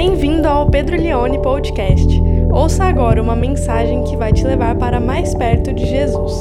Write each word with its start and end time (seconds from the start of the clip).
Bem-vindo 0.00 0.46
ao 0.46 0.70
Pedro 0.70 0.96
Leone 0.96 1.42
Podcast. 1.42 2.06
Ouça 2.52 2.84
agora 2.84 3.20
uma 3.20 3.34
mensagem 3.34 4.04
que 4.04 4.16
vai 4.16 4.32
te 4.32 4.44
levar 4.44 4.76
para 4.76 5.00
mais 5.00 5.34
perto 5.34 5.72
de 5.72 5.84
Jesus. 5.84 6.32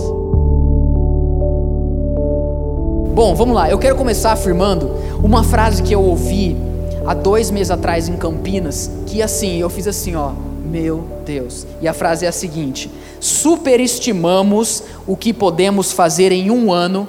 Bom, 3.15 3.33
vamos 3.35 3.55
lá. 3.55 3.67
Eu 3.67 3.79
quero 3.79 3.96
começar 3.96 4.33
afirmando 4.33 4.91
uma 5.23 5.43
frase 5.43 5.81
que 5.81 5.91
eu 5.91 6.04
ouvi 6.04 6.55
há 7.04 7.16
dois 7.16 7.50
meses 7.50 7.71
atrás 7.71 8.07
em 8.07 8.16
Campinas, 8.16 8.91
que 9.07 9.23
assim, 9.23 9.58
eu 9.58 9.71
fiz 9.71 9.88
assim, 9.88 10.16
ó, 10.16 10.34
meu 10.64 11.04
Deus. 11.26 11.66
E 11.82 11.88
a 11.88 11.96
frase 11.96 12.26
é 12.26 12.30
a 12.30 12.32
seguinte: 12.32 12.92
superestimamos 13.20 14.84
o 15.08 15.18
que 15.18 15.34
podemos 15.34 15.92
fazer 15.92 16.32
em 16.32 16.52
um 16.52 16.71
ano 16.71 17.08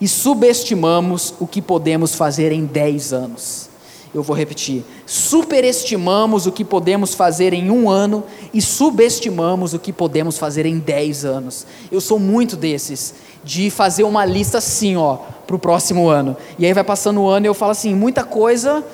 e 0.00 0.08
subestimamos 0.08 1.32
o 1.38 1.46
que 1.46 1.62
podemos 1.62 2.16
fazer 2.16 2.50
em 2.50 2.64
dez 2.64 3.12
anos. 3.12 3.70
Eu 4.12 4.24
vou 4.24 4.36
repetir: 4.36 4.84
superestimamos 5.10 6.46
o 6.46 6.52
que 6.52 6.64
podemos 6.64 7.14
fazer 7.14 7.52
em 7.52 7.68
um 7.68 7.90
ano 7.90 8.22
e 8.54 8.62
subestimamos 8.62 9.74
o 9.74 9.78
que 9.80 9.92
podemos 9.92 10.38
fazer 10.38 10.66
em 10.66 10.78
dez 10.78 11.24
anos. 11.24 11.66
Eu 11.90 12.00
sou 12.00 12.16
muito 12.16 12.54
desses, 12.54 13.12
de 13.42 13.70
fazer 13.70 14.04
uma 14.04 14.24
lista 14.24 14.58
assim, 14.58 14.94
ó, 14.94 15.16
para 15.48 15.56
o 15.56 15.58
próximo 15.58 16.08
ano. 16.08 16.36
E 16.56 16.64
aí 16.64 16.72
vai 16.72 16.84
passando 16.84 17.22
o 17.22 17.28
ano 17.28 17.44
e 17.44 17.48
eu 17.48 17.54
falo 17.54 17.72
assim: 17.72 17.92
muita 17.92 18.22
coisa, 18.22 18.84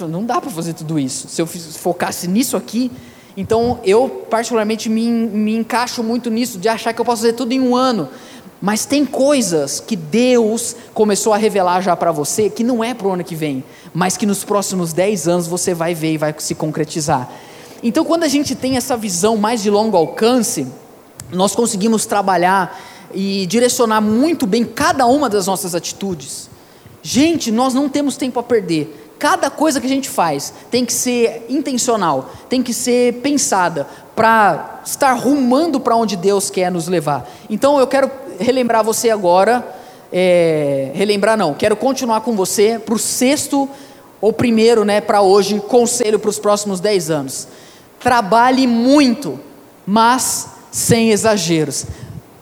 não 0.00 0.24
dá 0.24 0.40
para 0.40 0.50
fazer 0.50 0.72
tudo 0.72 0.98
isso. 0.98 1.28
Se 1.28 1.40
eu 1.40 1.46
focasse 1.46 2.26
nisso 2.26 2.56
aqui, 2.56 2.90
então 3.36 3.78
eu 3.84 4.08
particularmente 4.28 4.88
me, 4.88 5.08
me 5.08 5.54
encaixo 5.54 6.02
muito 6.02 6.30
nisso, 6.30 6.58
de 6.58 6.68
achar 6.68 6.92
que 6.92 7.00
eu 7.00 7.04
posso 7.04 7.22
fazer 7.22 7.34
tudo 7.34 7.52
em 7.52 7.60
um 7.60 7.76
ano. 7.76 8.08
Mas 8.60 8.84
tem 8.84 9.06
coisas 9.06 9.80
que 9.80 9.96
Deus 9.96 10.76
começou 10.92 11.32
a 11.32 11.36
revelar 11.36 11.80
já 11.80 11.96
para 11.96 12.12
você 12.12 12.50
que 12.50 12.62
não 12.62 12.84
é 12.84 12.92
para 12.92 13.08
o 13.08 13.12
ano 13.12 13.24
que 13.24 13.34
vem, 13.34 13.64
mas 13.94 14.16
que 14.16 14.26
nos 14.26 14.44
próximos 14.44 14.92
10 14.92 15.28
anos 15.28 15.46
você 15.46 15.72
vai 15.72 15.94
ver 15.94 16.12
e 16.12 16.18
vai 16.18 16.34
se 16.38 16.54
concretizar. 16.54 17.30
Então, 17.82 18.04
quando 18.04 18.24
a 18.24 18.28
gente 18.28 18.54
tem 18.54 18.76
essa 18.76 18.96
visão 18.96 19.38
mais 19.38 19.62
de 19.62 19.70
longo 19.70 19.96
alcance, 19.96 20.66
nós 21.32 21.54
conseguimos 21.54 22.04
trabalhar 22.04 22.78
e 23.14 23.46
direcionar 23.46 24.02
muito 24.02 24.46
bem 24.46 24.64
cada 24.64 25.06
uma 25.06 25.28
das 25.28 25.46
nossas 25.46 25.74
atitudes. 25.74 26.50
Gente, 27.02 27.50
nós 27.50 27.72
não 27.72 27.88
temos 27.88 28.16
tempo 28.16 28.38
a 28.38 28.42
perder. 28.42 29.14
Cada 29.18 29.50
coisa 29.50 29.80
que 29.80 29.86
a 29.86 29.90
gente 29.90 30.08
faz 30.08 30.52
tem 30.70 30.84
que 30.84 30.92
ser 30.92 31.46
intencional, 31.48 32.30
tem 32.48 32.62
que 32.62 32.72
ser 32.72 33.14
pensada 33.20 33.86
para 34.14 34.80
estar 34.84 35.12
rumando 35.14 35.80
para 35.80 35.96
onde 35.96 36.16
Deus 36.16 36.50
quer 36.50 36.70
nos 36.70 36.88
levar. 36.88 37.28
Então 37.48 37.78
eu 37.78 37.86
quero 37.86 38.10
relembrar 38.40 38.82
você 38.82 39.10
agora, 39.10 39.66
é, 40.12 40.90
relembrar 40.94 41.36
não, 41.36 41.54
quero 41.54 41.76
continuar 41.76 42.22
com 42.22 42.34
você 42.34 42.78
para 42.78 42.94
o 42.94 42.98
sexto 42.98 43.68
ou 44.20 44.32
primeiro, 44.32 44.84
né, 44.84 45.00
para 45.00 45.22
hoje, 45.22 45.60
conselho 45.60 46.18
para 46.18 46.30
os 46.30 46.38
próximos 46.38 46.80
dez 46.80 47.10
anos. 47.10 47.46
Trabalhe 47.98 48.66
muito, 48.66 49.38
mas 49.86 50.48
sem 50.70 51.10
exageros. 51.10 51.86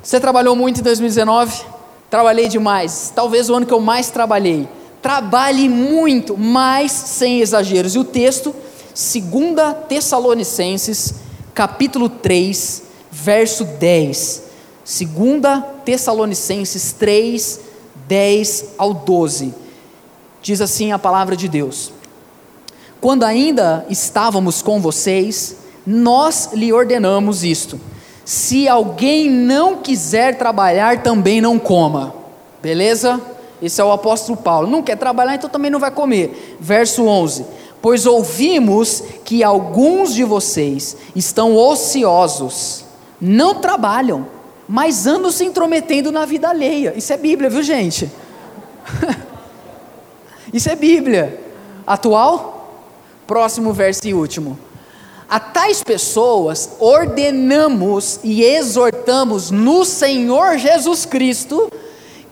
Você 0.03 0.19
trabalhou 0.19 0.57
muito 0.57 0.81
em 0.81 0.83
2019? 0.83 1.65
Trabalhei 2.09 2.49
demais. 2.49 3.13
Talvez 3.15 3.51
o 3.51 3.55
ano 3.55 3.67
que 3.67 3.73
eu 3.73 3.81
mais 3.81 4.09
trabalhei 4.11 4.69
trabalhe 5.03 5.69
muito, 5.69 6.37
mas 6.37 6.93
sem 6.93 7.41
exageros. 7.41 7.95
E 7.95 7.99
o 7.99 8.05
texto, 8.05 8.55
2 8.95 9.77
Tessalonicenses, 9.89 11.15
capítulo 11.55 12.09
3, 12.09 12.83
verso 13.11 13.65
10. 13.65 14.43
2 14.85 15.65
Tessalonicenses 15.89 16.93
3, 16.93 17.61
10 18.07 18.65
ao 18.77 18.93
12. 18.93 19.55
Diz 20.43 20.61
assim 20.61 20.93
a 20.93 20.99
palavra 20.99 21.35
de 21.35 21.49
Deus: 21.49 21.91
Quando 23.01 23.25
ainda 23.25 23.87
estávamos 23.89 24.61
com 24.61 24.83
vocês, 24.83 25.57
nós 25.87 26.51
lhe 26.53 26.75
ordenamos 26.75 27.43
isto: 27.43 27.81
se 28.23 28.69
alguém 28.69 29.31
não 29.31 29.79
quiser 29.79 30.37
trabalhar, 30.37 31.03
também 31.03 31.41
não 31.41 31.59
coma. 31.59 32.15
Beleza? 32.61 33.19
Esse 33.63 33.81
é 33.81 33.85
o 33.85 33.91
apóstolo 33.91 34.37
Paulo. 34.37 34.69
Não 34.69 34.83
quer 34.83 34.99
trabalhar, 34.99 35.37
então 35.37 35.49
também 35.49 35.71
não 35.71 35.81
vai 35.81 35.91
comer. 35.91 36.59
Verso 36.61 37.07
11: 37.07 37.47
Pois 37.81 38.05
ouvimos 38.05 39.03
que 39.25 39.43
alguns 39.43 40.13
de 40.13 40.23
vocês 40.23 40.99
estão 41.17 41.57
ociosos, 41.57 42.85
não 43.19 43.55
trabalham, 43.55 44.37
mas 44.69 45.07
andam 45.07 45.31
se 45.31 45.45
intrometendo 45.45 46.13
na 46.13 46.27
vida 46.27 46.49
alheia. 46.49 46.93
Isso 46.95 47.13
é 47.13 47.17
Bíblia, 47.17 47.49
viu 47.49 47.63
gente? 47.63 48.11
Isso 50.53 50.69
é 50.69 50.77
Bíblia. 50.77 51.41
Atual? 51.87 52.85
Próximo 53.27 53.73
verso 53.73 54.07
e 54.07 54.13
último. 54.13 54.59
A 55.29 55.41
tais 55.41 55.83
pessoas 55.83 56.71
ordenamos 56.79 58.21
e 58.23 58.43
exortamos 58.43 59.51
no 59.51 59.85
Senhor 59.85 60.59
Jesus 60.59 61.05
Cristo 61.05 61.71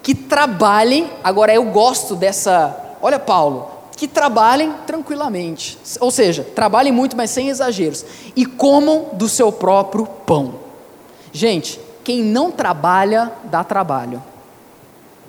que 0.02 0.14
trabalhem, 0.14 1.10
agora 1.24 1.52
eu 1.52 1.64
gosto 1.64 2.14
dessa, 2.14 2.96
olha 3.02 3.18
Paulo, 3.18 3.68
que 3.96 4.06
trabalhem 4.06 4.72
tranquilamente, 4.86 5.76
ou 6.00 6.10
seja, 6.10 6.46
trabalhem 6.54 6.92
muito, 6.92 7.16
mas 7.16 7.30
sem 7.30 7.48
exageros, 7.48 8.04
e 8.36 8.46
comam 8.46 9.08
do 9.14 9.28
seu 9.28 9.50
próprio 9.50 10.06
pão. 10.06 10.54
Gente, 11.32 11.80
quem 12.06 12.22
não 12.22 12.52
trabalha, 12.52 13.32
dá 13.46 13.64
trabalho. 13.64 14.22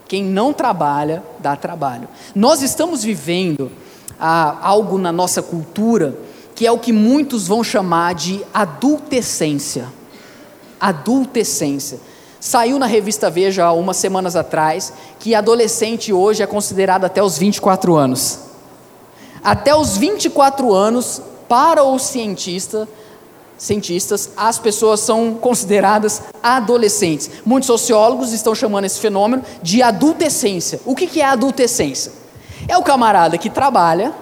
Quem 0.08 0.24
não 0.24 0.54
trabalha, 0.54 1.24
dá 1.40 1.56
trabalho. 1.56 2.08
Nós 2.36 2.62
estamos 2.62 3.04
vivendo 3.04 3.72
ah, 4.20 4.56
algo 4.62 5.00
na 5.00 5.12
nossa 5.12 5.42
cultura 5.42 6.16
que 6.54 6.68
é 6.68 6.72
o 6.72 6.78
que 6.78 6.94
muitos 6.94 7.48
vão 7.48 7.64
chamar 7.64 8.14
de 8.14 8.46
adultescência. 8.54 9.88
Adultescência. 10.80 12.00
Saiu 12.40 12.78
na 12.78 12.86
revista 12.86 13.28
Veja 13.28 13.66
há 13.66 13.74
umas 13.74 13.98
semanas 13.98 14.36
atrás 14.36 14.94
que 15.20 15.34
adolescente 15.34 16.14
hoje 16.14 16.44
é 16.44 16.46
considerado 16.46 17.06
até 17.06 17.24
os 17.24 17.40
24 17.40 17.96
anos. 17.96 18.38
Até 19.44 19.76
os 19.76 19.98
24 19.98 20.72
anos, 20.76 21.24
para 21.50 21.84
os 21.84 22.04
cientista, 22.04 22.88
cientistas, 23.58 24.32
as 24.38 24.60
pessoas 24.60 25.00
são 25.00 25.34
consideradas 25.34 26.22
adolescentes. 26.42 27.30
Muitos 27.46 27.68
sociólogos 27.68 28.34
estão 28.34 28.54
chamando 28.54 28.86
esse 28.86 29.00
fenômeno 29.00 29.44
de 29.62 29.82
adultescência. 29.82 30.80
O 30.86 30.96
que 30.96 31.20
é 31.20 31.26
adultescência? 31.26 32.12
É 32.68 32.78
o 32.78 32.84
camarada 32.84 33.38
que 33.38 33.50
trabalha, 33.50 34.14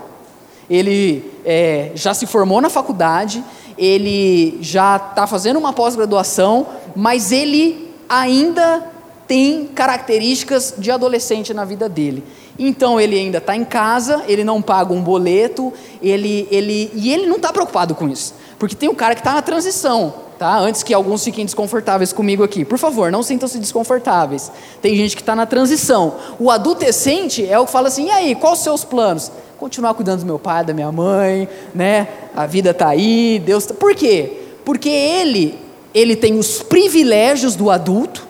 ele 0.70 1.32
é, 1.44 1.92
já 1.96 2.14
se 2.14 2.26
formou 2.26 2.62
na 2.62 2.70
faculdade, 2.70 3.44
ele 3.78 4.58
já 4.62 4.96
está 4.96 5.28
fazendo 5.28 5.58
uma 5.58 5.74
pós-graduação, 5.74 6.66
mas 6.96 7.32
ele 7.32 7.94
ainda 8.08 8.92
tem 9.28 9.66
características 9.66 10.74
de 10.78 10.92
adolescente 10.92 11.54
na 11.54 11.66
vida 11.66 11.90
dele. 11.90 12.24
Então 12.58 13.00
ele 13.00 13.18
ainda 13.18 13.40
está 13.40 13.56
em 13.56 13.66
casa, 13.66 14.24
ele 14.28 14.44
não 14.44 14.62
paga 14.62 14.94
um 14.94 15.02
boleto, 15.02 15.74
ele, 16.02 16.48
ele, 16.50 16.90
e 16.94 17.12
ele 17.12 17.26
não 17.26 17.36
está 17.36 17.52
preocupado 17.52 17.96
com 17.96 18.08
isso. 18.08 18.34
Porque 18.58 18.76
tem 18.76 18.90
um 18.90 18.96
cara 18.96 19.16
que 19.16 19.22
está 19.22 19.34
na 19.34 19.42
transição, 19.42 20.14
tá? 20.40 20.58
Antes 20.58 20.84
que 20.84 20.94
alguns 20.94 21.24
fiquem 21.24 21.46
desconfortáveis 21.46 22.14
comigo 22.14 22.44
aqui. 22.44 22.64
Por 22.64 22.78
favor, 22.78 23.12
não 23.12 23.22
sintam-se 23.22 23.60
desconfortáveis. 23.60 24.52
Tem 24.82 24.96
gente 24.96 25.16
que 25.16 25.22
está 25.22 25.36
na 25.36 25.46
transição. 25.46 26.16
O 26.40 26.50
adolescente 26.50 27.46
é 27.46 27.60
o 27.60 27.66
que 27.66 27.72
fala 27.72 27.88
assim: 27.88 28.08
e 28.08 28.12
aí, 28.12 28.36
quais 28.36 28.60
os 28.60 28.64
seus 28.64 28.84
planos? 28.84 29.32
Continuar 29.58 29.94
cuidando 29.94 30.22
do 30.22 30.26
meu 30.26 30.40
pai, 30.40 30.64
da 30.64 30.74
minha 30.74 30.92
mãe, 30.92 31.48
né? 31.74 32.08
A 32.36 32.46
vida 32.46 32.72
está 32.72 32.90
aí, 32.90 33.42
Deus. 33.44 33.66
Tá... 33.66 33.74
Por 33.74 33.96
quê? 33.96 34.42
Porque 34.64 34.90
ele 34.90 35.66
ele 35.96 36.14
tem 36.14 36.38
os 36.38 36.62
privilégios 36.62 37.56
do 37.56 37.72
adulto, 37.72 38.28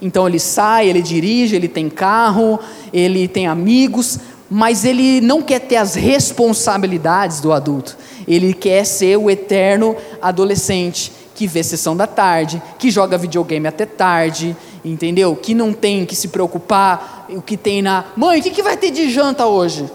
então 0.00 0.26
ele 0.26 0.38
sai, 0.38 0.88
ele 0.88 1.02
dirige, 1.02 1.54
ele 1.54 1.68
tem 1.68 1.90
carro, 1.90 2.58
ele 2.90 3.28
tem 3.28 3.46
amigos, 3.46 4.18
mas 4.50 4.84
ele 4.84 5.20
não 5.20 5.42
quer 5.42 5.60
ter 5.60 5.76
as 5.76 5.94
responsabilidades 5.94 7.40
do 7.40 7.52
adulto. 7.52 7.96
Ele 8.26 8.54
quer 8.54 8.84
ser 8.84 9.16
o 9.16 9.30
eterno 9.30 9.96
adolescente 10.20 11.12
que 11.34 11.46
vê 11.46 11.62
sessão 11.62 11.96
da 11.96 12.06
tarde, 12.06 12.60
que 12.78 12.90
joga 12.90 13.16
videogame 13.16 13.68
até 13.68 13.86
tarde, 13.86 14.56
entendeu? 14.84 15.36
Que 15.36 15.54
não 15.54 15.72
tem 15.72 16.04
que 16.04 16.16
se 16.16 16.28
preocupar 16.28 17.26
o 17.28 17.40
que 17.40 17.56
tem 17.56 17.80
na. 17.80 18.06
Mãe, 18.16 18.40
o 18.40 18.42
que, 18.42 18.50
que 18.50 18.62
vai 18.62 18.76
ter 18.76 18.90
de 18.90 19.08
janta 19.10 19.46
hoje? 19.46 19.88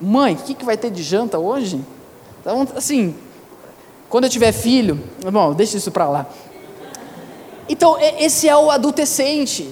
Mãe, 0.00 0.34
o 0.34 0.36
que, 0.36 0.54
que 0.54 0.64
vai 0.64 0.76
ter 0.76 0.90
de 0.90 1.02
janta 1.02 1.38
hoje? 1.38 1.80
Então, 2.40 2.68
assim, 2.76 3.14
quando 4.10 4.24
eu 4.24 4.30
tiver 4.30 4.52
filho, 4.52 5.00
bom, 5.32 5.54
deixa 5.54 5.78
isso 5.78 5.90
para 5.90 6.08
lá. 6.08 6.26
Então, 7.68 7.96
esse 7.98 8.48
é 8.48 8.56
o 8.56 8.70
adolescente. 8.70 9.70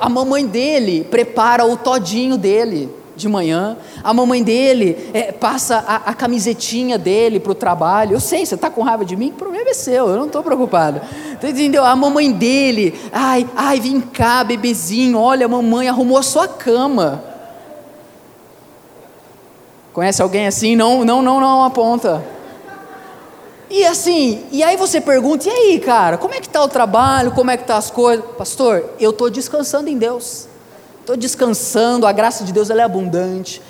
A 0.00 0.08
mamãe 0.08 0.46
dele 0.46 1.06
prepara 1.10 1.64
o 1.64 1.76
todinho 1.76 2.36
dele 2.36 2.90
de 3.16 3.28
manhã. 3.28 3.76
A 4.04 4.12
mamãe 4.12 4.42
dele 4.42 5.10
é, 5.14 5.32
passa 5.32 5.82
a, 5.86 6.10
a, 6.10 6.14
camisetinha 6.14 6.98
dele 6.98 7.40
para 7.40 7.52
o 7.52 7.54
trabalho. 7.54 8.12
Eu 8.12 8.20
sei, 8.20 8.44
você 8.44 8.54
está 8.54 8.68
com 8.68 8.82
raiva 8.82 9.04
de 9.04 9.16
mim? 9.16 9.30
O 9.30 9.32
problema 9.32 9.70
é 9.70 9.74
seu, 9.74 10.08
eu 10.08 10.16
não 10.16 10.26
estou 10.26 10.42
preocupado. 10.42 11.00
Entendeu? 11.42 11.84
A 11.84 11.96
mamãe 11.96 12.30
dele, 12.30 12.94
ai, 13.10 13.48
ai, 13.56 13.80
vem 13.80 14.00
cá, 14.00 14.44
bebezinho, 14.44 15.18
olha, 15.18 15.46
a 15.46 15.48
mamãe 15.48 15.88
arrumou 15.88 16.18
a 16.18 16.22
sua 16.22 16.46
cama. 16.46 17.24
Conhece 19.92 20.20
alguém 20.20 20.46
assim? 20.46 20.76
Não, 20.76 21.04
não, 21.04 21.22
não, 21.22 21.40
não 21.40 21.64
aponta. 21.64 22.22
E 23.68 23.84
assim, 23.84 24.44
e 24.52 24.62
aí 24.62 24.76
você 24.76 25.00
pergunta, 25.00 25.48
e 25.48 25.50
aí, 25.50 25.80
cara, 25.80 26.16
como 26.16 26.34
é 26.34 26.40
que 26.40 26.46
está 26.46 26.62
o 26.62 26.68
trabalho, 26.68 27.32
como 27.32 27.50
é 27.50 27.56
que 27.56 27.64
tá 27.64 27.76
as 27.76 27.90
coisas? 27.90 28.24
Pastor, 28.38 28.84
eu 29.00 29.10
estou 29.10 29.28
descansando 29.28 29.88
em 29.88 29.98
Deus. 29.98 30.46
Estou 31.00 31.16
descansando, 31.16 32.06
a 32.06 32.12
graça 32.12 32.44
de 32.44 32.52
Deus 32.52 32.70
ela 32.70 32.82
é 32.82 32.84
abundante. 32.84 33.60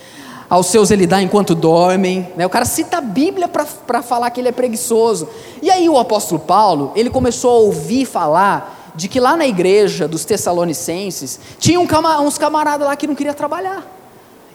Aos 0.49 0.67
seus 0.67 0.91
ele 0.91 1.07
dá 1.07 1.21
enquanto 1.21 1.55
dormem. 1.55 2.29
Né? 2.37 2.47
O 2.47 2.51
cara 2.51 2.65
cita 2.65 2.99
a 2.99 3.01
Bíblia 3.01 3.49
para 3.49 4.03
falar 4.03 4.31
que 4.31 4.41
ele 4.41 4.49
é 4.49 4.53
preguiçoso. 4.53 5.29
E 5.61 5.71
aí 5.71 5.89
o 5.89 5.99
apóstolo 5.99 6.41
Paulo, 6.41 6.93
ele 6.95 7.11
começou 7.11 7.51
a 7.51 7.59
ouvir 7.61 8.05
falar 8.05 8.93
de 8.95 9.09
que 9.09 9.21
lá 9.21 9.37
na 9.37 9.47
igreja 9.47 10.09
dos 10.09 10.25
Tessalonicenses, 10.25 11.39
tinha 11.59 11.79
um 11.79 11.87
uns 12.23 12.39
camaradas 12.39 12.87
lá 12.87 12.97
que 12.97 13.07
não 13.07 13.15
queria 13.15 13.35
trabalhar. 13.35 13.85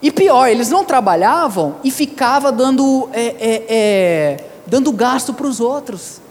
E 0.02 0.12
pior, 0.12 0.48
eles 0.48 0.70
não 0.70 0.84
trabalhavam 0.84 1.76
e 1.84 1.92
ficava 1.92 2.52
dando, 2.52 3.08
é, 3.14 3.22
é, 3.22 3.66
é, 3.70 4.46
dando 4.72 4.90
gasto 4.94 5.34
para 5.34 5.46
os 5.46 5.60
outros. 5.60 6.22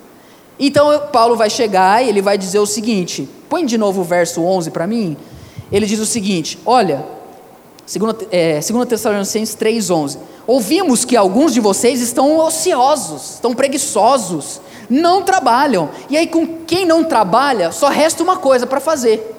Então 0.58 1.08
Paulo 1.12 1.36
vai 1.36 1.50
chegar 1.50 2.02
e 2.02 2.08
ele 2.08 2.22
vai 2.22 2.38
dizer 2.38 2.58
o 2.58 2.64
seguinte: 2.64 3.28
põe 3.50 3.66
de 3.66 3.76
novo 3.76 4.00
o 4.00 4.04
verso 4.04 4.42
11 4.42 4.70
para 4.70 4.86
mim. 4.86 5.14
Ele 5.70 5.84
diz 5.84 6.00
o 6.00 6.06
seguinte: 6.06 6.58
Olha, 6.64 7.04
2 7.86 8.16
é, 8.30 8.60
Tessalonicenses 8.88 9.54
3,11: 9.54 10.16
Ouvimos 10.46 11.04
que 11.04 11.18
alguns 11.18 11.52
de 11.52 11.60
vocês 11.60 12.00
estão 12.00 12.38
ociosos, 12.38 13.34
estão 13.34 13.54
preguiçosos, 13.54 14.62
não 14.88 15.22
trabalham. 15.22 15.90
E 16.08 16.16
aí, 16.16 16.26
com 16.26 16.64
quem 16.64 16.86
não 16.86 17.04
trabalha, 17.04 17.70
só 17.72 17.88
resta 17.88 18.22
uma 18.22 18.38
coisa 18.38 18.66
para 18.66 18.80
fazer. 18.80 19.36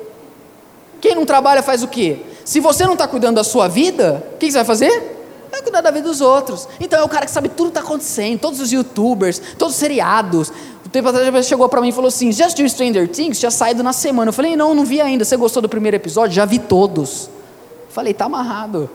Quem 1.01 1.15
não 1.15 1.25
trabalha 1.25 1.63
faz 1.63 1.81
o 1.81 1.88
quê? 1.88 2.19
Se 2.45 2.59
você 2.59 2.86
não 2.86 2.94
está 2.94 3.07
cuidando 3.07 3.38
da 3.38 3.44
sua 3.44 3.68
vida, 3.68 4.24
o 4.36 4.38
que, 4.38 4.45
que 4.45 4.51
você 4.51 4.59
vai 4.59 4.65
fazer? 4.65 5.20
Vai 5.51 5.62
cuidar 5.62 5.81
da 5.81 5.92
vida 5.92 6.07
dos 6.07 6.21
outros. 6.21 6.68
Então 6.80 7.00
é 7.00 7.03
o 7.03 7.09
cara 7.09 7.25
que 7.25 7.31
sabe 7.31 7.50
tudo 7.50 7.71
que 7.71 7.77
está 7.77 7.81
acontecendo, 7.81 8.39
todos 8.39 8.59
os 8.59 8.71
youtubers, 8.71 9.42
todos 9.57 9.75
os 9.75 9.80
seriados. 9.80 10.51
O 10.86 10.89
tempo 10.89 11.09
atrás 11.09 11.45
chegou 11.45 11.68
para 11.68 11.81
mim 11.81 11.89
e 11.89 11.92
falou 11.92 12.07
assim: 12.07 12.31
Já 12.31 12.45
assistiu 12.45 12.68
Stranger 12.69 13.07
Things? 13.09 13.39
Tinha 13.39 13.51
saído 13.51 13.83
na 13.83 13.92
semana. 13.92 14.30
Eu 14.30 14.33
falei: 14.33 14.56
Não, 14.56 14.74
não 14.74 14.86
vi 14.86 15.01
ainda. 15.01 15.25
Você 15.25 15.36
gostou 15.36 15.62
do 15.62 15.69
primeiro 15.69 15.98
episódio? 15.98 16.33
Já 16.33 16.45
vi 16.45 16.57
todos. 16.57 17.27
Eu 17.27 17.92
falei: 17.92 18.13
Tá 18.13 18.25
amarrado. 18.25 18.89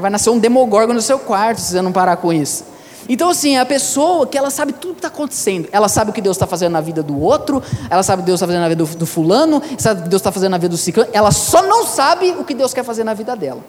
Vai 0.00 0.10
nascer 0.10 0.30
um 0.30 0.38
demogorgon 0.38 0.92
no 0.92 1.00
seu 1.00 1.18
quarto 1.18 1.60
se 1.60 1.72
você 1.72 1.82
não 1.82 1.92
parar 1.92 2.16
com 2.16 2.32
isso. 2.32 2.64
Então, 3.08 3.30
assim, 3.30 3.56
a 3.56 3.64
pessoa 3.64 4.26
que 4.26 4.36
ela 4.36 4.50
sabe 4.50 4.72
tudo 4.72 4.92
que 4.92 4.98
está 4.98 5.08
acontecendo, 5.08 5.66
ela 5.72 5.88
sabe 5.88 6.10
o 6.10 6.14
que 6.14 6.20
Deus 6.20 6.36
está 6.36 6.46
fazendo 6.46 6.72
na 6.72 6.80
vida 6.80 7.02
do 7.02 7.18
outro, 7.18 7.62
ela 7.88 8.02
sabe 8.02 8.20
o 8.20 8.22
que 8.22 8.26
Deus 8.26 8.38
está 8.38 8.46
fazendo 8.46 8.62
na 8.62 8.68
vida 8.68 8.84
do, 8.84 8.96
do 8.96 9.06
fulano, 9.06 9.62
sabe 9.78 10.00
o 10.00 10.04
que 10.04 10.10
Deus 10.10 10.20
está 10.20 10.30
fazendo 10.30 10.50
na 10.50 10.58
vida 10.58 10.68
do 10.68 10.76
ciclano, 10.76 11.08
ela 11.10 11.30
só 11.30 11.62
não 11.62 11.86
sabe 11.86 12.32
o 12.38 12.44
que 12.44 12.52
Deus 12.52 12.74
quer 12.74 12.84
fazer 12.84 13.04
na 13.04 13.14
vida 13.14 13.34
dela. 13.34 13.64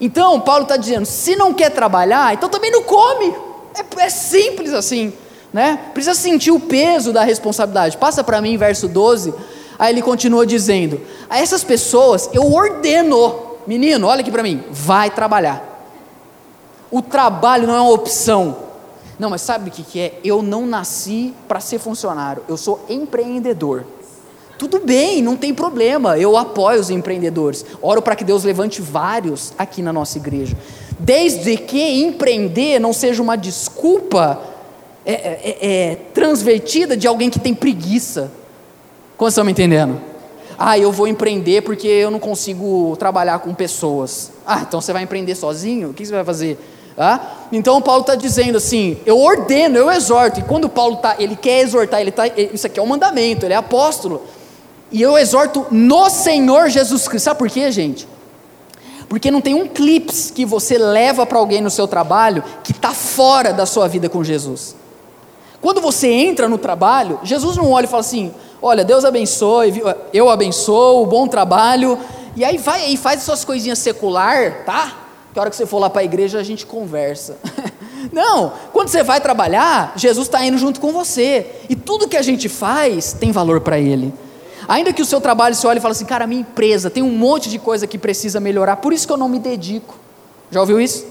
Então, 0.00 0.40
Paulo 0.40 0.62
está 0.62 0.76
dizendo: 0.76 1.04
se 1.04 1.36
não 1.36 1.52
quer 1.52 1.70
trabalhar, 1.70 2.32
então 2.32 2.48
também 2.48 2.70
não 2.70 2.82
come. 2.82 3.34
É, 3.74 4.04
é 4.04 4.10
simples 4.10 4.72
assim. 4.72 5.12
Né? 5.52 5.78
Precisa 5.92 6.14
sentir 6.14 6.50
o 6.50 6.60
peso 6.60 7.12
da 7.12 7.24
responsabilidade. 7.24 7.96
Passa 7.96 8.22
para 8.22 8.40
mim, 8.40 8.56
verso 8.56 8.88
12. 8.88 9.34
Aí 9.78 9.92
ele 9.92 10.02
continua 10.02 10.46
dizendo: 10.46 11.00
a 11.28 11.38
essas 11.38 11.64
pessoas 11.64 12.30
eu 12.32 12.52
ordeno, 12.52 13.58
menino, 13.66 14.06
olha 14.06 14.20
aqui 14.20 14.30
para 14.30 14.42
mim, 14.42 14.64
vai 14.70 15.10
trabalhar. 15.10 15.66
O 16.90 17.02
trabalho 17.02 17.66
não 17.66 17.74
é 17.74 17.80
uma 17.80 17.92
opção. 17.92 18.56
Não, 19.18 19.28
mas 19.28 19.42
sabe 19.42 19.68
o 19.68 19.72
que, 19.72 19.82
que 19.82 20.00
é? 20.00 20.18
Eu 20.24 20.40
não 20.42 20.66
nasci 20.66 21.34
para 21.46 21.60
ser 21.60 21.78
funcionário, 21.78 22.42
eu 22.48 22.56
sou 22.56 22.84
empreendedor. 22.88 23.84
Tudo 24.60 24.78
bem, 24.78 25.22
não 25.22 25.36
tem 25.36 25.54
problema, 25.54 26.18
eu 26.18 26.36
apoio 26.36 26.78
os 26.78 26.90
empreendedores. 26.90 27.64
Oro 27.80 28.02
para 28.02 28.14
que 28.14 28.22
Deus 28.22 28.44
levante 28.44 28.82
vários 28.82 29.54
aqui 29.56 29.80
na 29.80 29.90
nossa 29.90 30.18
igreja. 30.18 30.54
Desde 30.98 31.56
que 31.56 32.02
empreender 32.02 32.78
não 32.78 32.92
seja 32.92 33.22
uma 33.22 33.36
desculpa 33.36 34.38
é, 35.06 35.12
é, 35.12 35.40
é, 35.42 35.90
é 35.92 35.94
transvertida 36.12 36.94
de 36.94 37.06
alguém 37.06 37.30
que 37.30 37.40
tem 37.40 37.54
preguiça. 37.54 38.30
Como 39.16 39.30
estão 39.30 39.46
me 39.46 39.52
entendendo? 39.52 39.98
Ah, 40.58 40.78
eu 40.78 40.92
vou 40.92 41.08
empreender 41.08 41.62
porque 41.62 41.88
eu 41.88 42.10
não 42.10 42.18
consigo 42.18 42.94
trabalhar 42.98 43.38
com 43.38 43.54
pessoas. 43.54 44.30
Ah, 44.46 44.60
então 44.68 44.78
você 44.78 44.92
vai 44.92 45.04
empreender 45.04 45.36
sozinho? 45.36 45.88
O 45.88 45.94
que 45.94 46.04
você 46.04 46.12
vai 46.12 46.24
fazer? 46.24 46.58
Ah? 46.98 47.46
Então 47.50 47.80
Paulo 47.80 48.02
está 48.02 48.14
dizendo 48.14 48.58
assim: 48.58 48.98
eu 49.06 49.18
ordeno, 49.18 49.78
eu 49.78 49.90
exorto. 49.90 50.38
E 50.38 50.42
quando 50.42 50.68
Paulo 50.68 50.96
tá, 50.96 51.16
ele 51.18 51.34
quer 51.34 51.60
exortar, 51.62 52.02
ele 52.02 52.10
tá, 52.10 52.26
isso 52.26 52.66
aqui 52.66 52.78
é 52.78 52.82
um 52.82 52.86
mandamento, 52.86 53.46
ele 53.46 53.54
é 53.54 53.56
apóstolo. 53.56 54.20
E 54.90 55.00
eu 55.00 55.16
exorto 55.16 55.66
no 55.70 56.10
Senhor 56.10 56.68
Jesus 56.68 57.06
Cristo. 57.06 57.24
Sabe 57.24 57.38
por 57.38 57.48
quê, 57.48 57.70
gente? 57.70 58.08
Porque 59.08 59.30
não 59.30 59.40
tem 59.40 59.54
um 59.54 59.66
clips 59.66 60.30
que 60.30 60.44
você 60.44 60.78
leva 60.78 61.26
para 61.26 61.38
alguém 61.38 61.60
no 61.60 61.70
seu 61.70 61.88
trabalho 61.88 62.44
que 62.62 62.72
está 62.72 62.92
fora 62.92 63.52
da 63.52 63.66
sua 63.66 63.88
vida 63.88 64.08
com 64.08 64.22
Jesus. 64.22 64.76
Quando 65.60 65.80
você 65.80 66.08
entra 66.08 66.48
no 66.48 66.56
trabalho, 66.56 67.18
Jesus 67.22 67.56
não 67.56 67.70
olha 67.70 67.84
e 67.84 67.88
fala 67.88 68.00
assim: 68.00 68.32
Olha, 68.62 68.84
Deus 68.84 69.04
abençoe, 69.04 69.82
eu 70.12 70.30
abençoo, 70.30 71.04
bom 71.06 71.26
trabalho. 71.26 71.98
E 72.36 72.44
aí 72.44 72.56
vai 72.56 72.90
e 72.90 72.96
faz 72.96 73.22
suas 73.22 73.44
coisinhas 73.44 73.78
secular, 73.80 74.64
tá? 74.64 74.96
Que 75.32 75.38
a 75.38 75.42
hora 75.42 75.50
que 75.50 75.56
você 75.56 75.66
for 75.66 75.78
lá 75.78 75.90
para 75.90 76.02
a 76.02 76.04
igreja 76.04 76.38
a 76.38 76.42
gente 76.42 76.64
conversa. 76.64 77.36
Não, 78.12 78.52
quando 78.72 78.88
você 78.88 79.02
vai 79.02 79.20
trabalhar, 79.20 79.92
Jesus 79.96 80.26
está 80.26 80.44
indo 80.44 80.56
junto 80.56 80.80
com 80.80 80.92
você. 80.92 81.46
E 81.68 81.76
tudo 81.76 82.08
que 82.08 82.16
a 82.16 82.22
gente 82.22 82.48
faz 82.48 83.12
tem 83.12 83.30
valor 83.32 83.60
para 83.60 83.78
Ele. 83.78 84.14
Ainda 84.70 84.92
que 84.92 85.02
o 85.02 85.04
seu 85.04 85.20
trabalho 85.20 85.52
se 85.52 85.66
olhe 85.66 85.80
e 85.80 85.82
fale 85.82 85.90
assim, 85.90 86.04
cara, 86.04 86.28
minha 86.28 86.42
empresa 86.42 86.88
tem 86.88 87.02
um 87.02 87.10
monte 87.10 87.50
de 87.50 87.58
coisa 87.58 87.88
que 87.88 87.98
precisa 87.98 88.38
melhorar, 88.38 88.76
por 88.76 88.92
isso 88.92 89.04
que 89.04 89.12
eu 89.12 89.16
não 89.16 89.28
me 89.28 89.40
dedico. 89.40 89.96
Já 90.48 90.60
ouviu 90.60 90.80
isso? 90.80 91.04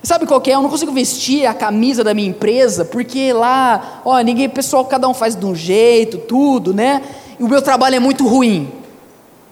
Sabe 0.00 0.28
qual 0.28 0.40
que 0.40 0.48
é? 0.48 0.54
Eu 0.54 0.62
não 0.62 0.70
consigo 0.70 0.92
vestir 0.92 1.44
a 1.44 1.52
camisa 1.52 2.04
da 2.04 2.14
minha 2.14 2.28
empresa, 2.28 2.84
porque 2.84 3.32
lá, 3.32 4.00
ó, 4.04 4.20
ninguém, 4.20 4.48
pessoal, 4.48 4.84
cada 4.84 5.08
um 5.08 5.12
faz 5.12 5.34
de 5.34 5.44
um 5.44 5.56
jeito, 5.56 6.18
tudo, 6.18 6.72
né? 6.72 7.02
E 7.40 7.42
o 7.42 7.48
meu 7.48 7.60
trabalho 7.60 7.96
é 7.96 7.98
muito 7.98 8.24
ruim. 8.24 8.72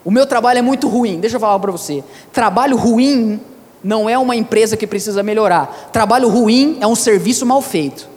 O 0.04 0.10
meu 0.12 0.24
trabalho 0.24 0.60
é 0.60 0.62
muito 0.62 0.86
ruim. 0.86 1.18
Deixa 1.18 1.34
eu 1.34 1.40
falar 1.40 1.58
para 1.58 1.72
você. 1.72 2.04
Trabalho 2.32 2.76
ruim 2.76 3.40
não 3.82 4.08
é 4.08 4.16
uma 4.16 4.36
empresa 4.36 4.76
que 4.76 4.86
precisa 4.86 5.24
melhorar. 5.24 5.90
Trabalho 5.92 6.28
ruim 6.28 6.78
é 6.80 6.86
um 6.86 6.94
serviço 6.94 7.44
mal 7.44 7.60
feito. 7.60 8.08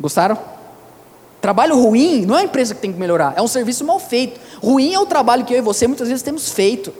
Gostaram? 0.00 0.51
Trabalho 1.42 1.76
ruim 1.76 2.24
não 2.24 2.36
é 2.36 2.38
uma 2.38 2.44
empresa 2.44 2.72
que 2.72 2.80
tem 2.80 2.92
que 2.92 3.00
melhorar, 3.00 3.34
é 3.36 3.42
um 3.42 3.48
serviço 3.48 3.84
mal 3.84 3.98
feito. 3.98 4.40
Ruim 4.62 4.94
é 4.94 5.00
o 5.00 5.04
trabalho 5.04 5.44
que 5.44 5.52
eu 5.52 5.58
e 5.58 5.60
você 5.60 5.88
muitas 5.88 6.06
vezes 6.06 6.22
temos 6.22 6.50
feito. 6.50 6.94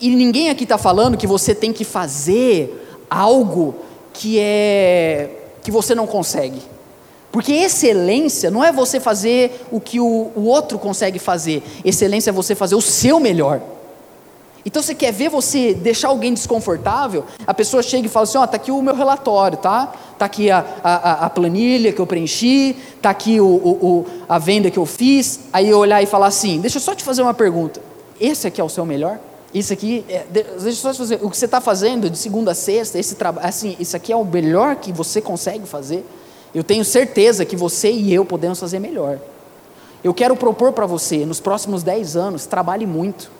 E 0.00 0.08
ninguém 0.16 0.50
aqui 0.50 0.64
está 0.64 0.76
falando 0.76 1.16
que 1.16 1.28
você 1.28 1.54
tem 1.54 1.72
que 1.72 1.84
fazer 1.84 3.04
algo 3.08 3.76
que 4.12 4.40
é 4.40 5.30
que 5.62 5.70
você 5.70 5.94
não 5.94 6.08
consegue. 6.08 6.60
Porque 7.30 7.52
excelência 7.52 8.50
não 8.50 8.64
é 8.64 8.72
você 8.72 8.98
fazer 8.98 9.64
o 9.70 9.80
que 9.80 10.00
o, 10.00 10.32
o 10.34 10.46
outro 10.46 10.76
consegue 10.76 11.20
fazer. 11.20 11.62
Excelência 11.84 12.30
é 12.30 12.32
você 12.32 12.52
fazer 12.52 12.74
o 12.74 12.80
seu 12.80 13.20
melhor. 13.20 13.62
Então 14.66 14.82
você 14.82 14.96
quer 14.96 15.12
ver 15.12 15.28
você 15.28 15.72
deixar 15.72 16.08
alguém 16.08 16.34
desconfortável? 16.34 17.24
A 17.46 17.54
pessoa 17.54 17.84
chega 17.84 18.06
e 18.06 18.10
fala 18.10 18.24
assim: 18.24 18.36
ó, 18.36 18.42
oh, 18.42 18.46
tá 18.48 18.56
aqui 18.56 18.72
o 18.72 18.82
meu 18.82 18.96
relatório, 18.96 19.56
tá? 19.56 19.94
Tá 20.18 20.24
aqui 20.24 20.50
a, 20.50 20.66
a, 20.82 21.26
a 21.26 21.30
planilha 21.30 21.92
que 21.92 22.00
eu 22.00 22.06
preenchi, 22.06 22.76
tá 23.00 23.10
aqui 23.10 23.40
o, 23.40 23.46
o, 23.46 24.06
a 24.28 24.40
venda 24.40 24.68
que 24.68 24.78
eu 24.78 24.84
fiz. 24.84 25.38
Aí 25.52 25.68
eu 25.70 25.78
olhar 25.78 26.02
e 26.02 26.06
falar 26.06 26.26
assim: 26.26 26.60
deixa 26.60 26.78
eu 26.78 26.80
só 26.80 26.96
te 26.96 27.04
fazer 27.04 27.22
uma 27.22 27.32
pergunta. 27.32 27.80
Esse 28.20 28.48
aqui 28.48 28.60
é 28.60 28.64
o 28.64 28.68
seu 28.68 28.84
melhor? 28.84 29.20
Isso 29.54 29.72
aqui, 29.72 30.04
é, 30.08 30.26
deixa 30.28 30.68
eu 30.68 30.72
só 30.72 30.92
te 30.92 30.98
fazer. 30.98 31.20
O 31.22 31.30
que 31.30 31.36
você 31.36 31.44
está 31.44 31.60
fazendo 31.60 32.10
de 32.10 32.18
segunda 32.18 32.50
a 32.50 32.54
sexta, 32.54 32.98
esse 32.98 33.14
trabalho, 33.14 33.46
assim, 33.46 33.76
isso 33.78 33.96
aqui 33.96 34.12
é 34.12 34.16
o 34.16 34.24
melhor 34.24 34.74
que 34.76 34.92
você 34.92 35.20
consegue 35.20 35.64
fazer? 35.64 36.04
Eu 36.52 36.64
tenho 36.64 36.84
certeza 36.84 37.44
que 37.44 37.54
você 37.54 37.92
e 37.92 38.12
eu 38.12 38.24
podemos 38.24 38.58
fazer 38.58 38.80
melhor. 38.80 39.20
Eu 40.02 40.12
quero 40.12 40.34
propor 40.34 40.72
para 40.72 40.86
você, 40.86 41.24
nos 41.24 41.38
próximos 41.38 41.84
10 41.84 42.16
anos, 42.16 42.46
trabalhe 42.46 42.84
muito. 42.84 43.30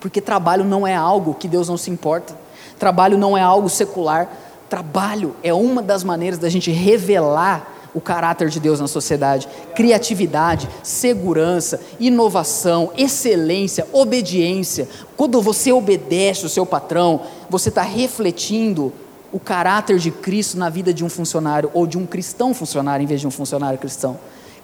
Porque 0.00 0.20
trabalho 0.20 0.64
não 0.64 0.86
é 0.86 0.94
algo 0.94 1.34
que 1.34 1.46
Deus 1.46 1.68
não 1.68 1.76
se 1.76 1.90
importa. 1.90 2.34
Trabalho 2.78 3.18
não 3.18 3.36
é 3.36 3.42
algo 3.42 3.68
secular. 3.68 4.28
Trabalho 4.68 5.36
é 5.42 5.52
uma 5.52 5.82
das 5.82 6.02
maneiras 6.02 6.38
da 6.38 6.48
gente 6.48 6.70
revelar 6.70 7.76
o 7.94 8.00
caráter 8.00 8.48
de 8.48 8.60
Deus 8.60 8.80
na 8.80 8.88
sociedade. 8.88 9.48
Criatividade, 9.74 10.68
segurança, 10.82 11.80
inovação, 11.98 12.92
excelência, 12.96 13.86
obediência. 13.92 14.88
Quando 15.16 15.42
você 15.42 15.72
obedece 15.72 16.46
o 16.46 16.48
seu 16.48 16.64
patrão, 16.64 17.20
você 17.48 17.68
está 17.68 17.82
refletindo 17.82 18.92
o 19.32 19.38
caráter 19.38 19.98
de 19.98 20.10
Cristo 20.10 20.56
na 20.56 20.68
vida 20.68 20.92
de 20.92 21.04
um 21.04 21.08
funcionário 21.08 21.70
ou 21.72 21.86
de 21.86 21.96
um 21.98 22.06
cristão 22.06 22.52
funcionário 22.52 23.04
em 23.04 23.06
vez 23.06 23.20
de 23.20 23.26
um 23.26 23.30
funcionário 23.30 23.78
cristão. 23.78 24.18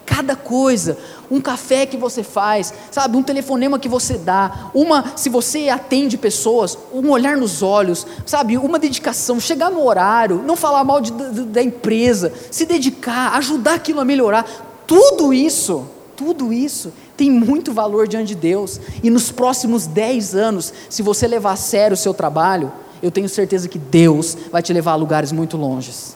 Cada 0.07 0.37
coisa, 0.37 0.97
um 1.29 1.41
café 1.41 1.85
que 1.85 1.97
você 1.97 2.23
faz, 2.23 2.73
sabe, 2.89 3.17
um 3.17 3.21
telefonema 3.21 3.77
que 3.77 3.89
você 3.89 4.17
dá, 4.17 4.71
uma, 4.73 5.13
se 5.17 5.29
você 5.29 5.67
atende 5.67 6.17
pessoas, 6.17 6.77
um 6.93 7.09
olhar 7.09 7.35
nos 7.35 7.61
olhos, 7.61 8.07
sabe, 8.25 8.57
uma 8.57 8.79
dedicação, 8.79 9.37
chegar 9.37 9.69
no 9.69 9.85
horário, 9.85 10.41
não 10.43 10.55
falar 10.55 10.83
mal 10.85 11.01
de, 11.01 11.11
da, 11.11 11.29
da 11.29 11.61
empresa, 11.61 12.33
se 12.49 12.65
dedicar, 12.65 13.35
ajudar 13.35 13.75
aquilo 13.75 13.99
a 13.99 14.05
melhorar, 14.05 14.45
tudo 14.87 15.33
isso, 15.33 15.85
tudo 16.15 16.53
isso 16.53 16.93
tem 17.17 17.29
muito 17.29 17.73
valor 17.73 18.07
diante 18.07 18.29
de 18.29 18.35
Deus. 18.35 18.79
E 19.03 19.09
nos 19.09 19.31
próximos 19.31 19.85
10 19.87 20.35
anos, 20.35 20.73
se 20.89 21.01
você 21.01 21.27
levar 21.27 21.51
a 21.51 21.57
sério 21.57 21.95
o 21.95 21.97
seu 21.97 22.13
trabalho, 22.13 22.71
eu 23.03 23.11
tenho 23.11 23.27
certeza 23.27 23.67
que 23.67 23.77
Deus 23.77 24.37
vai 24.51 24.61
te 24.61 24.71
levar 24.71 24.93
a 24.93 24.95
lugares 24.95 25.33
muito 25.33 25.57
longes. 25.57 26.15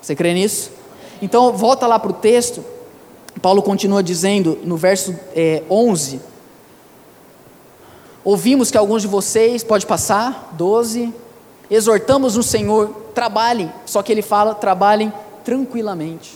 Você 0.00 0.14
crê 0.14 0.32
nisso? 0.32 0.70
Então, 1.20 1.52
volta 1.52 1.86
lá 1.86 1.98
para 1.98 2.10
o 2.10 2.14
texto. 2.14 2.64
Paulo 3.42 3.60
continua 3.60 4.04
dizendo 4.04 4.56
no 4.62 4.76
verso 4.76 5.14
é, 5.34 5.64
11: 5.68 6.20
Ouvimos 8.24 8.70
que 8.70 8.78
alguns 8.78 9.02
de 9.02 9.08
vocês, 9.08 9.64
pode 9.64 9.84
passar, 9.84 10.50
12, 10.52 11.12
exortamos 11.68 12.36
no 12.36 12.42
Senhor, 12.42 12.88
trabalhem, 13.12 13.70
só 13.84 14.00
que 14.00 14.12
ele 14.12 14.22
fala, 14.22 14.54
trabalhem 14.54 15.12
tranquilamente, 15.44 16.32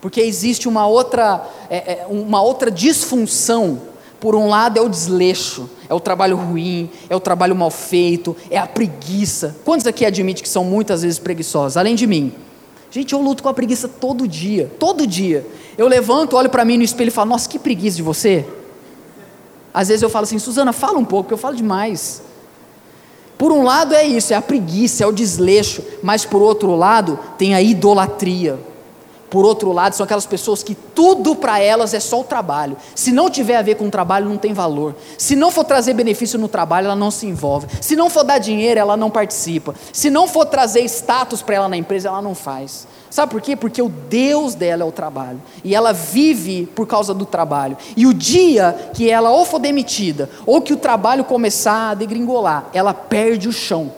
porque 0.00 0.20
existe 0.20 0.68
uma 0.68 0.88
outra, 0.88 1.46
é, 1.70 1.76
é, 1.76 2.06
uma 2.10 2.42
outra 2.42 2.70
disfunção. 2.70 3.94
Por 4.18 4.34
um 4.34 4.48
lado 4.48 4.78
é 4.78 4.80
o 4.80 4.88
desleixo, 4.88 5.68
é 5.86 5.92
o 5.92 6.00
trabalho 6.00 6.36
ruim, 6.36 6.90
é 7.10 7.14
o 7.14 7.20
trabalho 7.20 7.54
mal 7.54 7.70
feito, 7.70 8.34
é 8.50 8.56
a 8.56 8.66
preguiça. 8.66 9.54
Quantos 9.66 9.86
aqui 9.86 10.06
admitem 10.06 10.42
que 10.42 10.48
são 10.48 10.64
muitas 10.64 11.02
vezes 11.02 11.18
preguiçosos? 11.18 11.76
Além 11.76 11.94
de 11.94 12.06
mim. 12.06 12.32
Gente, 12.90 13.12
eu 13.12 13.20
luto 13.20 13.42
com 13.42 13.48
a 13.50 13.54
preguiça 13.54 13.86
todo 13.86 14.26
dia, 14.26 14.70
todo 14.78 15.06
dia. 15.06 15.44
Eu 15.76 15.88
levanto, 15.88 16.36
olho 16.36 16.48
para 16.48 16.64
mim 16.64 16.76
no 16.76 16.84
espelho 16.84 17.08
e 17.08 17.12
falo: 17.12 17.30
Nossa, 17.30 17.48
que 17.48 17.58
preguiça 17.58 17.96
de 17.96 18.02
você. 18.02 18.46
Às 19.72 19.88
vezes 19.88 20.02
eu 20.02 20.10
falo 20.10 20.24
assim: 20.24 20.38
Suzana, 20.38 20.72
fala 20.72 20.98
um 20.98 21.04
pouco, 21.04 21.24
porque 21.24 21.34
eu 21.34 21.38
falo 21.38 21.56
demais. 21.56 22.22
Por 23.36 23.50
um 23.50 23.64
lado 23.64 23.94
é 23.94 24.04
isso, 24.04 24.32
é 24.32 24.36
a 24.36 24.42
preguiça, 24.42 25.02
é 25.02 25.06
o 25.06 25.12
desleixo, 25.12 25.82
mas 26.02 26.24
por 26.24 26.40
outro 26.40 26.74
lado 26.76 27.18
tem 27.36 27.54
a 27.54 27.60
idolatria. 27.60 28.58
Por 29.28 29.44
outro 29.44 29.72
lado, 29.72 29.94
são 29.96 30.04
aquelas 30.04 30.26
pessoas 30.26 30.62
que 30.62 30.76
tudo 30.76 31.34
para 31.34 31.58
elas 31.58 31.92
é 31.92 31.98
só 31.98 32.20
o 32.20 32.24
trabalho. 32.24 32.76
Se 32.94 33.10
não 33.10 33.28
tiver 33.28 33.56
a 33.56 33.62
ver 33.62 33.74
com 33.74 33.88
o 33.88 33.90
trabalho, 33.90 34.28
não 34.28 34.36
tem 34.36 34.52
valor. 34.52 34.94
Se 35.18 35.34
não 35.34 35.50
for 35.50 35.64
trazer 35.64 35.92
benefício 35.92 36.38
no 36.38 36.46
trabalho, 36.46 36.84
ela 36.84 36.94
não 36.94 37.10
se 37.10 37.26
envolve. 37.26 37.66
Se 37.80 37.96
não 37.96 38.08
for 38.08 38.22
dar 38.22 38.38
dinheiro, 38.38 38.78
ela 38.78 38.96
não 38.96 39.10
participa. 39.10 39.74
Se 39.92 40.08
não 40.08 40.28
for 40.28 40.46
trazer 40.46 40.82
status 40.84 41.42
para 41.42 41.56
ela 41.56 41.68
na 41.68 41.76
empresa, 41.76 42.10
ela 42.10 42.22
não 42.22 42.32
faz. 42.32 42.86
Sabe 43.14 43.30
por 43.30 43.40
quê? 43.40 43.54
Porque 43.54 43.80
o 43.80 43.88
Deus 43.88 44.56
dela 44.56 44.82
é 44.82 44.84
o 44.84 44.90
trabalho. 44.90 45.40
E 45.62 45.72
ela 45.72 45.92
vive 45.92 46.66
por 46.74 46.84
causa 46.84 47.14
do 47.14 47.24
trabalho. 47.24 47.76
E 47.96 48.08
o 48.08 48.12
dia 48.12 48.90
que 48.92 49.08
ela 49.08 49.30
ou 49.30 49.44
for 49.44 49.60
demitida, 49.60 50.28
ou 50.44 50.60
que 50.60 50.72
o 50.72 50.76
trabalho 50.76 51.22
começar 51.22 51.90
a 51.90 51.94
degringolar, 51.94 52.66
ela 52.72 52.92
perde 52.92 53.48
o 53.48 53.52
chão. 53.52 53.92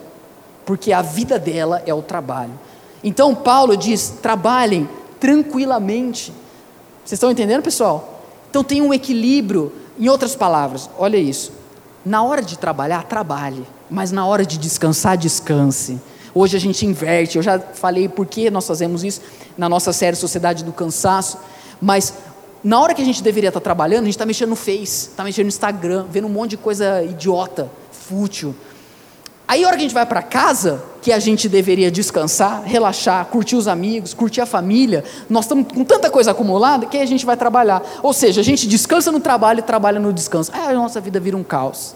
Porque 0.67 0.93
a 0.93 1.01
vida 1.01 1.39
dela 1.39 1.81
é 1.87 1.91
o 1.95 2.03
trabalho. 2.03 2.51
Então 3.03 3.33
Paulo 3.33 3.75
diz: 3.75 4.19
trabalhem 4.21 4.87
tranquilamente. 5.19 6.31
Vocês 7.03 7.13
estão 7.13 7.31
entendendo, 7.31 7.63
pessoal? 7.63 8.21
Então 8.51 8.63
tem 8.63 8.83
um 8.83 8.93
equilíbrio. 8.93 9.73
Em 9.99 10.09
outras 10.09 10.35
palavras, 10.35 10.91
olha 10.95 11.17
isso. 11.17 11.51
Na 12.05 12.21
hora 12.21 12.43
de 12.43 12.55
trabalhar, 12.55 13.05
trabalhe, 13.05 13.65
mas 13.89 14.11
na 14.11 14.27
hora 14.27 14.45
de 14.45 14.59
descansar, 14.59 15.17
descanse. 15.17 15.99
Hoje 16.37 16.55
a 16.55 16.59
gente 16.59 16.85
inverte. 16.85 17.35
Eu 17.37 17.41
já 17.41 17.57
falei 17.57 18.07
por 18.07 18.27
que 18.27 18.51
nós 18.51 18.67
fazemos 18.67 19.03
isso 19.03 19.21
na 19.57 19.67
nossa 19.67 19.91
série 19.91 20.15
Sociedade 20.15 20.63
do 20.63 20.71
Cansaço, 20.71 21.39
mas 21.81 22.13
na 22.63 22.79
hora 22.79 22.93
que 22.93 23.01
a 23.01 23.05
gente 23.05 23.23
deveria 23.23 23.47
estar 23.47 23.59
trabalhando, 23.59 24.01
a 24.01 24.05
gente 24.05 24.13
está 24.13 24.25
mexendo 24.25 24.49
no 24.49 24.55
Face, 24.55 25.09
está 25.09 25.23
mexendo 25.23 25.45
no 25.45 25.49
Instagram, 25.49 26.05
vendo 26.11 26.27
um 26.27 26.29
monte 26.29 26.51
de 26.51 26.57
coisa 26.57 27.03
idiota, 27.03 27.71
fútil. 27.91 28.53
Aí 29.47 29.63
a 29.63 29.67
hora 29.67 29.77
que 29.77 29.81
a 29.81 29.87
gente 29.87 29.95
vai 29.95 30.05
para 30.05 30.21
casa, 30.21 30.83
que 31.01 31.11
a 31.11 31.17
gente 31.17 31.49
deveria 31.49 31.89
descansar, 31.89 32.61
relaxar, 32.63 33.25
curtir 33.25 33.55
os 33.55 33.67
amigos, 33.67 34.13
curtir 34.13 34.41
a 34.41 34.45
família, 34.45 35.03
nós 35.27 35.45
estamos 35.45 35.65
com 35.73 35.83
tanta 35.83 36.07
coisa 36.11 36.31
acumulada 36.31 36.85
que 36.85 36.97
a 36.97 37.05
gente 37.07 37.25
vai 37.25 37.35
trabalhar. 37.35 37.81
Ou 38.03 38.13
seja, 38.13 38.41
a 38.41 38.43
gente 38.43 38.67
descansa 38.67 39.11
no 39.11 39.19
trabalho 39.19 39.59
e 39.59 39.63
trabalha 39.63 39.99
no 39.99 40.13
descanso. 40.13 40.51
Aí 40.53 40.67
a 40.67 40.73
nossa 40.73 41.01
vida 41.01 41.19
vira 41.19 41.35
um 41.35 41.43
caos. 41.43 41.95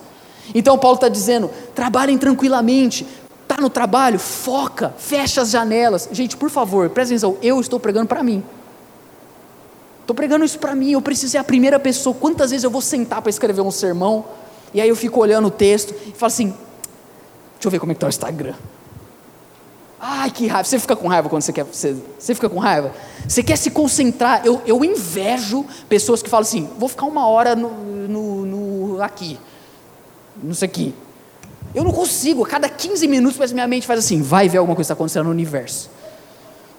Então 0.55 0.79
Paulo 0.79 0.95
está 0.95 1.09
dizendo: 1.09 1.51
trabalhem 1.75 2.17
tranquilamente, 2.17 3.05
está 3.51 3.61
no 3.61 3.69
trabalho, 3.69 4.17
foca, 4.17 4.93
fecha 4.97 5.41
as 5.41 5.49
janelas. 5.49 6.07
Gente, 6.11 6.37
por 6.37 6.49
favor, 6.49 6.89
presta 6.89 7.13
atenção, 7.13 7.37
eu 7.41 7.59
estou 7.59 7.79
pregando 7.79 8.07
para 8.07 8.23
mim. 8.23 8.43
Estou 10.01 10.15
pregando 10.15 10.43
isso 10.45 10.59
para 10.59 10.73
mim, 10.73 10.91
eu 10.91 11.01
preciso 11.01 11.31
ser 11.31 11.37
a 11.37 11.43
primeira 11.43 11.79
pessoa. 11.79 12.15
Quantas 12.15 12.51
vezes 12.51 12.63
eu 12.63 12.71
vou 12.71 12.81
sentar 12.81 13.21
para 13.21 13.29
escrever 13.29 13.61
um 13.61 13.71
sermão, 13.71 14.25
e 14.73 14.81
aí 14.81 14.89
eu 14.89 14.95
fico 14.95 15.19
olhando 15.19 15.47
o 15.47 15.51
texto 15.51 15.93
e 16.07 16.11
falo 16.11 16.27
assim: 16.27 16.47
Deixa 16.47 17.67
eu 17.67 17.71
ver 17.71 17.79
como 17.79 17.91
é 17.91 17.95
que 17.95 17.97
está 17.97 18.07
o 18.07 18.09
Instagram. 18.09 18.55
Ai, 19.99 20.31
que 20.31 20.47
raiva. 20.47 20.63
Você 20.63 20.79
fica 20.79 20.95
com 20.95 21.07
raiva 21.07 21.29
quando 21.29 21.43
você 21.43 21.53
quer. 21.53 21.63
Você, 21.63 21.95
você 22.17 22.33
fica 22.33 22.49
com 22.49 22.57
raiva? 22.57 22.91
Você 23.27 23.43
quer 23.43 23.55
se 23.55 23.69
concentrar. 23.69 24.41
Eu, 24.43 24.61
eu 24.65 24.83
invejo 24.83 25.65
pessoas 25.87 26.23
que 26.23 26.29
falam 26.29 26.41
assim: 26.41 26.69
vou 26.77 26.89
ficar 26.89 27.05
uma 27.05 27.27
hora 27.27 27.55
no, 27.55 27.69
no, 27.69 28.45
no 28.45 29.01
aqui. 29.03 29.37
Não 30.41 30.53
sei 30.53 30.67
aqui. 30.67 30.95
Eu 31.73 31.83
não 31.83 31.91
consigo. 31.91 32.43
A 32.43 32.47
cada 32.47 32.69
15 32.69 33.07
minutos, 33.07 33.37
mas 33.37 33.51
minha 33.51 33.67
mente 33.67 33.87
faz 33.87 33.99
assim: 33.99 34.21
vai 34.21 34.49
ver 34.49 34.57
alguma 34.57 34.75
coisa 34.75 34.87
que 34.87 34.93
está 34.93 34.93
acontecendo 34.93 35.25
no 35.25 35.31
universo. 35.31 35.89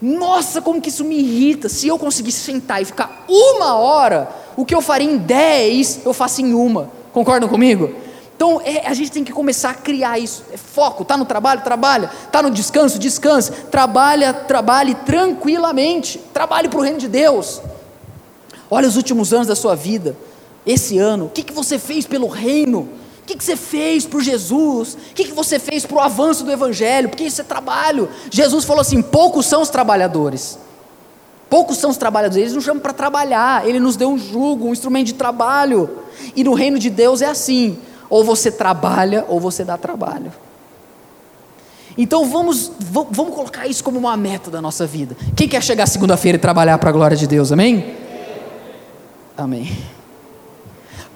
Nossa, 0.01 0.61
como 0.61 0.81
que 0.81 0.89
isso 0.89 1.05
me 1.05 1.17
irrita. 1.17 1.69
Se 1.69 1.87
eu 1.87 1.99
conseguisse 1.99 2.41
sentar 2.41 2.83
e 2.83 2.85
ficar 2.85 3.25
uma 3.29 3.77
hora, 3.77 4.29
o 4.57 4.65
que 4.65 4.75
eu 4.75 4.83
faria 4.83 5.09
em 5.09 5.17
10, 5.17 6.01
eu 6.05 6.13
faço 6.13 6.41
em 6.41 6.53
uma. 6.53 6.91
Concordam 7.13 7.49
comigo? 7.49 7.95
Então 8.35 8.61
é, 8.65 8.89
a 8.89 8.95
gente 8.95 9.13
tem 9.13 9.23
que 9.23 9.33
começar 9.33 9.71
a 9.71 9.75
criar 9.75 10.19
isso. 10.19 10.43
É 10.53 10.57
foco, 10.57 11.03
está 11.03 11.17
no 11.17 11.25
trabalho, 11.25 11.63
trabalha, 11.63 12.11
está 12.27 12.43
no 12.43 12.51
descanso, 12.51 12.99
descansa, 12.99 13.53
trabalha, 13.71 14.35
trabalhe 14.35 14.97
tranquilamente, 14.97 16.19
trabalhe 16.35 16.69
para 16.69 16.81
o 16.81 16.83
reino 16.83 16.99
de 16.99 17.07
Deus. 17.07 17.63
Olha 18.69 18.89
os 18.89 18.97
últimos 18.97 19.33
anos 19.33 19.47
da 19.47 19.55
sua 19.55 19.77
vida, 19.77 20.17
esse 20.67 20.99
ano, 20.99 21.27
o 21.27 21.29
que, 21.29 21.45
que 21.45 21.53
você 21.53 21.79
fez 21.79 22.05
pelo 22.07 22.27
reino? 22.27 22.89
O 23.23 23.27
que, 23.27 23.37
que 23.37 23.45
você 23.45 23.57
fez 23.57 24.05
por 24.05 24.21
Jesus? 24.21 24.95
O 24.95 25.15
que, 25.15 25.25
que 25.25 25.33
você 25.33 25.59
fez 25.59 25.87
para 25.87 25.97
o 25.97 26.01
avanço 26.01 26.45
do 26.45 26.51
Evangelho? 26.51 27.09
Porque 27.09 27.25
isso 27.25 27.41
é 27.41 27.45
trabalho. 27.45 28.09
Jesus 28.31 28.65
falou 28.65 28.81
assim: 28.81 29.01
poucos 29.01 29.47
são 29.47 29.63
os 29.63 29.71
trabalhadores. 29.71 30.59
Poucos 31.49 31.77
são 31.77 31.91
os 31.91 31.99
trabalhadores, 31.99 32.43
eles 32.43 32.55
nos 32.55 32.65
chamam 32.65 32.81
para 32.81 32.95
trabalhar, 32.95 33.69
ele 33.69 33.79
nos 33.79 33.95
deu 33.95 34.09
um 34.09 34.17
jugo, 34.17 34.69
um 34.69 34.73
instrumento 34.73 35.09
de 35.09 35.15
trabalho. 35.15 35.99
E 36.35 36.43
no 36.43 36.55
reino 36.55 36.79
de 36.79 36.89
Deus 36.89 37.21
é 37.21 37.27
assim: 37.27 37.79
ou 38.09 38.25
você 38.25 38.51
trabalha 38.51 39.25
ou 39.29 39.39
você 39.39 39.65
dá 39.65 39.77
trabalho. 39.77 40.33
Então 41.97 42.25
vamos, 42.25 42.73
vamos 42.81 43.35
colocar 43.35 43.67
isso 43.67 43.85
como 43.85 43.99
uma 43.99 44.17
meta 44.17 44.51
da 44.51 44.63
nossa 44.63 44.87
vida. 44.87 45.17
Quem 45.37 45.47
quer 45.47 45.63
chegar 45.63 45.87
segunda-feira 45.87 46.37
e 46.37 46.41
trabalhar 46.41 46.79
para 46.79 46.91
a 46.91 46.93
glória 46.93 47.17
de 47.17 47.27
Deus? 47.27 47.53
Amém? 47.53 47.97
Amém. 49.37 49.71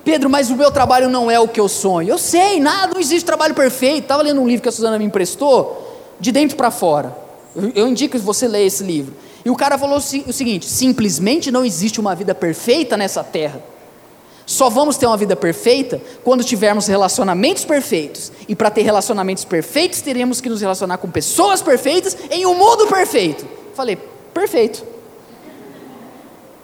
Pedro, 0.07 0.31
mas 0.31 0.51
o 0.51 0.55
meu 0.55 0.71
trabalho 0.71 1.09
não 1.09 1.29
é 1.29 1.41
o 1.41 1.49
que 1.49 1.59
eu 1.59 1.69
sonho. 1.69 2.09
Eu 2.09 2.17
sei, 2.17 2.61
nada, 2.61 2.95
não 2.95 3.01
existe 3.01 3.27
trabalho 3.27 3.57
perfeito. 3.57 4.05
Estava 4.05 4.23
lendo 4.23 4.41
um 4.41 4.47
livro 4.47 4.63
que 4.63 4.69
a 4.69 4.73
Suzana 4.73 5.01
me 5.01 5.05
emprestou, 5.05 6.01
de 6.21 6.31
dentro 6.31 6.57
para 6.57 6.71
fora. 6.71 7.13
Eu, 7.57 7.73
eu 7.75 7.89
indico 7.89 8.17
que 8.17 8.25
você 8.25 8.47
leia 8.47 8.67
esse 8.67 8.85
livro. 8.85 9.17
E 9.45 9.51
o 9.51 9.57
cara 9.57 9.77
falou 9.77 9.97
o 9.99 10.33
seguinte: 10.33 10.65
simplesmente 10.65 11.51
não 11.51 11.65
existe 11.65 11.99
uma 11.99 12.15
vida 12.15 12.37
perfeita 12.37 12.97
nessa 12.97 13.25
terra. 13.25 13.61
Só 14.47 14.71
vamos 14.71 14.97
ter 14.97 15.07
uma 15.07 15.17
vida 15.17 15.35
perfeita 15.35 16.01
quando 16.23 16.45
tivermos 16.45 16.87
relacionamentos 16.87 17.65
perfeitos. 17.65 18.31
E 18.47 18.55
para 18.55 18.71
ter 18.71 18.83
relacionamentos 18.83 19.45
perfeitos, 19.45 20.01
teremos 20.03 20.41
que 20.41 20.49
nos 20.49 20.61
relacionar 20.61 20.99
com 20.99 21.11
pessoas 21.11 21.61
perfeitas 21.61 22.17
em 22.31 22.47
um 22.47 22.55
mundo 22.55 22.87
perfeito. 22.87 23.45
Falei, 23.75 23.99
perfeito. 24.33 24.85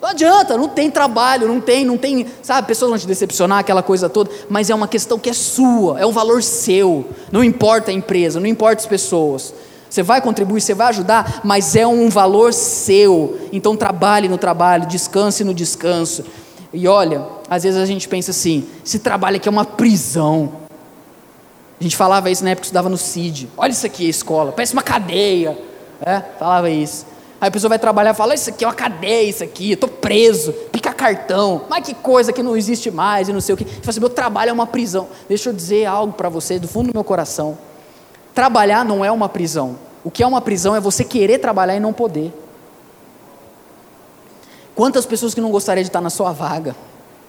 Não 0.02 0.08
adianta, 0.08 0.58
não 0.58 0.68
tem 0.68 0.90
trabalho, 0.90 1.46
não 1.46 1.60
tem, 1.60 1.84
não 1.84 1.96
tem, 1.96 2.26
sabe, 2.42 2.66
pessoas 2.66 2.90
vão 2.90 2.98
te 2.98 3.06
decepcionar, 3.06 3.60
aquela 3.60 3.84
coisa 3.84 4.08
toda, 4.08 4.28
mas 4.50 4.68
é 4.68 4.74
uma 4.74 4.88
questão 4.88 5.16
que 5.16 5.30
é 5.30 5.32
sua, 5.32 6.00
é 6.00 6.04
um 6.04 6.10
valor 6.10 6.42
seu. 6.42 7.06
Não 7.30 7.44
importa 7.44 7.92
a 7.92 7.94
empresa, 7.94 8.40
não 8.40 8.48
importa 8.48 8.82
as 8.82 8.86
pessoas. 8.86 9.54
Você 9.88 10.02
vai 10.02 10.20
contribuir, 10.20 10.60
você 10.60 10.74
vai 10.74 10.88
ajudar, 10.88 11.42
mas 11.44 11.76
é 11.76 11.86
um 11.86 12.08
valor 12.08 12.52
seu. 12.52 13.38
Então 13.52 13.76
trabalhe 13.76 14.28
no 14.28 14.36
trabalho, 14.36 14.86
descanse 14.86 15.44
no 15.44 15.54
descanso. 15.54 16.24
E 16.72 16.88
olha, 16.88 17.24
às 17.48 17.62
vezes 17.62 17.80
a 17.80 17.86
gente 17.86 18.08
pensa 18.08 18.32
assim: 18.32 18.66
esse 18.84 18.98
trabalho 18.98 19.36
aqui 19.36 19.48
é 19.48 19.52
uma 19.52 19.64
prisão. 19.64 20.52
A 21.78 21.82
gente 21.82 21.96
falava 21.96 22.28
isso 22.28 22.42
na 22.42 22.50
época 22.50 22.62
que 22.62 22.66
estudava 22.66 22.88
no 22.88 22.96
CID. 22.96 23.48
Olha 23.56 23.70
isso 23.70 23.86
aqui, 23.86 24.06
a 24.06 24.10
escola, 24.10 24.50
parece 24.50 24.72
uma 24.72 24.82
cadeia. 24.82 25.56
É, 26.04 26.20
falava 26.40 26.68
isso. 26.68 27.11
Aí 27.42 27.48
a 27.48 27.50
pessoa 27.50 27.70
vai 27.70 27.78
trabalhar 27.80 28.12
e 28.12 28.14
fala: 28.14 28.36
Isso 28.36 28.50
aqui 28.50 28.62
é 28.62 28.68
uma 28.68 28.72
cadeia, 28.72 29.28
isso 29.28 29.42
aqui, 29.42 29.70
eu 29.70 29.74
estou 29.74 29.88
preso, 29.88 30.52
pica 30.70 30.92
cartão, 30.92 31.62
mas 31.68 31.84
que 31.84 31.92
coisa 31.92 32.32
que 32.32 32.40
não 32.40 32.56
existe 32.56 32.88
mais 32.88 33.28
e 33.28 33.32
não 33.32 33.40
sei 33.40 33.56
o 33.56 33.58
que. 33.58 33.64
Fala 33.64 33.88
assim: 33.88 33.98
Meu 33.98 34.08
trabalho 34.08 34.50
é 34.50 34.52
uma 34.52 34.64
prisão. 34.64 35.08
Deixa 35.28 35.48
eu 35.48 35.52
dizer 35.52 35.84
algo 35.86 36.12
para 36.12 36.28
você 36.28 36.60
do 36.60 36.68
fundo 36.68 36.92
do 36.92 36.94
meu 36.94 37.02
coração: 37.02 37.58
Trabalhar 38.32 38.84
não 38.84 39.04
é 39.04 39.10
uma 39.10 39.28
prisão. 39.28 39.76
O 40.04 40.10
que 40.10 40.22
é 40.22 40.26
uma 40.26 40.40
prisão 40.40 40.76
é 40.76 40.80
você 40.80 41.02
querer 41.02 41.38
trabalhar 41.38 41.74
e 41.74 41.80
não 41.80 41.92
poder. 41.92 42.32
Quantas 44.76 45.04
pessoas 45.04 45.34
que 45.34 45.40
não 45.40 45.50
gostariam 45.50 45.82
de 45.82 45.88
estar 45.88 46.00
na 46.00 46.10
sua 46.10 46.30
vaga? 46.30 46.76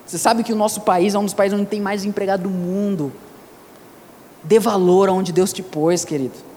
Você 0.05 0.20
sabe 0.20 0.43
que 0.43 0.53
o 0.53 0.55
nosso 0.55 0.82
país 0.82 1.15
é 1.15 1.17
um 1.17 1.25
dos 1.25 1.34
países 1.34 1.58
onde 1.58 1.67
tem 1.67 1.82
mais 1.82 2.05
empregado 2.05 2.43
do 2.43 2.51
mundo. 2.51 3.12
Dê 4.43 4.60
valor 4.60 5.10
aonde 5.10 5.32
Deus 5.32 5.51
te 5.51 5.63
pôs, 5.63 6.05
querido. 6.05 6.52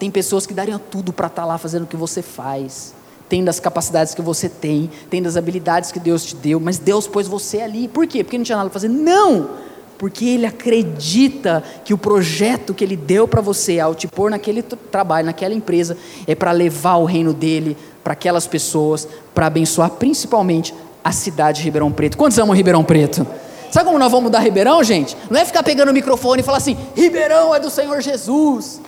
Tem 0.00 0.10
pessoas 0.10 0.46
que 0.46 0.54
dariam 0.54 0.80
tudo 0.80 1.12
para 1.12 1.28
estar 1.28 1.44
lá 1.44 1.58
fazendo 1.58 1.84
o 1.84 1.86
que 1.86 1.96
você 1.96 2.22
faz. 2.22 2.94
Tem 3.28 3.44
das 3.44 3.60
capacidades 3.60 4.14
que 4.14 4.22
você 4.22 4.48
tem, 4.48 4.90
tem 5.08 5.22
das 5.22 5.36
habilidades 5.36 5.92
que 5.92 6.00
Deus 6.00 6.24
te 6.24 6.34
deu, 6.34 6.58
mas 6.58 6.78
Deus 6.78 7.06
pôs 7.06 7.28
você 7.28 7.60
ali. 7.60 7.86
Por 7.86 8.06
quê? 8.06 8.24
Porque 8.24 8.36
não 8.36 8.44
tinha 8.44 8.56
nada 8.56 8.68
para 8.68 8.80
fazer? 8.80 8.88
Não! 8.88 9.70
porque 10.00 10.24
ele 10.24 10.46
acredita 10.46 11.62
que 11.84 11.92
o 11.92 11.98
projeto 11.98 12.72
que 12.72 12.82
ele 12.82 12.96
deu 12.96 13.28
para 13.28 13.42
você 13.42 13.78
ao 13.78 13.94
te 13.94 14.08
pôr 14.08 14.30
naquele 14.30 14.62
trabalho, 14.62 15.26
naquela 15.26 15.52
empresa, 15.52 15.94
é 16.26 16.34
para 16.34 16.52
levar 16.52 16.96
o 16.96 17.04
reino 17.04 17.34
dele 17.34 17.76
para 18.02 18.14
aquelas 18.14 18.46
pessoas, 18.46 19.06
para 19.34 19.44
abençoar 19.44 19.90
principalmente 19.90 20.74
a 21.04 21.12
cidade 21.12 21.58
de 21.58 21.64
Ribeirão 21.64 21.92
Preto. 21.92 22.16
Quantos 22.16 22.38
amam 22.38 22.56
Ribeirão 22.56 22.82
Preto? 22.82 23.26
Sabe 23.70 23.84
como 23.84 23.98
nós 23.98 24.10
vamos 24.10 24.24
mudar 24.24 24.38
Ribeirão, 24.38 24.82
gente? 24.82 25.14
Não 25.28 25.38
é 25.38 25.44
ficar 25.44 25.62
pegando 25.62 25.90
o 25.90 25.92
microfone 25.92 26.40
e 26.40 26.42
falar 26.42 26.56
assim: 26.56 26.78
Ribeirão 26.96 27.54
é 27.54 27.60
do 27.60 27.68
Senhor 27.68 28.00
Jesus. 28.00 28.80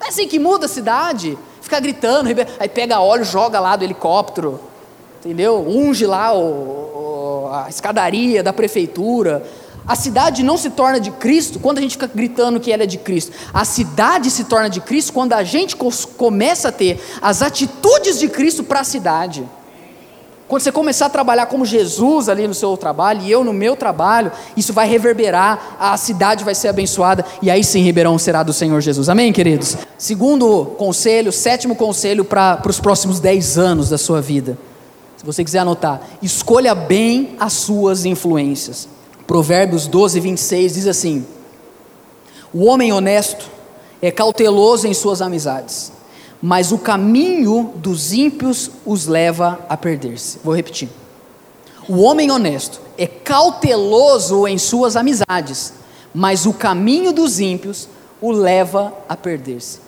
Não 0.00 0.06
é 0.06 0.08
assim 0.08 0.26
que 0.26 0.38
muda 0.38 0.64
a 0.64 0.68
cidade. 0.68 1.38
Ficar 1.60 1.78
gritando, 1.78 2.30
aí 2.58 2.68
pega 2.68 3.00
óleo, 3.00 3.22
joga 3.22 3.60
lá 3.60 3.76
do 3.76 3.84
helicóptero, 3.84 4.58
entendeu? 5.20 5.64
Unge 5.68 6.06
lá 6.06 6.32
o, 6.32 6.40
o, 6.40 7.50
a 7.52 7.68
escadaria 7.68 8.42
da 8.42 8.52
prefeitura. 8.52 9.46
A 9.86 9.94
cidade 9.94 10.42
não 10.42 10.56
se 10.56 10.70
torna 10.70 10.98
de 10.98 11.10
Cristo 11.10 11.60
quando 11.60 11.78
a 11.78 11.80
gente 11.82 11.92
fica 11.92 12.10
gritando 12.12 12.58
que 12.58 12.72
ela 12.72 12.84
é 12.84 12.86
de 12.86 12.96
Cristo. 12.96 13.32
A 13.52 13.64
cidade 13.64 14.30
se 14.30 14.44
torna 14.44 14.70
de 14.70 14.80
Cristo 14.80 15.12
quando 15.12 15.34
a 15.34 15.44
gente 15.44 15.76
começa 15.76 16.68
a 16.68 16.72
ter 16.72 16.98
as 17.20 17.42
atitudes 17.42 18.18
de 18.18 18.28
Cristo 18.28 18.64
para 18.64 18.80
a 18.80 18.84
cidade. 18.84 19.46
Quando 20.50 20.62
você 20.62 20.72
começar 20.72 21.06
a 21.06 21.08
trabalhar 21.08 21.46
como 21.46 21.64
Jesus 21.64 22.28
ali 22.28 22.48
no 22.48 22.54
seu 22.54 22.76
trabalho 22.76 23.22
e 23.22 23.30
eu 23.30 23.44
no 23.44 23.52
meu 23.52 23.76
trabalho, 23.76 24.32
isso 24.56 24.72
vai 24.72 24.88
reverberar, 24.88 25.76
a 25.78 25.96
cidade 25.96 26.42
vai 26.42 26.56
ser 26.56 26.66
abençoada 26.66 27.24
e 27.40 27.48
aí 27.48 27.62
sim 27.62 27.82
Ribeirão 27.82 28.18
será 28.18 28.42
do 28.42 28.52
Senhor 28.52 28.80
Jesus. 28.80 29.08
Amém, 29.08 29.32
queridos? 29.32 29.76
Segundo 29.96 30.66
conselho, 30.76 31.30
sétimo 31.30 31.76
conselho 31.76 32.24
para 32.24 32.60
os 32.68 32.80
próximos 32.80 33.20
dez 33.20 33.58
anos 33.58 33.90
da 33.90 33.96
sua 33.96 34.20
vida. 34.20 34.58
Se 35.16 35.24
você 35.24 35.44
quiser 35.44 35.60
anotar, 35.60 36.00
escolha 36.20 36.74
bem 36.74 37.36
as 37.38 37.52
suas 37.52 38.04
influências. 38.04 38.88
Provérbios 39.28 39.86
12, 39.86 40.18
26 40.18 40.74
diz 40.74 40.86
assim: 40.88 41.24
O 42.52 42.64
homem 42.64 42.92
honesto 42.92 43.48
é 44.02 44.10
cauteloso 44.10 44.88
em 44.88 44.94
suas 44.94 45.22
amizades 45.22 45.92
mas 46.42 46.72
o 46.72 46.78
caminho 46.78 47.72
dos 47.76 48.12
ímpios 48.12 48.70
os 48.86 49.06
leva 49.06 49.58
a 49.68 49.76
perder-se. 49.76 50.38
Vou 50.42 50.54
repetir. 50.54 50.88
O 51.88 52.00
homem 52.00 52.30
honesto 52.30 52.80
é 52.96 53.06
cauteloso 53.06 54.46
em 54.46 54.56
suas 54.56 54.96
amizades, 54.96 55.74
mas 56.14 56.46
o 56.46 56.52
caminho 56.52 57.12
dos 57.12 57.40
ímpios 57.40 57.88
o 58.20 58.32
leva 58.32 58.92
a 59.08 59.16
perder-se. 59.16 59.80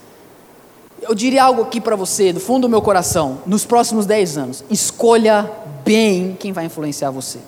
Eu 1.01 1.15
diria 1.15 1.45
algo 1.45 1.63
aqui 1.63 1.81
para 1.81 1.97
você, 1.97 2.33
do 2.33 2.41
fundo 2.41 2.63
do 2.63 2.69
meu 2.69 2.83
coração, 2.83 3.39
nos 3.47 3.65
próximos 3.65 4.07
10 4.07 4.39
anos, 4.39 4.65
escolha 4.71 5.51
bem 5.85 6.37
quem 6.39 6.53
vai 6.53 6.67
influenciar 6.67 7.11
você. 7.11 7.39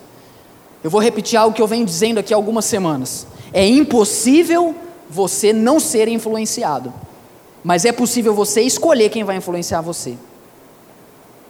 Eu 0.83 0.91
vou 0.91 1.01
repetir 1.01 1.39
algo 1.39 1.55
que 1.55 1.63
eu 1.63 1.67
venho 1.67 1.87
dizendo 1.87 2.19
aqui 2.19 2.35
há 2.35 2.37
algumas 2.37 2.65
semanas. 2.65 3.27
É 3.53 3.67
impossível 3.67 4.75
você 5.09 5.53
não 5.53 5.79
ser 5.79 6.09
influenciado 6.09 6.93
mas 7.65 7.87
é 7.87 7.93
possível 7.93 8.35
você 8.35 8.61
escolher 8.61 9.09
quem 9.09 9.25
vai 9.25 9.37
influenciar 9.37 9.81
você. 9.81 10.19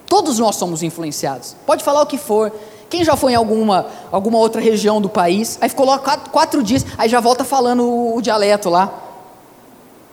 Todos 0.07 0.39
nós 0.39 0.55
somos 0.55 0.81
influenciados. 0.81 1.57
Pode 1.65 1.83
falar 1.83 2.01
o 2.01 2.05
que 2.05 2.17
for. 2.17 2.53
Quem 2.89 3.03
já 3.03 3.17
foi 3.17 3.33
em 3.33 3.35
alguma, 3.35 3.87
alguma 4.11 4.37
outra 4.37 4.61
região 4.61 5.01
do 5.01 5.09
país, 5.09 5.57
aí 5.59 5.67
ficou 5.67 5.85
lá 5.85 5.99
quatro, 5.99 6.29
quatro 6.31 6.63
dias, 6.63 6.85
aí 6.97 7.09
já 7.09 7.19
volta 7.19 7.43
falando 7.43 7.83
o, 7.83 8.15
o, 8.15 8.21
dialeto 8.21 8.69
lá. 8.69 8.93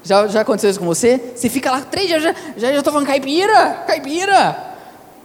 Já, 0.02 0.26
já 0.26 0.40
aconteceu 0.40 0.70
isso 0.70 0.80
com 0.80 0.86
você? 0.86 1.32
Você 1.36 1.48
fica 1.48 1.70
lá 1.70 1.82
três 1.82 2.08
dias, 2.08 2.22
já 2.22 2.30
estou 2.30 2.58
já, 2.58 2.72
já 2.72 2.82
falando 2.82 3.06
caipira, 3.06 3.84
caipira. 3.86 4.72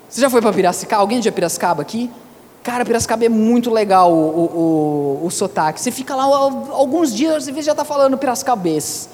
Você 0.07 0.22
já 0.22 0.29
foi 0.29 0.41
para 0.41 0.53
Piracicaba? 0.53 1.01
Alguém 1.01 1.19
de 1.19 1.31
Piracicaba 1.31 1.81
aqui? 1.81 2.12
Cara, 2.62 2.86
Piracicaba 2.86 3.25
é 3.25 3.29
muito 3.29 3.72
legal 3.72 4.12
o, 4.12 4.15
o, 4.15 5.22
o, 5.24 5.25
o 5.25 5.31
sotaque. 5.31 5.81
Você 5.81 5.89
fica 5.89 6.15
lá 6.15 6.25
alguns 6.25 7.15
dias, 7.15 7.46
você 7.46 7.62
já 7.62 7.72
está 7.72 7.84
falando 7.84 8.17
piracicabês. 8.17 9.10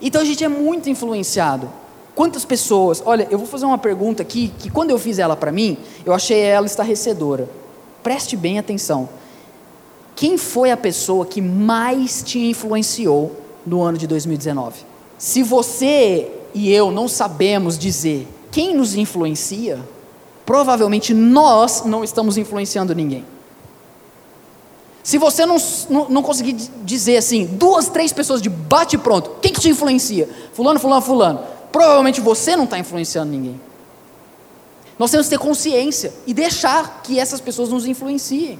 Então 0.00 0.20
a 0.20 0.24
gente 0.24 0.44
é 0.44 0.48
muito 0.48 0.90
influenciado. 0.90 1.68
Quantas 2.14 2.44
pessoas, 2.44 3.02
olha, 3.04 3.28
eu 3.30 3.38
vou 3.38 3.46
fazer 3.46 3.66
uma 3.66 3.78
pergunta 3.78 4.22
aqui, 4.22 4.52
que 4.58 4.70
quando 4.70 4.90
eu 4.90 4.98
fiz 4.98 5.18
ela 5.18 5.36
para 5.36 5.52
mim, 5.52 5.76
eu 6.04 6.14
achei 6.14 6.40
ela 6.40 6.66
estarrecedora. 6.66 7.48
Preste 8.02 8.36
bem 8.36 8.58
atenção. 8.58 9.08
Quem 10.14 10.38
foi 10.38 10.70
a 10.70 10.76
pessoa 10.76 11.26
que 11.26 11.42
mais 11.42 12.22
te 12.22 12.38
influenciou 12.38 13.36
no 13.66 13.82
ano 13.82 13.98
de 13.98 14.06
2019? 14.06 14.80
Se 15.18 15.42
você 15.42 16.30
e 16.54 16.72
eu 16.72 16.90
não 16.90 17.06
sabemos 17.06 17.78
dizer 17.78 18.26
quem 18.50 18.74
nos 18.74 18.94
influencia, 18.94 19.78
provavelmente 20.46 21.12
nós 21.12 21.84
não 21.84 22.02
estamos 22.02 22.38
influenciando 22.38 22.94
ninguém. 22.94 23.26
Se 25.06 25.18
você 25.18 25.46
não, 25.46 25.56
não, 25.88 26.08
não, 26.08 26.20
conseguir 26.20 26.54
dizer 26.82 27.18
assim, 27.18 27.46
duas, 27.46 27.88
três 27.88 28.12
pessoas 28.12 28.42
de 28.42 28.48
bate 28.48 28.98
pronto, 28.98 29.36
quem 29.40 29.52
que 29.52 29.60
te 29.60 29.68
influencia? 29.68 30.28
Fulano, 30.52 30.80
fulano, 30.80 31.00
fulano. 31.00 31.40
Provavelmente 31.70 32.20
você 32.20 32.56
não 32.56 32.64
está 32.64 32.76
influenciando 32.76 33.30
ninguém. 33.30 33.60
Nós 34.98 35.12
temos 35.12 35.28
que 35.28 35.30
ter 35.30 35.38
consciência 35.38 36.12
e 36.26 36.34
deixar 36.34 37.02
que 37.04 37.20
essas 37.20 37.40
pessoas 37.40 37.68
nos 37.68 37.86
influenciem. 37.86 38.58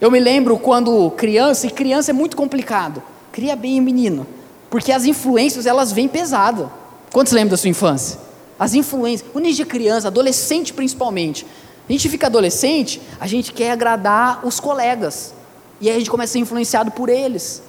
Eu 0.00 0.10
me 0.10 0.18
lembro 0.18 0.58
quando 0.58 1.08
criança, 1.12 1.68
e 1.68 1.70
criança 1.70 2.10
é 2.10 2.14
muito 2.14 2.36
complicado. 2.36 3.00
Cria 3.30 3.54
bem 3.54 3.78
o 3.78 3.82
menino, 3.84 4.26
porque 4.68 4.90
as 4.90 5.04
influências 5.04 5.66
elas 5.66 5.92
vêm 5.92 6.08
pesado. 6.08 6.68
Quantos 7.12 7.32
lembram 7.32 7.52
da 7.52 7.56
sua 7.56 7.70
infância? 7.70 8.18
As 8.58 8.74
influências, 8.74 9.30
a 9.32 9.40
gente 9.40 9.62
é 9.62 9.64
criança, 9.64 10.08
adolescente 10.08 10.72
principalmente, 10.74 11.46
a 11.88 11.92
gente 11.92 12.08
fica 12.08 12.26
adolescente, 12.26 13.00
a 13.20 13.28
gente 13.28 13.52
quer 13.52 13.70
agradar 13.70 14.44
os 14.44 14.58
colegas. 14.58 15.38
E 15.80 15.88
aí 15.88 15.96
a 15.96 15.98
gente 15.98 16.10
começa 16.10 16.32
a 16.32 16.34
ser 16.34 16.38
influenciado 16.40 16.90
por 16.90 17.08
eles. 17.08 17.62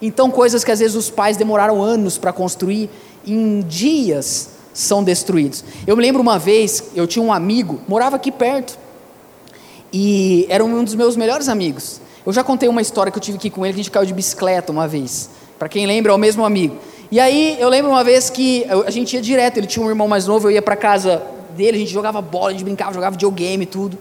Então, 0.00 0.30
coisas 0.30 0.64
que 0.64 0.70
às 0.70 0.78
vezes 0.78 0.96
os 0.96 1.10
pais 1.10 1.36
demoraram 1.36 1.82
anos 1.82 2.16
para 2.16 2.32
construir, 2.32 2.88
em 3.26 3.60
dias 3.60 4.50
são 4.72 5.02
destruídos. 5.02 5.64
Eu 5.86 5.96
me 5.96 6.02
lembro 6.02 6.22
uma 6.22 6.38
vez, 6.38 6.84
eu 6.94 7.06
tinha 7.06 7.22
um 7.22 7.32
amigo, 7.32 7.80
morava 7.88 8.16
aqui 8.16 8.30
perto, 8.30 8.78
e 9.92 10.46
era 10.48 10.64
um 10.64 10.84
dos 10.84 10.94
meus 10.94 11.16
melhores 11.16 11.48
amigos. 11.48 12.00
Eu 12.24 12.32
já 12.32 12.44
contei 12.44 12.68
uma 12.68 12.80
história 12.80 13.10
que 13.10 13.18
eu 13.18 13.22
tive 13.22 13.38
aqui 13.38 13.50
com 13.50 13.64
ele, 13.66 13.74
que 13.74 13.80
a 13.80 13.82
gente 13.82 13.90
caiu 13.90 14.06
de 14.06 14.14
bicicleta 14.14 14.70
uma 14.70 14.86
vez. 14.86 15.30
Para 15.58 15.68
quem 15.68 15.86
lembra, 15.86 16.12
é 16.12 16.14
o 16.14 16.18
mesmo 16.18 16.44
amigo. 16.44 16.76
E 17.10 17.18
aí, 17.18 17.56
eu 17.58 17.68
lembro 17.68 17.90
uma 17.90 18.04
vez 18.04 18.30
que 18.30 18.64
a 18.86 18.90
gente 18.90 19.14
ia 19.14 19.22
direto, 19.22 19.56
ele 19.56 19.66
tinha 19.66 19.84
um 19.84 19.88
irmão 19.88 20.06
mais 20.06 20.26
novo, 20.26 20.46
eu 20.46 20.52
ia 20.52 20.62
para 20.62 20.76
casa 20.76 21.22
dele, 21.56 21.78
a 21.78 21.80
gente 21.80 21.90
jogava 21.90 22.20
bola, 22.20 22.50
a 22.50 22.52
gente 22.52 22.64
brincava, 22.64 22.92
jogava 22.92 23.12
videogame 23.12 23.64
e 23.64 23.66
tudo. 23.66 23.98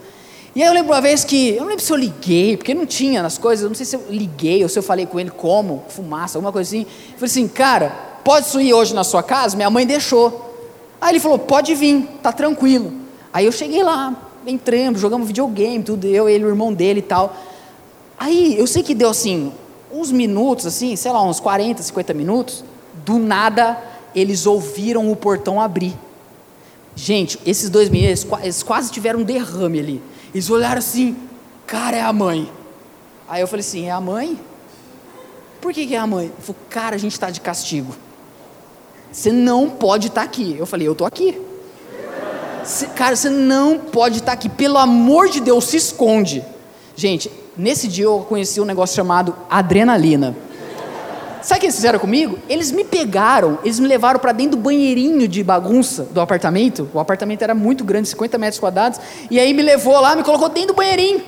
E 0.57 0.63
aí 0.63 0.69
eu 0.69 0.73
lembro 0.73 0.91
uma 0.91 1.01
vez 1.01 1.23
que, 1.23 1.49
eu 1.49 1.59
não 1.59 1.67
lembro 1.67 1.83
se 1.83 1.93
eu 1.93 1.95
liguei, 1.95 2.57
porque 2.57 2.73
não 2.73 2.87
tinha 2.87 3.21
nas 3.21 3.37
coisas, 3.37 3.61
eu 3.61 3.69
não 3.69 3.75
sei 3.75 3.85
se 3.85 3.95
eu 3.95 4.03
liguei 4.09 4.63
ou 4.63 4.67
se 4.67 4.79
eu 4.79 4.81
falei 4.81 5.05
com 5.05 5.19
ele 5.19 5.29
como, 5.29 5.83
fumaça, 5.87 6.35
alguma 6.39 6.51
coisa 6.51 6.67
assim. 6.67 6.81
Eu 6.81 7.13
falei 7.13 7.25
assim, 7.25 7.47
cara, 7.47 7.89
pode 8.23 8.57
ir 8.57 8.73
hoje 8.73 8.91
na 8.95 9.03
sua 9.03 9.21
casa? 9.21 9.55
Minha 9.55 9.69
mãe 9.69 9.85
deixou. 9.85 10.51
Aí 10.99 11.11
ele 11.11 11.19
falou, 11.19 11.37
pode 11.37 11.75
vir, 11.75 12.09
tá 12.23 12.31
tranquilo. 12.31 12.91
Aí 13.31 13.45
eu 13.45 13.51
cheguei 13.51 13.83
lá, 13.83 14.19
entramos, 14.47 14.99
jogamos 14.99 15.27
videogame, 15.27 15.83
tudo, 15.83 16.07
eu, 16.07 16.27
ele, 16.27 16.43
o 16.45 16.47
irmão 16.47 16.73
dele 16.73 17.01
e 17.01 17.03
tal. 17.03 17.35
Aí 18.17 18.57
eu 18.57 18.65
sei 18.65 18.81
que 18.81 18.95
deu 18.95 19.11
assim, 19.11 19.53
uns 19.91 20.11
minutos, 20.11 20.65
assim, 20.65 20.95
sei 20.95 21.11
lá, 21.11 21.21
uns 21.21 21.39
40, 21.39 21.83
50 21.83 22.15
minutos, 22.15 22.63
do 23.05 23.19
nada 23.19 23.77
eles 24.15 24.47
ouviram 24.47 25.11
o 25.11 25.15
portão 25.15 25.61
abrir. 25.61 25.93
Gente, 26.95 27.39
esses 27.45 27.69
dois 27.69 27.89
meninos, 27.89 28.25
eles 28.41 28.63
quase 28.63 28.91
tiveram 28.91 29.19
um 29.19 29.23
derrame 29.23 29.79
ali. 29.79 30.16
Eles 30.37 30.51
olharam 30.51 30.77
assim, 30.77 31.17
cara, 31.65 31.97
é 31.97 32.01
a 32.03 32.13
mãe. 32.13 32.47
Aí 33.27 33.41
eu 33.41 33.47
falei 33.47 33.61
assim, 33.61 33.87
é 33.87 33.91
a 33.91 33.99
mãe? 33.99 34.39
Por 35.59 35.73
que, 35.73 35.87
que 35.87 35.95
é 35.95 35.97
a 35.97 36.05
mãe? 36.05 36.25
Ele 36.25 36.33
falou, 36.41 36.61
cara, 36.69 36.95
a 36.95 36.99
gente 36.99 37.13
está 37.13 37.31
de 37.31 37.41
castigo. 37.41 37.95
Você 39.11 39.31
não 39.31 39.67
pode 39.67 40.09
estar 40.09 40.21
tá 40.21 40.27
aqui. 40.27 40.55
Eu 40.55 40.67
falei, 40.67 40.87
eu 40.87 40.91
estou 40.91 41.07
aqui. 41.07 41.41
Cê, 42.63 42.85
cara, 42.85 43.15
você 43.15 43.31
não 43.31 43.79
pode 43.79 44.17
estar 44.17 44.27
tá 44.27 44.33
aqui. 44.33 44.47
Pelo 44.47 44.77
amor 44.77 45.27
de 45.27 45.39
Deus, 45.39 45.65
se 45.65 45.77
esconde. 45.77 46.45
Gente, 46.95 47.31
nesse 47.57 47.87
dia 47.87 48.05
eu 48.05 48.19
conheci 48.19 48.61
um 48.61 48.65
negócio 48.65 48.95
chamado 48.95 49.35
adrenalina. 49.49 50.37
Sabe 51.41 51.57
o 51.57 51.61
que 51.61 51.65
eles 51.67 51.75
fizeram 51.75 51.99
comigo? 51.99 52.37
Eles 52.49 52.71
me 52.71 52.83
pegaram, 52.83 53.59
eles 53.63 53.79
me 53.79 53.87
levaram 53.87 54.19
para 54.19 54.31
dentro 54.31 54.57
do 54.57 54.63
banheirinho 54.63 55.27
de 55.27 55.43
bagunça 55.43 56.03
do 56.03 56.19
apartamento. 56.19 56.89
O 56.93 56.99
apartamento 56.99 57.41
era 57.41 57.53
muito 57.53 57.83
grande, 57.83 58.07
50 58.09 58.37
metros 58.37 58.59
quadrados. 58.59 58.99
E 59.29 59.39
aí 59.39 59.53
me 59.53 59.61
levou 59.61 59.99
lá, 59.99 60.15
me 60.15 60.23
colocou 60.23 60.49
dentro 60.49 60.69
do 60.69 60.73
banheirinho. 60.75 61.21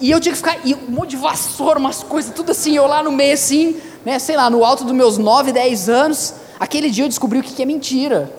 E 0.00 0.10
eu 0.10 0.20
tinha 0.20 0.32
que 0.32 0.36
ficar, 0.36 0.58
e 0.64 0.74
um 0.74 0.90
monte 0.90 1.10
de 1.10 1.16
vassoura, 1.16 1.78
umas 1.78 2.02
coisas, 2.02 2.32
tudo 2.34 2.52
assim, 2.52 2.76
eu 2.76 2.86
lá 2.86 3.02
no 3.02 3.10
meio 3.10 3.32
assim, 3.32 3.76
né, 4.04 4.18
sei 4.18 4.36
lá, 4.36 4.50
no 4.50 4.62
alto 4.64 4.84
dos 4.84 4.92
meus 4.92 5.16
9, 5.16 5.52
10 5.52 5.88
anos. 5.88 6.34
Aquele 6.60 6.90
dia 6.90 7.04
eu 7.04 7.08
descobri 7.08 7.38
o 7.38 7.42
que 7.42 7.62
é 7.62 7.66
mentira. 7.66 8.30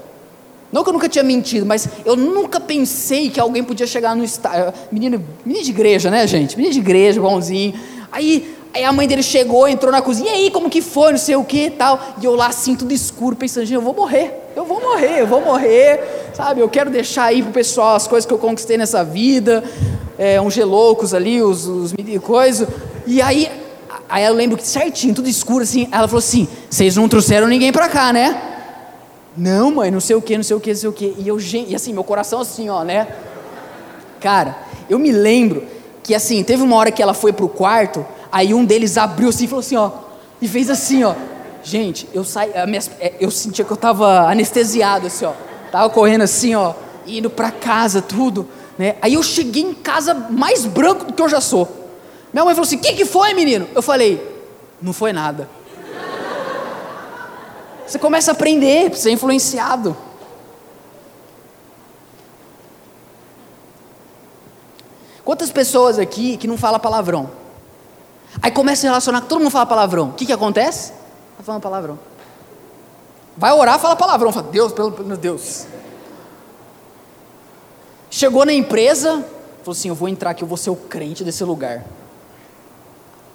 Não 0.72 0.84
que 0.84 0.90
eu 0.90 0.94
nunca 0.94 1.08
tinha 1.08 1.24
mentido, 1.24 1.66
mas 1.66 1.88
eu 2.06 2.16
nunca 2.16 2.60
pensei 2.60 3.30
que 3.30 3.40
alguém 3.40 3.64
podia 3.64 3.88
chegar 3.88 4.16
no 4.16 4.24
estádio. 4.24 4.74
Menino, 4.92 5.24
menino 5.46 5.64
de 5.64 5.72
igreja, 5.72 6.12
né, 6.12 6.28
gente? 6.28 6.58
Menino 6.58 6.74
de 6.74 6.80
igreja, 6.80 7.22
bonzinho. 7.22 7.74
Aí 8.12 8.57
Aí 8.78 8.84
a 8.84 8.92
mãe 8.92 9.08
dele 9.08 9.24
chegou, 9.24 9.68
entrou 9.68 9.92
na 9.92 10.04
cozinha, 10.04 10.30
e 10.30 10.36
aí, 10.36 10.52
como 10.52 10.70
que 10.70 10.84
foi, 10.84 11.10
não 11.10 11.18
sei 11.18 11.36
o 11.36 11.44
que 11.44 11.72
tal. 11.72 12.00
E 12.22 12.26
eu 12.26 12.36
lá 12.36 12.46
assim, 12.46 12.76
tudo 12.76 12.94
escuro, 12.94 13.36
pensando, 13.36 13.68
eu 13.72 13.82
vou 13.82 13.92
morrer, 13.92 14.32
eu 14.56 14.64
vou 14.66 14.80
morrer, 14.80 15.22
eu 15.22 15.26
vou 15.26 15.42
morrer, 15.42 16.00
sabe? 16.32 16.62
Eu 16.62 16.70
quero 16.70 16.92
deixar 16.92 17.24
aí 17.24 17.42
pro 17.42 17.52
pessoal 17.52 17.96
as 17.96 18.08
coisas 18.08 18.28
que 18.28 18.32
eu 18.32 18.38
conquistei 18.38 18.78
nessa 18.78 19.04
vida, 19.04 19.64
é, 20.16 20.40
uns 20.40 20.54
geloucos 20.54 21.16
ali, 21.16 21.42
os, 21.42 21.66
os 21.66 21.92
coisas. 22.22 22.70
E 23.08 23.20
aí, 23.20 23.50
aí 24.08 24.26
eu 24.26 24.34
lembro 24.36 24.56
que 24.56 24.68
certinho, 24.68 25.16
tudo 25.16 25.28
escuro 25.28 25.64
assim. 25.64 25.88
Ela 25.92 26.08
falou 26.08 26.20
assim: 26.20 26.48
Vocês 26.70 26.96
não 26.96 27.10
trouxeram 27.10 27.48
ninguém 27.48 27.72
pra 27.72 27.90
cá, 27.90 28.14
né? 28.14 28.40
Não, 29.36 29.72
mãe, 29.72 29.90
não 29.90 30.00
sei 30.00 30.16
o 30.16 30.22
que, 30.22 30.38
não 30.38 30.44
sei 30.44 30.56
o 30.56 30.60
que, 30.60 30.70
não 30.70 30.78
sei 30.78 30.90
o 30.90 30.94
que. 30.94 31.16
E 31.18 31.28
eu, 31.28 31.40
e 31.40 31.76
assim, 31.76 31.94
meu 31.94 32.04
coração 32.04 32.42
assim, 32.42 32.70
ó, 32.70 32.84
né? 32.84 33.08
Cara, 34.20 34.56
eu 34.88 35.00
me 35.00 35.12
lembro 35.12 35.66
que 36.04 36.14
assim, 36.14 36.44
teve 36.44 36.62
uma 36.62 36.76
hora 36.76 36.92
que 36.92 37.02
ela 37.02 37.16
foi 37.16 37.34
pro 37.34 37.50
quarto, 37.50 38.06
aí 38.32 38.54
um 38.54 38.66
deles 38.66 38.98
abriu 38.98 39.30
assim 39.30 39.46
e 39.46 39.48
falou 39.48 39.60
assim, 39.60 39.76
ó, 39.76 39.92
e 40.42 40.48
fez 40.48 40.70
assim, 40.70 41.04
ó. 41.04 41.16
Gente, 41.64 42.08
eu 42.14 42.24
saí, 42.24 42.52
é, 42.52 43.14
eu 43.20 43.30
sentia 43.30 43.66
que 43.66 43.72
eu 43.72 43.78
tava 43.78 44.30
anestesiado 44.30 45.08
assim, 45.08 45.26
ó. 45.26 45.34
Tava 45.72 45.90
correndo 45.90 46.22
assim, 46.22 46.56
ó, 46.56 46.74
indo 47.06 47.30
para 47.30 47.52
casa, 47.52 48.02
tudo, 48.02 48.48
né? 48.78 48.96
Aí 49.02 49.16
eu 49.16 49.24
cheguei 49.24 49.64
em 49.64 49.74
casa 49.74 50.14
mais 50.14 50.66
branco 50.66 51.06
do 51.06 51.14
que 51.14 51.22
eu 51.22 51.30
já 51.30 51.42
sou. 51.42 51.68
Minha 52.32 52.46
mãe 52.46 52.54
falou 52.54 52.66
assim: 52.66 52.76
"O 52.78 52.80
que 52.80 52.94
que 52.94 53.06
foi, 53.06 53.34
menino?" 53.34 53.68
Eu 53.74 53.82
falei: 53.82 54.22
"Não 54.82 54.94
foi 54.94 55.12
nada." 55.12 55.50
Você 57.86 57.98
começa 57.98 58.32
a 58.32 58.34
aprender, 58.34 58.94
ser 58.96 59.12
influenciado. 59.12 59.96
Quantas 65.24 65.52
pessoas 65.52 65.98
aqui 65.98 66.38
que 66.38 66.48
não 66.48 66.58
fala 66.58 66.80
palavrão? 66.80 67.30
Aí 68.42 68.52
começa 68.52 68.86
a 68.86 68.90
relacionar 68.90 69.22
que 69.22 69.28
todo 69.28 69.40
mundo 69.40 69.52
fala 69.52 69.66
palavrão. 69.66 70.10
O 70.10 70.14
que, 70.14 70.26
que 70.26 70.34
acontece? 70.34 70.94
Está 71.32 71.44
falando 71.44 71.62
palavrão. 71.62 72.00
Vai 73.36 73.52
orar, 73.52 73.80
fala 73.80 73.96
palavrão. 73.96 74.32
Fala, 74.32 74.48
Deus, 74.48 74.72
pelo 74.72 74.92
meu 75.04 75.18
Deus. 75.18 75.68
Chegou 78.10 78.46
na 78.46 78.54
empresa, 78.54 79.24
falou 79.64 79.72
assim: 79.72 79.90
Eu 79.90 79.96
vou 79.96 80.10
entrar 80.10 80.32
aqui, 80.32 80.44
eu 80.44 80.48
vou 80.48 80.58
ser 80.58 80.70
o 80.70 80.76
crente 80.76 81.24
desse 81.24 81.44
lugar. 81.44 81.86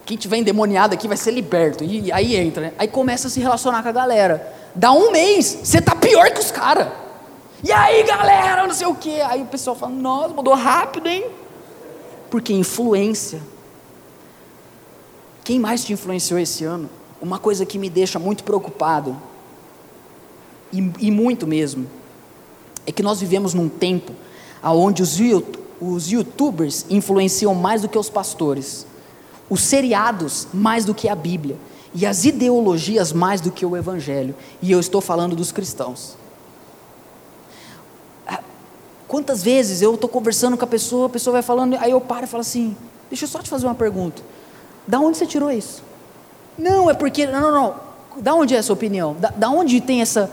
Quem 0.04 0.16
tiver 0.16 0.38
endemoniado 0.38 0.94
aqui 0.94 1.06
vai 1.06 1.16
ser 1.16 1.30
liberto. 1.30 1.84
E 1.84 2.10
aí 2.10 2.34
entra, 2.34 2.62
né? 2.62 2.72
Aí 2.78 2.88
começa 2.88 3.28
a 3.28 3.30
se 3.30 3.38
relacionar 3.38 3.82
com 3.82 3.88
a 3.88 3.92
galera. 3.92 4.52
Dá 4.74 4.90
um 4.92 5.12
mês, 5.12 5.60
você 5.62 5.80
tá 5.80 5.94
pior 5.94 6.30
que 6.30 6.40
os 6.40 6.50
caras. 6.50 6.88
E 7.62 7.70
aí, 7.70 8.02
galera, 8.02 8.66
não 8.66 8.74
sei 8.74 8.86
o 8.86 8.94
quê. 8.94 9.22
Aí 9.24 9.42
o 9.42 9.46
pessoal 9.46 9.76
fala: 9.76 9.92
Nossa, 9.92 10.34
mudou 10.34 10.54
rápido, 10.54 11.08
hein? 11.08 11.26
Porque 12.30 12.52
influência. 12.52 13.40
Quem 15.44 15.58
mais 15.58 15.84
te 15.84 15.92
influenciou 15.92 16.38
esse 16.38 16.64
ano? 16.64 16.88
Uma 17.20 17.38
coisa 17.38 17.66
que 17.66 17.78
me 17.78 17.90
deixa 17.90 18.18
muito 18.18 18.44
preocupado, 18.44 19.16
e, 20.72 20.78
e 21.00 21.10
muito 21.10 21.46
mesmo, 21.46 21.86
é 22.86 22.92
que 22.92 23.02
nós 23.02 23.20
vivemos 23.20 23.52
num 23.52 23.68
tempo 23.68 24.12
onde 24.62 25.02
os, 25.02 25.18
os 25.80 26.10
youtubers 26.10 26.86
influenciam 26.88 27.54
mais 27.54 27.82
do 27.82 27.88
que 27.88 27.98
os 27.98 28.08
pastores, 28.08 28.86
os 29.50 29.60
seriados 29.62 30.46
mais 30.54 30.84
do 30.84 30.94
que 30.94 31.08
a 31.08 31.14
Bíblia, 31.14 31.56
e 31.94 32.06
as 32.06 32.24
ideologias 32.24 33.12
mais 33.12 33.40
do 33.40 33.50
que 33.50 33.66
o 33.66 33.76
Evangelho, 33.76 34.34
e 34.62 34.70
eu 34.70 34.80
estou 34.80 35.00
falando 35.00 35.36
dos 35.36 35.52
cristãos. 35.52 36.16
Ah, 38.26 38.40
quantas 39.06 39.42
vezes 39.42 39.82
eu 39.82 39.94
estou 39.94 40.08
conversando 40.08 40.56
com 40.56 40.64
a 40.64 40.68
pessoa, 40.68 41.06
a 41.06 41.10
pessoa 41.10 41.32
vai 41.32 41.42
falando, 41.42 41.76
aí 41.78 41.90
eu 41.90 42.00
paro 42.00 42.24
e 42.24 42.28
falo 42.28 42.40
assim: 42.40 42.76
Deixa 43.10 43.24
eu 43.24 43.28
só 43.28 43.42
te 43.42 43.50
fazer 43.50 43.66
uma 43.66 43.74
pergunta. 43.74 44.22
Da 44.86 44.98
onde 45.00 45.18
você 45.18 45.26
tirou 45.26 45.50
isso? 45.50 45.82
Não, 46.58 46.90
é 46.90 46.94
porque. 46.94 47.26
Não, 47.26 47.40
não, 47.40 47.52
não. 47.52 47.74
Da 48.20 48.34
onde 48.34 48.54
é 48.54 48.58
essa 48.58 48.72
opinião? 48.72 49.14
Da, 49.18 49.30
da 49.30 49.50
onde 49.50 49.80
tem 49.80 50.00
essa. 50.02 50.30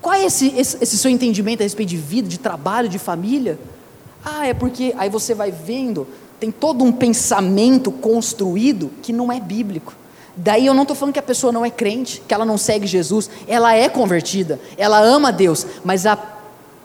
Qual 0.00 0.14
é 0.14 0.24
esse, 0.24 0.48
esse, 0.56 0.78
esse 0.80 0.96
seu 0.98 1.10
entendimento 1.10 1.60
a 1.60 1.64
respeito 1.64 1.88
de 1.90 1.96
vida, 1.96 2.28
de 2.28 2.38
trabalho, 2.38 2.88
de 2.88 2.98
família? 2.98 3.58
Ah, 4.24 4.46
é 4.46 4.54
porque. 4.54 4.94
Aí 4.96 5.08
você 5.08 5.34
vai 5.34 5.50
vendo, 5.50 6.06
tem 6.40 6.50
todo 6.50 6.84
um 6.84 6.92
pensamento 6.92 7.90
construído 7.90 8.90
que 9.02 9.12
não 9.12 9.30
é 9.30 9.40
bíblico. 9.40 9.94
Daí 10.40 10.66
eu 10.66 10.74
não 10.74 10.82
estou 10.82 10.94
falando 10.94 11.12
que 11.12 11.18
a 11.18 11.22
pessoa 11.22 11.52
não 11.52 11.64
é 11.64 11.70
crente, 11.70 12.22
que 12.26 12.32
ela 12.32 12.44
não 12.44 12.56
segue 12.56 12.86
Jesus, 12.86 13.28
ela 13.48 13.74
é 13.74 13.88
convertida, 13.88 14.60
ela 14.76 15.00
ama 15.00 15.32
Deus, 15.32 15.66
mas 15.84 16.06
a 16.06 16.16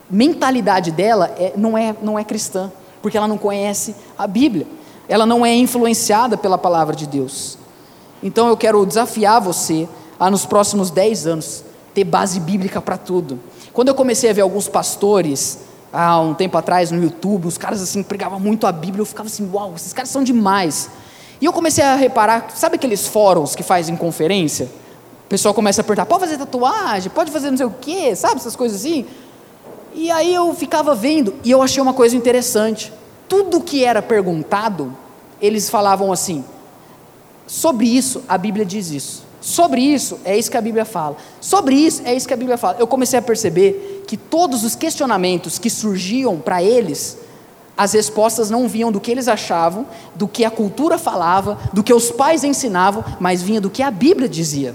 mentalidade 0.10 0.91
dela 0.91 1.32
é, 1.38 1.54
não, 1.56 1.78
é, 1.78 1.96
não 2.02 2.17
é 2.17 2.24
cristã, 2.24 2.72
porque 3.00 3.15
ela 3.15 3.28
não 3.28 3.38
conhece 3.38 3.96
a 4.17 4.26
Bíblia, 4.26 4.65
ela 5.08 5.26
não 5.26 5.46
é 5.46 5.54
influenciada 5.54 6.38
pela 6.38 6.58
palavra 6.58 6.96
de 6.96 7.06
Deus. 7.08 7.58
Então 8.22 8.48
eu 8.48 8.56
quero 8.56 8.86
desafiar 8.86 9.42
você 9.42 9.88
a 10.20 10.32
nos 10.32 10.46
próximos 10.46 10.89
10 10.89 11.28
anos 11.28 11.63
ter 11.94 12.04
base 12.04 12.39
bíblica 12.39 12.82
para 12.82 12.98
tudo. 12.98 13.39
Quando 13.72 13.89
eu 13.89 13.96
comecei 13.96 14.30
a 14.30 14.34
ver 14.34 14.42
alguns 14.42 14.68
pastores, 14.68 15.60
há 15.92 16.20
um 16.20 16.34
tempo 16.34 16.58
atrás 16.58 16.89
no 16.89 17.04
YouTube, 17.04 17.48
os 17.48 17.58
caras 17.58 17.82
assim 17.82 18.02
pregavam 18.02 18.39
muito 18.39 18.66
a 18.66 18.72
Bíblia, 18.72 19.02
eu 19.02 19.06
ficava 19.06 19.28
assim, 19.28 19.50
uau, 19.54 19.74
esses 19.76 19.94
caras 19.94 20.10
são 20.10 20.24
demais. 20.24 20.89
E 21.39 21.46
eu 21.46 21.54
comecei 21.54 21.84
a 21.84 21.96
reparar, 21.96 22.48
sabe 22.56 22.76
aqueles 22.76 23.08
fóruns 23.08 23.56
que 23.56 23.63
fazem 23.63 23.96
conferência? 23.96 24.70
O 25.26 25.30
pessoal 25.30 25.54
começa 25.54 25.82
a 25.82 25.84
perguntar, 25.84 26.06
pode 26.06 26.22
fazer 26.22 26.38
tatuagem, 26.38 27.12
pode 27.12 27.32
fazer 27.32 27.52
não 27.52 27.58
sei 27.58 27.66
o 27.66 27.76
quê, 27.82 28.16
sabe, 28.16 28.38
essas 28.38 28.56
coisas 28.56 28.80
assim. 28.80 29.06
E 29.94 30.10
aí 30.10 30.34
eu 30.34 30.54
ficava 30.54 30.96
vendo, 30.96 31.36
e 31.44 31.52
eu 31.52 31.62
achei 31.62 31.82
uma 31.82 31.94
coisa 31.94 32.16
interessante. 32.16 32.92
Tudo 33.27 33.62
que 33.62 33.83
era 33.83 34.01
perguntado, 34.01 34.95
eles 35.41 35.69
falavam 35.69 36.12
assim, 36.12 36.43
Sobre 37.47 37.86
isso, 37.86 38.23
a 38.27 38.38
Bíblia 38.38 38.65
diz 38.65 38.89
isso. 38.89 39.23
Sobre 39.41 39.81
isso, 39.81 40.19
é 40.23 40.38
isso 40.38 40.49
que 40.49 40.57
a 40.57 40.62
Bíblia 40.62 40.86
fala. 40.86 41.17
Sobre 41.41 41.75
isso, 41.75 42.01
é 42.05 42.13
isso 42.13 42.27
que 42.27 42.33
a 42.33 42.38
Bíblia 42.38 42.57
fala. 42.57 42.77
Eu 42.79 42.88
comecei 42.88 43.19
a 43.19 43.21
perceber 43.21 44.03
que 44.07 44.15
todos 44.15 44.63
os 44.63 44.75
questionamentos 44.75 45.59
que 45.59 45.69
surgiam 45.69 46.39
para 46.39 46.63
eles, 46.63 47.17
as 47.75 47.91
respostas 47.93 48.49
não 48.49 48.67
vinham 48.67 48.91
do 48.91 49.01
que 49.01 49.12
eles 49.12 49.27
achavam, 49.27 49.86
do 50.15 50.27
que 50.27 50.45
a 50.45 50.51
cultura 50.51 50.97
falava, 50.97 51.59
do 51.73 51.83
que 51.83 51.93
os 51.93 52.09
pais 52.09 52.43
ensinavam, 52.43 53.03
mas 53.19 53.41
vinha 53.41 53.59
do 53.59 53.69
que 53.69 53.83
a 53.83 53.91
Bíblia 53.91 54.29
dizia. 54.29 54.73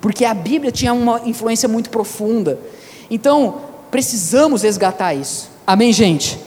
Porque 0.00 0.24
a 0.24 0.34
Bíblia 0.34 0.70
tinha 0.70 0.92
uma 0.92 1.22
influência 1.24 1.68
muito 1.68 1.90
profunda. 1.90 2.60
Então, 3.10 3.56
precisamos 3.90 4.62
resgatar 4.62 5.14
isso. 5.14 5.50
Amém, 5.66 5.92
gente? 5.92 6.38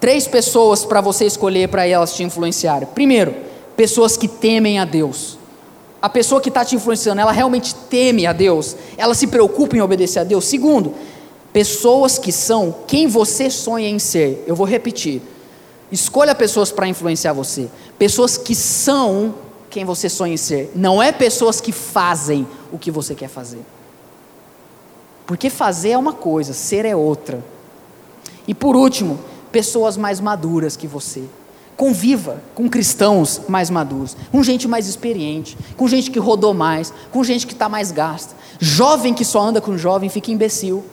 Três 0.00 0.26
pessoas 0.26 0.84
para 0.84 1.02
você 1.02 1.26
escolher 1.26 1.68
para 1.68 1.86
elas 1.86 2.14
te 2.14 2.22
influenciarem. 2.22 2.88
Primeiro, 2.94 3.34
pessoas 3.76 4.16
que 4.16 4.26
temem 4.26 4.78
a 4.78 4.86
Deus. 4.86 5.38
A 6.00 6.08
pessoa 6.08 6.40
que 6.40 6.48
está 6.48 6.64
te 6.64 6.74
influenciando, 6.74 7.20
ela 7.20 7.30
realmente 7.30 7.74
teme 7.74 8.26
a 8.26 8.32
Deus, 8.32 8.74
ela 8.96 9.14
se 9.14 9.26
preocupa 9.26 9.76
em 9.76 9.82
obedecer 9.82 10.20
a 10.20 10.24
Deus. 10.24 10.46
Segundo, 10.46 10.94
pessoas 11.52 12.18
que 12.18 12.32
são 12.32 12.74
quem 12.86 13.06
você 13.06 13.50
sonha 13.50 13.88
em 13.88 13.98
ser. 13.98 14.42
Eu 14.46 14.56
vou 14.56 14.66
repetir. 14.66 15.20
Escolha 15.92 16.34
pessoas 16.34 16.72
para 16.72 16.88
influenciar 16.88 17.34
você. 17.34 17.68
Pessoas 17.98 18.38
que 18.38 18.54
são 18.54 19.34
quem 19.68 19.84
você 19.84 20.08
sonha 20.08 20.32
em 20.32 20.38
ser. 20.38 20.72
Não 20.74 21.02
é 21.02 21.12
pessoas 21.12 21.60
que 21.60 21.72
fazem 21.72 22.46
o 22.72 22.78
que 22.78 22.90
você 22.90 23.14
quer 23.14 23.28
fazer. 23.28 23.60
Porque 25.26 25.50
fazer 25.50 25.90
é 25.90 25.98
uma 25.98 26.14
coisa, 26.14 26.54
ser 26.54 26.86
é 26.86 26.96
outra. 26.96 27.44
E 28.48 28.54
por 28.54 28.74
último, 28.74 29.18
pessoas 29.52 29.96
mais 29.96 30.20
maduras 30.20 30.76
que 30.76 30.86
você. 30.86 31.24
Conviva 31.76 32.42
com 32.54 32.68
cristãos 32.68 33.40
mais 33.48 33.70
maduros, 33.70 34.16
com 34.30 34.42
gente 34.42 34.68
mais 34.68 34.86
experiente, 34.86 35.56
com 35.76 35.88
gente 35.88 36.10
que 36.10 36.18
rodou 36.18 36.52
mais, 36.52 36.92
com 37.10 37.24
gente 37.24 37.46
que 37.46 37.54
está 37.54 37.68
mais 37.68 37.90
gasta. 37.90 38.34
Jovem 38.58 39.14
que 39.14 39.24
só 39.24 39.40
anda 39.40 39.60
com 39.60 39.78
jovem 39.78 40.10
fica 40.10 40.30
imbecil. 40.30 40.84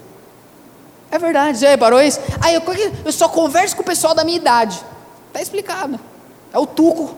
É 1.12 1.20
verdade, 1.20 1.60
já 1.60 1.70
reparou 1.70 2.02
isso? 2.02 2.20
Aí 2.39 2.56
eu, 2.56 2.62
eu 3.06 3.12
só 3.12 3.28
converso 3.28 3.76
com 3.76 3.82
o 3.82 3.86
pessoal 3.86 4.15
da 4.15 4.24
minha 4.24 4.38
idade. 4.38 4.82
Está 5.28 5.41
explicado. 5.41 6.00
É 6.54 6.58
o 6.58 6.65
tuco. 6.65 7.15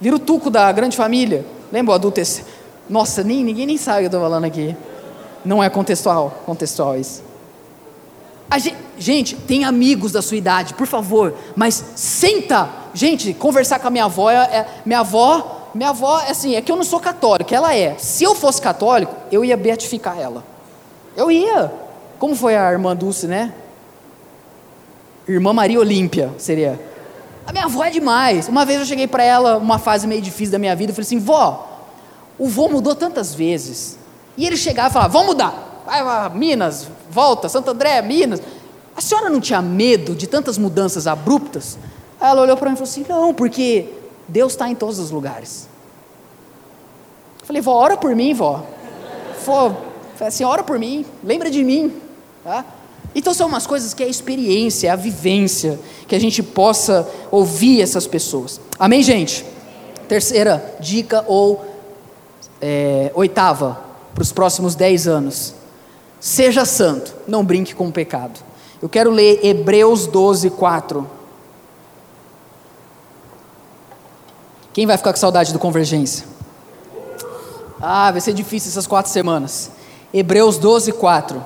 Vira 0.00 0.14
o 0.14 0.18
tuco 0.18 0.48
da 0.48 0.70
grande 0.70 0.96
família. 0.96 1.44
Lembra 1.72 1.92
o 1.92 1.94
adulto? 1.94 2.20
Nossa, 2.88 3.22
nem, 3.22 3.44
ninguém 3.44 3.66
nem 3.66 3.76
sabe 3.76 3.98
o 3.98 4.00
que 4.00 4.04
eu 4.06 4.08
estou 4.08 4.20
falando 4.20 4.44
aqui. 4.44 4.76
Não 5.44 5.62
é 5.62 5.68
contextual, 5.68 6.42
contextual 6.46 6.96
isso. 6.96 7.22
Gente, 8.56 8.76
gente, 8.98 9.36
tem 9.36 9.64
amigos 9.64 10.12
da 10.12 10.22
sua 10.22 10.36
idade, 10.36 10.72
por 10.72 10.86
favor, 10.86 11.34
mas 11.54 11.84
senta. 11.94 12.68
Gente, 12.94 13.34
conversar 13.34 13.78
com 13.78 13.88
a 13.88 13.90
minha 13.90 14.06
avó, 14.06 14.30
é, 14.30 14.36
é, 14.36 14.66
minha 14.86 15.00
avó, 15.00 15.68
minha 15.74 15.90
avó, 15.90 16.18
é 16.20 16.30
assim, 16.30 16.56
é 16.56 16.62
que 16.62 16.72
eu 16.72 16.76
não 16.76 16.82
sou 16.82 16.98
católico, 16.98 17.54
ela 17.54 17.74
é. 17.74 17.96
Se 17.98 18.24
eu 18.24 18.34
fosse 18.34 18.60
católico, 18.60 19.14
eu 19.30 19.44
ia 19.44 19.56
beatificar 19.56 20.18
ela. 20.18 20.42
Eu 21.14 21.30
ia. 21.30 21.70
Como 22.18 22.34
foi 22.34 22.56
a 22.56 22.72
irmã 22.72 22.96
Dulce, 22.96 23.26
né? 23.26 23.52
Irmã 25.28 25.52
Maria 25.52 25.78
Olímpia, 25.78 26.32
seria. 26.38 26.80
A 27.46 27.52
minha 27.52 27.66
avó 27.66 27.84
é 27.84 27.90
demais. 27.90 28.48
Uma 28.48 28.64
vez 28.64 28.80
eu 28.80 28.86
cheguei 28.86 29.06
para 29.06 29.22
ela, 29.22 29.58
uma 29.58 29.78
fase 29.78 30.06
meio 30.06 30.22
difícil 30.22 30.52
da 30.52 30.58
minha 30.58 30.74
vida, 30.74 30.90
eu 30.90 30.94
falei 30.94 31.06
assim: 31.06 31.18
vó, 31.18 31.86
o 32.38 32.48
vô 32.48 32.68
mudou 32.68 32.94
tantas 32.94 33.34
vezes. 33.34 33.98
E 34.38 34.46
ele 34.46 34.56
chegava 34.56 34.88
e 34.88 34.92
falava: 34.92 35.12
vamos 35.12 35.28
mudar 35.28 35.67
vai 35.88 36.00
a 36.00 36.28
Minas, 36.28 36.86
volta, 37.10 37.48
Santo 37.48 37.70
André, 37.70 38.00
Minas. 38.02 38.40
A 38.94 39.00
senhora 39.00 39.30
não 39.30 39.40
tinha 39.40 39.62
medo 39.62 40.14
de 40.14 40.26
tantas 40.26 40.58
mudanças 40.58 41.06
abruptas? 41.06 41.78
Ela 42.20 42.42
olhou 42.42 42.56
para 42.56 42.68
mim 42.68 42.74
e 42.74 42.76
falou 42.76 42.90
assim: 42.90 43.06
não, 43.08 43.32
porque 43.32 43.88
Deus 44.26 44.52
está 44.52 44.68
em 44.68 44.74
todos 44.74 44.98
os 44.98 45.10
lugares. 45.10 45.68
Eu 47.40 47.46
falei, 47.46 47.62
vó, 47.62 47.74
ora 47.74 47.96
por 47.96 48.14
mim, 48.14 48.34
vó. 48.34 48.64
Falei 49.44 50.28
assim, 50.28 50.44
ora 50.44 50.62
por 50.62 50.78
mim, 50.78 51.06
lembra 51.24 51.50
de 51.50 51.64
mim. 51.64 51.94
Tá? 52.44 52.64
Então 53.14 53.32
são 53.32 53.48
umas 53.48 53.66
coisas 53.66 53.94
que 53.94 54.02
é 54.02 54.06
a 54.06 54.08
experiência, 54.10 54.88
é 54.88 54.90
a 54.90 54.96
vivência, 54.96 55.80
que 56.06 56.14
a 56.14 56.20
gente 56.20 56.42
possa 56.42 57.08
ouvir 57.30 57.80
essas 57.80 58.06
pessoas. 58.06 58.60
Amém, 58.78 59.02
gente? 59.02 59.44
Terceira 60.06 60.76
dica 60.80 61.24
ou 61.26 61.64
é, 62.60 63.10
oitava 63.14 63.80
para 64.14 64.22
os 64.22 64.32
próximos 64.32 64.74
dez 64.74 65.08
anos. 65.08 65.54
Seja 66.20 66.64
santo, 66.64 67.14
não 67.26 67.44
brinque 67.44 67.74
com 67.74 67.88
o 67.88 67.92
pecado. 67.92 68.40
Eu 68.82 68.88
quero 68.88 69.10
ler 69.10 69.40
Hebreus 69.44 70.06
12, 70.06 70.50
4. 70.50 71.08
Quem 74.72 74.86
vai 74.86 74.96
ficar 74.96 75.12
com 75.12 75.18
saudade 75.18 75.52
do 75.52 75.58
Convergência? 75.58 76.26
Ah, 77.80 78.10
vai 78.10 78.20
ser 78.20 78.32
difícil 78.32 78.70
essas 78.70 78.86
quatro 78.86 79.10
semanas. 79.10 79.70
Hebreus 80.12 80.58
12, 80.58 80.92
4. 80.92 81.44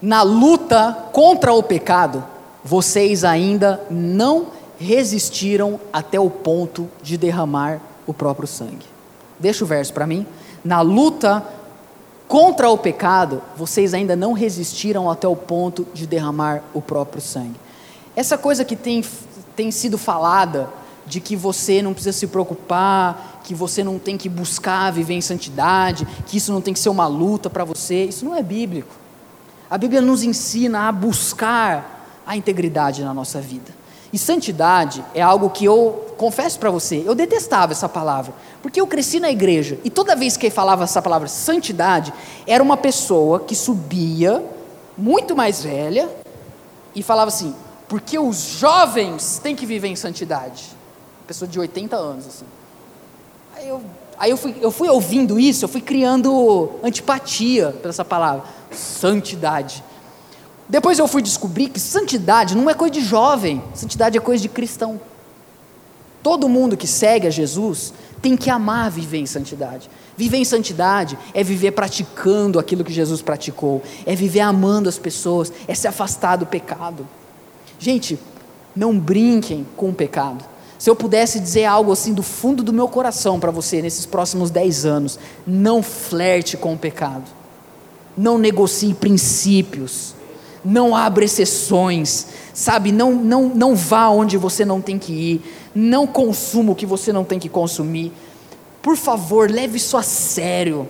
Na 0.00 0.22
luta 0.22 1.06
contra 1.12 1.52
o 1.52 1.62
pecado, 1.62 2.24
vocês 2.64 3.24
ainda 3.24 3.80
não 3.90 4.48
resistiram 4.78 5.80
até 5.92 6.18
o 6.18 6.30
ponto 6.30 6.88
de 7.02 7.16
derramar 7.16 7.80
o 8.06 8.14
próprio 8.14 8.46
sangue. 8.46 8.86
Deixa 9.38 9.64
o 9.64 9.66
verso 9.66 9.92
para 9.92 10.06
mim. 10.06 10.26
Na 10.64 10.80
luta 10.80 11.44
contra 12.28 12.68
o 12.70 12.78
pecado, 12.78 13.42
vocês 13.56 13.94
ainda 13.94 14.16
não 14.16 14.32
resistiram 14.32 15.10
até 15.10 15.28
o 15.28 15.36
ponto 15.36 15.86
de 15.92 16.06
derramar 16.06 16.62
o 16.72 16.80
próprio 16.80 17.20
sangue. 17.20 17.60
Essa 18.16 18.38
coisa 18.38 18.64
que 18.64 18.76
tem, 18.76 19.04
tem 19.56 19.70
sido 19.70 19.98
falada 19.98 20.68
de 21.06 21.20
que 21.20 21.36
você 21.36 21.82
não 21.82 21.92
precisa 21.92 22.16
se 22.16 22.26
preocupar, 22.26 23.40
que 23.44 23.54
você 23.54 23.84
não 23.84 23.98
tem 23.98 24.16
que 24.16 24.28
buscar 24.28 24.90
viver 24.90 25.14
em 25.14 25.20
santidade, 25.20 26.06
que 26.26 26.36
isso 26.38 26.52
não 26.52 26.60
tem 26.60 26.72
que 26.72 26.80
ser 26.80 26.88
uma 26.88 27.06
luta 27.06 27.50
para 27.50 27.64
você, 27.64 28.04
isso 28.04 28.24
não 28.24 28.34
é 28.34 28.42
bíblico. 28.42 28.94
A 29.68 29.76
Bíblia 29.76 30.00
nos 30.00 30.22
ensina 30.22 30.88
a 30.88 30.92
buscar 30.92 32.22
a 32.26 32.36
integridade 32.36 33.02
na 33.02 33.12
nossa 33.12 33.40
vida. 33.40 33.73
E 34.14 34.18
santidade 34.18 35.04
é 35.12 35.20
algo 35.20 35.50
que 35.50 35.64
eu 35.64 36.14
confesso 36.16 36.56
para 36.60 36.70
você, 36.70 37.02
eu 37.04 37.16
detestava 37.16 37.72
essa 37.72 37.88
palavra, 37.88 38.32
porque 38.62 38.80
eu 38.80 38.86
cresci 38.86 39.18
na 39.18 39.28
igreja 39.28 39.76
e 39.82 39.90
toda 39.90 40.14
vez 40.14 40.36
que 40.36 40.48
falava 40.50 40.84
essa 40.84 41.02
palavra 41.02 41.26
santidade, 41.26 42.14
era 42.46 42.62
uma 42.62 42.76
pessoa 42.76 43.40
que 43.40 43.56
subia, 43.56 44.40
muito 44.96 45.34
mais 45.34 45.64
velha, 45.64 46.08
e 46.94 47.02
falava 47.02 47.26
assim: 47.26 47.56
porque 47.88 48.16
os 48.16 48.36
jovens 48.60 49.40
têm 49.42 49.56
que 49.56 49.66
viver 49.66 49.88
em 49.88 49.96
santidade 49.96 50.66
pessoa 51.26 51.48
de 51.48 51.58
80 51.58 51.96
anos, 51.96 52.24
assim. 52.28 52.44
Aí 53.56 53.68
eu, 53.68 53.82
aí 54.16 54.30
eu, 54.30 54.36
fui, 54.36 54.54
eu 54.60 54.70
fui 54.70 54.88
ouvindo 54.88 55.40
isso, 55.40 55.64
eu 55.64 55.68
fui 55.68 55.80
criando 55.80 56.70
antipatia 56.84 57.74
por 57.82 57.88
essa 57.88 58.04
palavra, 58.04 58.44
santidade. 58.70 59.82
Depois 60.68 60.98
eu 60.98 61.06
fui 61.06 61.20
descobrir 61.20 61.68
que 61.68 61.78
santidade 61.78 62.56
não 62.56 62.70
é 62.70 62.74
coisa 62.74 62.94
de 62.94 63.00
jovem, 63.00 63.62
santidade 63.74 64.16
é 64.16 64.20
coisa 64.20 64.42
de 64.42 64.48
cristão. 64.48 65.00
Todo 66.22 66.48
mundo 66.48 66.76
que 66.76 66.86
segue 66.86 67.26
a 67.26 67.30
Jesus 67.30 67.92
tem 68.22 68.34
que 68.34 68.48
amar 68.48 68.90
viver 68.90 69.18
em 69.18 69.26
santidade. 69.26 69.90
Viver 70.16 70.38
em 70.38 70.44
santidade 70.44 71.18
é 71.34 71.44
viver 71.44 71.72
praticando 71.72 72.58
aquilo 72.58 72.82
que 72.82 72.92
Jesus 72.92 73.20
praticou, 73.20 73.82
é 74.06 74.14
viver 74.14 74.40
amando 74.40 74.88
as 74.88 74.96
pessoas, 74.96 75.52
é 75.68 75.74
se 75.74 75.86
afastar 75.86 76.36
do 76.36 76.46
pecado. 76.46 77.06
Gente, 77.78 78.18
não 78.74 78.98
brinquem 78.98 79.66
com 79.76 79.90
o 79.90 79.94
pecado. 79.94 80.42
Se 80.78 80.88
eu 80.88 80.96
pudesse 80.96 81.38
dizer 81.38 81.66
algo 81.66 81.92
assim 81.92 82.14
do 82.14 82.22
fundo 82.22 82.62
do 82.62 82.72
meu 82.72 82.88
coração 82.88 83.38
para 83.38 83.50
você 83.50 83.82
nesses 83.82 84.06
próximos 84.06 84.50
dez 84.50 84.86
anos, 84.86 85.18
não 85.46 85.82
flerte 85.82 86.56
com 86.56 86.72
o 86.72 86.78
pecado, 86.78 87.24
não 88.16 88.38
negocie 88.38 88.94
princípios, 88.94 90.13
não 90.64 90.96
abra 90.96 91.24
exceções, 91.24 92.26
sabe? 92.52 92.90
Não, 92.90 93.12
não, 93.12 93.48
não 93.48 93.76
vá 93.76 94.08
onde 94.08 94.36
você 94.36 94.64
não 94.64 94.80
tem 94.80 94.98
que 94.98 95.12
ir, 95.12 95.42
não 95.74 96.06
consuma 96.06 96.72
o 96.72 96.74
que 96.74 96.86
você 96.86 97.12
não 97.12 97.24
tem 97.24 97.38
que 97.38 97.48
consumir. 97.48 98.12
Por 98.80 98.96
favor, 98.96 99.50
leve 99.50 99.76
isso 99.76 99.96
a 99.96 100.02
sério. 100.02 100.88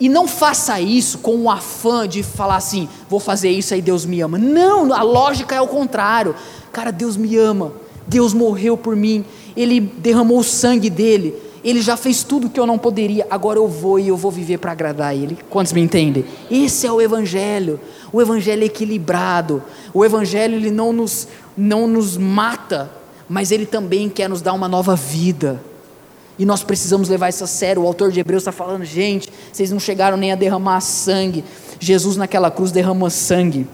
E 0.00 0.08
não 0.08 0.26
faça 0.26 0.80
isso 0.80 1.18
com 1.18 1.36
o 1.36 1.50
afã 1.50 2.08
de 2.08 2.22
falar 2.22 2.56
assim, 2.56 2.88
vou 3.08 3.20
fazer 3.20 3.50
isso 3.50 3.74
aí 3.74 3.80
Deus 3.80 4.04
me 4.04 4.20
ama. 4.20 4.36
Não, 4.36 4.92
a 4.92 5.02
lógica 5.02 5.54
é 5.54 5.60
o 5.60 5.68
contrário. 5.68 6.34
Cara, 6.72 6.90
Deus 6.90 7.16
me 7.16 7.36
ama. 7.36 7.72
Deus 8.06 8.34
morreu 8.34 8.76
por 8.76 8.94
mim, 8.94 9.24
Ele 9.56 9.80
derramou 9.80 10.38
o 10.38 10.44
sangue 10.44 10.90
dele, 10.90 11.34
Ele 11.64 11.80
já 11.80 11.96
fez 11.96 12.22
tudo 12.22 12.50
que 12.50 12.60
eu 12.60 12.66
não 12.66 12.78
poderia, 12.78 13.26
agora 13.30 13.58
eu 13.58 13.66
vou 13.66 13.98
e 13.98 14.08
eu 14.08 14.16
vou 14.16 14.30
viver 14.30 14.58
para 14.58 14.72
agradar 14.72 15.16
Ele. 15.16 15.38
Quantos 15.48 15.72
me 15.72 15.80
entendem? 15.80 16.24
Esse 16.50 16.86
é 16.86 16.92
o 16.92 17.00
Evangelho, 17.00 17.80
o 18.12 18.20
Evangelho 18.20 18.62
é 18.62 18.66
equilibrado, 18.66 19.62
o 19.92 20.04
Evangelho 20.04 20.56
ele 20.56 20.70
não 20.70 20.92
nos, 20.92 21.26
não 21.56 21.86
nos 21.86 22.18
mata, 22.18 22.90
mas 23.26 23.50
Ele 23.50 23.64
também 23.64 24.10
quer 24.10 24.28
nos 24.28 24.42
dar 24.42 24.52
uma 24.52 24.68
nova 24.68 24.94
vida. 24.94 25.60
E 26.38 26.44
nós 26.44 26.62
precisamos 26.62 27.08
levar 27.08 27.28
isso 27.28 27.44
a 27.44 27.46
sério. 27.46 27.82
O 27.82 27.86
autor 27.86 28.10
de 28.10 28.20
Hebreus 28.20 28.42
está 28.42 28.52
falando, 28.52 28.84
gente, 28.84 29.32
vocês 29.52 29.70
não 29.70 29.78
chegaram 29.78 30.16
nem 30.16 30.32
a 30.32 30.34
derramar 30.34 30.80
sangue. 30.80 31.44
Jesus 31.78 32.16
naquela 32.16 32.50
cruz 32.50 32.72
derramou 32.72 33.08
sangue 33.08 33.66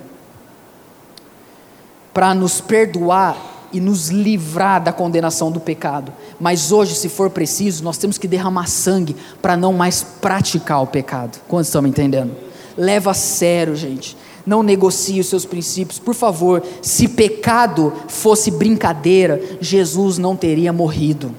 para 2.12 2.35
nos 2.35 2.61
perdoar 2.61 3.49
e 3.72 3.80
nos 3.80 4.09
livrar 4.09 4.83
da 4.83 4.92
condenação 4.92 5.50
do 5.50 5.61
pecado. 5.61 6.12
Mas 6.38 6.72
hoje, 6.72 6.94
se 6.94 7.09
for 7.09 7.30
preciso, 7.30 7.85
nós 7.85 7.98
temos 7.98 8.18
que 8.18 8.28
derramar 8.28 8.66
sangue 8.66 9.16
para 9.40 9.56
não 9.56 9.72
mais 9.72 10.02
praticar 10.02 10.83
o 10.83 10.87
pecado. 10.87 11.38
Quantos 11.46 11.68
estão 11.68 11.83
me 11.83 11.88
entendendo? 11.88 12.35
Leva 12.76 13.11
a 13.11 13.14
sério, 13.14 13.76
gente. 13.76 14.16
Não 14.46 14.62
negocie 14.62 15.20
os 15.20 15.28
seus 15.28 15.44
princípios. 15.44 15.98
Por 15.98 16.14
favor, 16.14 16.62
se 16.80 17.06
pecado 17.09 17.92
fosse 18.09 18.50
brincadeira, 18.50 19.40
Jesus 19.61 20.18
não 20.18 20.35
teria 20.35 20.72
morrido. 20.72 21.35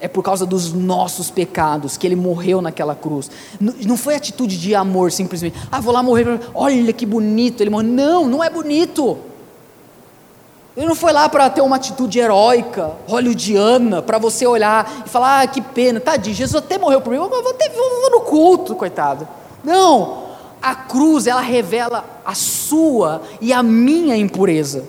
É 0.00 0.06
por 0.06 0.22
causa 0.22 0.46
dos 0.46 0.72
nossos 0.72 1.28
pecados 1.28 1.96
que 1.96 2.06
ele 2.06 2.14
morreu 2.14 2.62
naquela 2.62 2.94
cruz. 2.94 3.28
Não 3.60 3.96
foi 3.96 4.14
atitude 4.14 4.56
de 4.56 4.74
amor 4.74 5.10
simplesmente. 5.10 5.58
Ah, 5.72 5.80
vou 5.80 5.92
lá 5.92 6.02
morrer. 6.02 6.40
Olha 6.54 6.92
que 6.92 7.04
bonito 7.04 7.60
ele 7.60 7.70
morreu. 7.70 7.88
Não, 7.88 8.28
não 8.28 8.44
é 8.44 8.48
bonito. 8.48 9.18
Ele 10.78 10.86
não 10.86 10.94
foi 10.94 11.12
lá 11.12 11.28
para 11.28 11.50
ter 11.50 11.60
uma 11.60 11.74
atitude 11.74 12.20
heróica, 12.20 12.92
hollywoodiana, 13.08 14.00
para 14.00 14.16
você 14.16 14.46
olhar 14.46 15.02
e 15.04 15.08
falar, 15.08 15.40
ah, 15.40 15.46
que 15.48 15.60
pena, 15.60 15.98
tadinho, 15.98 16.36
Jesus 16.36 16.62
até 16.62 16.78
morreu 16.78 17.00
por 17.00 17.10
mim, 17.10 17.16
eu 17.16 17.28
vou, 17.28 17.42
vou 17.42 18.10
no 18.12 18.20
culto, 18.20 18.76
coitado. 18.76 19.26
Não, 19.64 20.26
a 20.62 20.76
cruz, 20.76 21.26
ela 21.26 21.40
revela 21.40 22.04
a 22.24 22.32
sua 22.32 23.22
e 23.40 23.52
a 23.52 23.60
minha 23.60 24.16
impureza. 24.16 24.84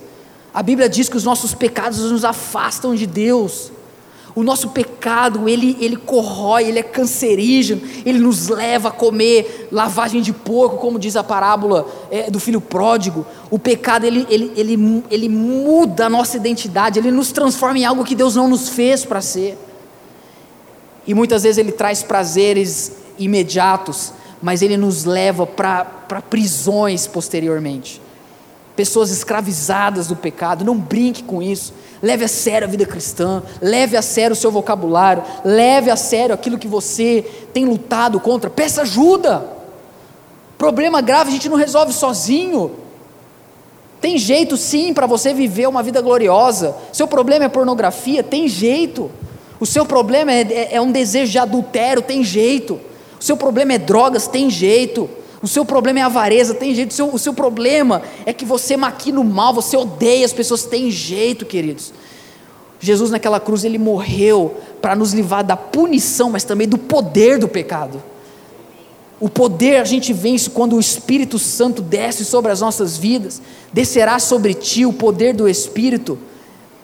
A 0.54 0.62
Bíblia 0.62 0.88
diz 0.88 1.10
que 1.10 1.18
os 1.18 1.24
nossos 1.24 1.56
pecados 1.56 2.12
nos 2.12 2.24
afastam 2.24 2.94
de 2.94 3.08
Deus. 3.08 3.72
O 4.40 4.44
nosso 4.44 4.70
pecado, 4.70 5.50
ele, 5.50 5.76
ele 5.82 5.98
corrói, 5.98 6.64
ele 6.64 6.80
é 6.80 6.84
cancerígeno, 6.84 7.82
ele 8.06 8.20
nos 8.20 8.48
leva 8.48 8.88
a 8.88 8.92
comer 8.92 9.68
lavagem 9.70 10.22
de 10.22 10.32
porco, 10.32 10.78
como 10.78 10.98
diz 10.98 11.18
a 11.18 11.24
parábola 11.26 11.86
é, 12.10 12.32
do 12.32 12.40
filho 12.40 12.62
pródigo. 12.62 13.28
O 13.52 13.60
pecado, 13.60 14.06
ele, 14.06 14.26
ele, 14.30 14.54
ele, 14.56 15.04
ele 15.12 15.28
muda 15.28 16.06
a 16.06 16.10
nossa 16.10 16.38
identidade, 16.38 17.00
ele 17.00 17.12
nos 17.12 17.34
transforma 17.34 17.80
em 17.80 17.84
algo 17.84 18.06
que 18.06 18.16
Deus 18.16 18.38
não 18.38 18.48
nos 18.48 18.70
fez 18.70 19.04
para 19.04 19.20
ser. 19.20 19.58
E 21.06 21.14
muitas 21.14 21.44
vezes 21.44 21.58
ele 21.58 21.74
traz 21.74 22.02
prazeres 22.02 22.94
imediatos, 23.18 24.14
mas 24.42 24.62
ele 24.62 24.78
nos 24.78 25.04
leva 25.04 25.46
para 25.46 25.84
prisões 26.30 27.06
posteriormente. 27.06 28.02
Pessoas 28.80 29.12
escravizadas 29.12 30.08
do 30.08 30.16
pecado, 30.16 30.64
não 30.64 30.78
brinque 30.78 31.22
com 31.22 31.42
isso 31.42 31.74
leve 32.02 32.24
a 32.24 32.30
sério 32.30 32.66
a 32.66 32.72
vida 32.72 32.86
cristã, 32.86 33.44
leve 33.62 33.98
a 33.98 34.02
sério 34.02 34.32
o 34.32 34.36
seu 34.36 34.50
vocabulário, 34.50 35.22
leve 35.44 35.92
a 35.92 35.98
sério 35.98 36.34
aquilo 36.34 36.58
que 36.58 36.66
você 36.66 37.26
tem 37.54 37.66
lutado 37.66 38.22
contra, 38.22 38.50
peça 38.50 38.84
ajuda. 38.84 39.46
Problema 40.58 41.02
grave 41.02 41.30
a 41.30 41.34
gente 41.34 41.50
não 41.50 41.58
resolve 41.58 41.94
sozinho. 41.94 42.72
Tem 44.00 44.18
jeito 44.18 44.56
sim 44.56 44.94
para 44.94 45.06
você 45.06 45.34
viver 45.34 45.68
uma 45.68 45.84
vida 45.84 46.02
gloriosa. 46.02 46.74
Seu 46.94 47.06
problema 47.06 47.46
é 47.46 47.50
pornografia? 47.50 48.24
Tem 48.24 48.48
jeito. 48.48 49.12
O 49.60 49.66
seu 49.66 49.86
problema 49.86 50.32
é, 50.32 50.42
é, 50.42 50.76
é 50.76 50.82
um 50.82 50.90
desejo 50.90 51.32
de 51.34 51.38
adultério? 51.38 52.02
Tem 52.02 52.24
jeito. 52.24 52.80
O 53.20 53.24
seu 53.24 53.36
problema 53.36 53.74
é 53.74 53.78
drogas? 53.78 54.26
Tem 54.26 54.50
jeito. 54.50 55.10
O 55.42 55.48
seu 55.48 55.64
problema 55.64 56.00
é 56.00 56.02
avareza, 56.02 56.54
tem 56.54 56.76
jeito. 56.76 56.92
O 56.92 56.94
seu, 56.94 57.14
o 57.14 57.20
seu 57.20 57.34
problema 57.34 58.02
é 58.26 58.34
que 58.34 58.44
você 58.44 58.76
maquina 58.76 59.20
o 59.20 59.24
mal, 59.24 59.54
você 59.54 59.78
odeia 59.78 60.26
as 60.26 60.34
pessoas, 60.34 60.66
tem 60.66 60.92
jeito, 60.92 61.46
queridos. 61.46 61.94
Jesus 62.80 63.12
naquela 63.12 63.40
cruz, 63.40 63.64
ele 63.64 63.78
morreu 63.78 64.58
para 64.82 64.96
nos 64.96 65.14
livrar 65.14 65.44
da 65.44 65.56
punição, 65.56 66.30
mas 66.30 66.44
também 66.44 66.68
do 66.68 66.78
poder 66.78 67.38
do 67.38 67.48
pecado. 67.48 68.02
O 69.20 69.28
poder 69.28 69.78
a 69.78 69.84
gente 69.84 70.14
vence 70.14 70.50
quando 70.50 70.76
o 70.78 70.80
Espírito 70.80 71.38
Santo 71.38 71.82
desce 71.82 72.24
sobre 72.24 72.52
as 72.52 72.62
nossas 72.62 72.98
vidas, 72.98 73.42
descerá 73.72 74.18
sobre 74.18 74.54
ti 74.54 74.86
o 74.86 74.94
poder 74.94 75.34
do 75.34 75.48
Espírito, 75.48 76.18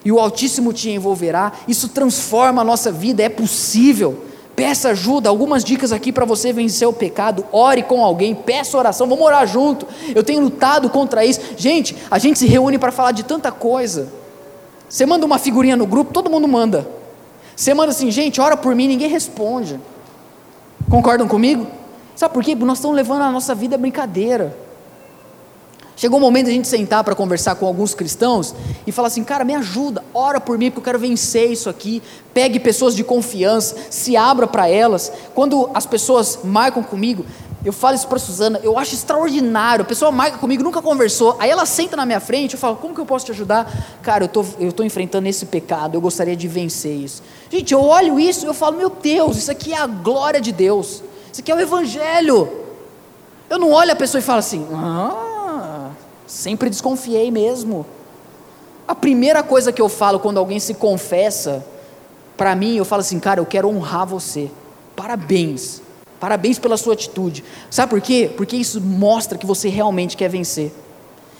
e 0.03 0.11
o 0.11 0.19
Altíssimo 0.19 0.71
te 0.71 0.89
envolverá. 0.89 1.53
Isso 1.67 1.89
transforma 1.89 2.61
a 2.61 2.65
nossa 2.65 2.91
vida, 2.91 3.23
é 3.23 3.29
possível 3.29 4.23
Peça 4.55 4.89
ajuda, 4.89 5.27
algumas 5.27 5.63
dicas 5.63 5.91
aqui 5.91 6.11
para 6.11 6.23
você 6.23 6.53
vencer 6.53 6.87
o 6.87 6.93
pecado. 6.93 7.45
Ore 7.51 7.83
com 7.83 8.03
alguém, 8.03 8.33
peça 8.33 8.77
oração, 8.77 9.07
vamos 9.07 9.25
orar 9.25 9.45
junto. 9.45 9.85
Eu 10.13 10.23
tenho 10.23 10.41
lutado 10.41 10.89
contra 10.89 11.25
isso. 11.25 11.41
Gente, 11.57 11.95
a 12.09 12.17
gente 12.17 12.39
se 12.39 12.47
reúne 12.47 12.77
para 12.77 12.91
falar 12.91 13.11
de 13.11 13.23
tanta 13.23 13.51
coisa. 13.51 14.07
Você 14.87 15.05
manda 15.05 15.25
uma 15.25 15.37
figurinha 15.37 15.75
no 15.75 15.85
grupo, 15.85 16.13
todo 16.13 16.29
mundo 16.29 16.47
manda. 16.47 16.87
Você 17.55 17.73
manda 17.73 17.91
assim, 17.91 18.09
gente, 18.09 18.39
ora 18.39 18.55
por 18.55 18.73
mim, 18.73 18.87
ninguém 18.87 19.09
responde. 19.09 19.79
Concordam 20.89 21.27
comigo? 21.27 21.67
Sabe 22.15 22.33
por 22.33 22.43
quê? 22.43 22.51
Porque 22.51 22.65
nós 22.65 22.77
estamos 22.77 22.95
levando 22.95 23.23
a 23.23 23.31
nossa 23.31 23.53
vida 23.53 23.75
a 23.75 23.77
brincadeira. 23.77 24.64
Chegou 25.95 26.19
o 26.19 26.21
momento 26.21 26.45
de 26.45 26.51
a 26.51 26.53
gente 26.53 26.67
sentar 26.67 27.03
para 27.03 27.15
conversar 27.15 27.55
com 27.55 27.65
alguns 27.65 27.93
cristãos 27.93 28.53
e 28.85 28.91
falar 28.91 29.07
assim: 29.07 29.23
cara, 29.23 29.45
me 29.45 29.55
ajuda, 29.55 30.03
ora 30.13 30.41
por 30.41 30.57
mim, 30.57 30.69
porque 30.69 30.79
eu 30.79 30.83
quero 30.83 30.99
vencer 30.99 31.51
isso 31.51 31.69
aqui. 31.69 32.03
Pegue 32.33 32.59
pessoas 32.59 32.95
de 32.95 33.03
confiança, 33.03 33.75
se 33.89 34.17
abra 34.17 34.45
para 34.45 34.67
elas. 34.67 35.11
Quando 35.33 35.69
as 35.73 35.85
pessoas 35.85 36.39
marcam 36.43 36.83
comigo, 36.83 37.25
eu 37.63 37.71
falo 37.71 37.95
isso 37.95 38.07
para 38.07 38.19
Suzana, 38.19 38.59
eu 38.61 38.77
acho 38.77 38.93
extraordinário. 38.93 39.83
A 39.83 39.87
pessoa 39.87 40.11
marca 40.11 40.37
comigo, 40.37 40.61
nunca 40.61 40.81
conversou, 40.81 41.37
aí 41.39 41.49
ela 41.49 41.65
senta 41.65 41.95
na 41.95 42.05
minha 42.05 42.19
frente, 42.19 42.53
eu 42.53 42.59
falo: 42.59 42.75
como 42.75 42.93
que 42.93 42.99
eu 42.99 43.05
posso 43.05 43.25
te 43.25 43.31
ajudar? 43.31 43.71
Cara, 44.01 44.25
eu 44.25 44.27
tô, 44.27 44.41
estou 44.41 44.71
tô 44.73 44.83
enfrentando 44.83 45.29
esse 45.29 45.45
pecado, 45.45 45.95
eu 45.95 46.01
gostaria 46.01 46.35
de 46.35 46.47
vencer 46.47 46.93
isso. 46.93 47.23
Gente, 47.49 47.73
eu 47.73 47.81
olho 47.81 48.19
isso 48.19 48.45
e 48.45 48.47
eu 48.47 48.53
falo: 48.53 48.75
meu 48.75 48.89
Deus, 48.89 49.37
isso 49.37 49.49
aqui 49.49 49.71
é 49.71 49.77
a 49.77 49.87
glória 49.87 50.41
de 50.41 50.51
Deus, 50.51 51.01
isso 51.31 51.39
aqui 51.39 51.51
é 51.51 51.55
o 51.55 51.59
Evangelho. 51.61 52.65
Eu 53.49 53.57
não 53.57 53.71
olho 53.71 53.93
a 53.93 53.95
pessoa 53.95 54.19
e 54.19 54.23
falo 54.23 54.39
assim: 54.39 54.67
ah 54.73 55.25
Sempre 56.27 56.69
desconfiei 56.69 57.29
mesmo. 57.31 57.85
A 58.87 58.93
primeira 58.93 59.41
coisa 59.43 59.71
que 59.71 59.81
eu 59.81 59.89
falo 59.89 60.19
quando 60.19 60.37
alguém 60.37 60.59
se 60.59 60.73
confessa, 60.73 61.65
para 62.37 62.55
mim, 62.55 62.75
eu 62.75 62.85
falo 62.85 63.01
assim, 63.01 63.19
cara, 63.19 63.39
eu 63.39 63.45
quero 63.45 63.67
honrar 63.67 64.05
você. 64.05 64.51
Parabéns. 64.95 65.81
Parabéns 66.19 66.59
pela 66.59 66.77
sua 66.77 66.93
atitude. 66.93 67.43
Sabe 67.69 67.89
por 67.89 68.01
quê? 68.01 68.31
Porque 68.35 68.55
isso 68.55 68.81
mostra 68.81 69.37
que 69.37 69.45
você 69.45 69.69
realmente 69.69 70.15
quer 70.15 70.29
vencer. 70.29 70.71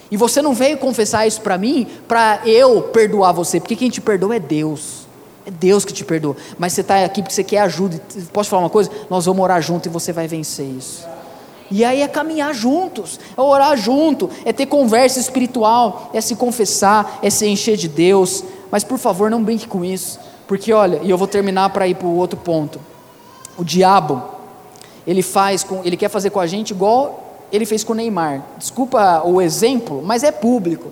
E 0.10 0.18
você 0.18 0.42
não 0.42 0.54
veio 0.54 0.78
confessar 0.78 1.26
isso 1.28 1.42
para 1.42 1.58
mim, 1.58 1.88
para 2.08 2.42
eu 2.46 2.84
perdoar 2.84 3.32
você, 3.32 3.60
porque 3.60 3.76
quem 3.76 3.90
te 3.90 4.00
perdoa 4.00 4.36
é 4.36 4.40
Deus. 4.40 5.06
É 5.46 5.52
Deus 5.52 5.86
que 5.86 5.94
te 5.94 6.04
perdoa. 6.04 6.36
Mas 6.58 6.74
você 6.74 6.82
está 6.82 7.04
aqui 7.04 7.22
porque 7.22 7.34
você 7.34 7.44
quer 7.44 7.60
ajuda. 7.60 8.02
Posso 8.34 8.50
falar 8.50 8.64
uma 8.64 8.70
coisa? 8.70 8.90
Nós 9.10 9.26
vamos 9.26 9.44
orar 9.44 9.62
junto 9.62 9.88
e 9.88 9.90
você 9.92 10.12
vai 10.12 10.28
vencer 10.28 10.66
isso. 10.66 11.08
E 11.72 11.84
aí 11.84 12.02
é 12.02 12.08
caminhar 12.08 12.54
juntos, 12.54 13.20
é 13.36 13.42
orar 13.42 13.76
junto, 13.76 14.30
é 14.44 14.54
ter 14.54 14.66
conversa 14.68 15.20
espiritual, 15.20 16.12
é 16.14 16.22
se 16.22 16.36
confessar, 16.36 17.20
é 17.22 17.30
se 17.30 17.48
encher 17.48 17.76
de 17.76 17.88
Deus. 17.88 18.44
Mas 18.72 18.84
por 18.84 18.98
favor, 18.98 19.30
não 19.32 19.44
brinque 19.44 19.68
com 19.68 19.84
isso, 19.84 20.20
porque 20.48 20.72
olha, 20.72 21.00
e 21.04 21.10
eu 21.10 21.18
vou 21.18 21.28
terminar 21.28 21.70
para 21.72 21.88
ir 21.88 21.96
para 21.96 22.08
o 22.08 22.16
outro 22.16 22.38
ponto. 22.38 22.80
O 23.58 23.64
diabo, 23.64 24.22
ele 25.08 25.22
faz 25.22 25.64
com, 25.64 25.82
ele 25.84 25.98
quer 25.98 26.10
fazer 26.10 26.30
com 26.30 26.40
a 26.40 26.48
gente 26.48 26.72
igual 26.72 27.26
ele 27.52 27.66
fez 27.66 27.84
com 27.84 27.94
o 27.94 27.96
Neymar. 27.96 28.44
Desculpa 28.58 29.22
o 29.24 29.42
exemplo, 29.42 30.02
mas 30.04 30.24
é 30.24 30.32
público. 30.32 30.92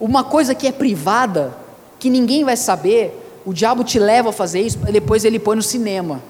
Uma 0.00 0.24
coisa 0.24 0.54
que 0.54 0.66
é 0.66 0.72
privada, 0.72 1.54
que 1.98 2.08
ninguém 2.08 2.44
vai 2.44 2.56
saber, 2.56 3.40
o 3.44 3.52
diabo 3.52 3.82
te 3.82 3.98
leva 3.98 4.30
a 4.30 4.32
fazer 4.32 4.60
isso, 4.60 4.78
depois 4.78 5.24
ele 5.24 5.38
põe 5.38 5.56
no 5.56 5.62
cinema. 5.62 6.22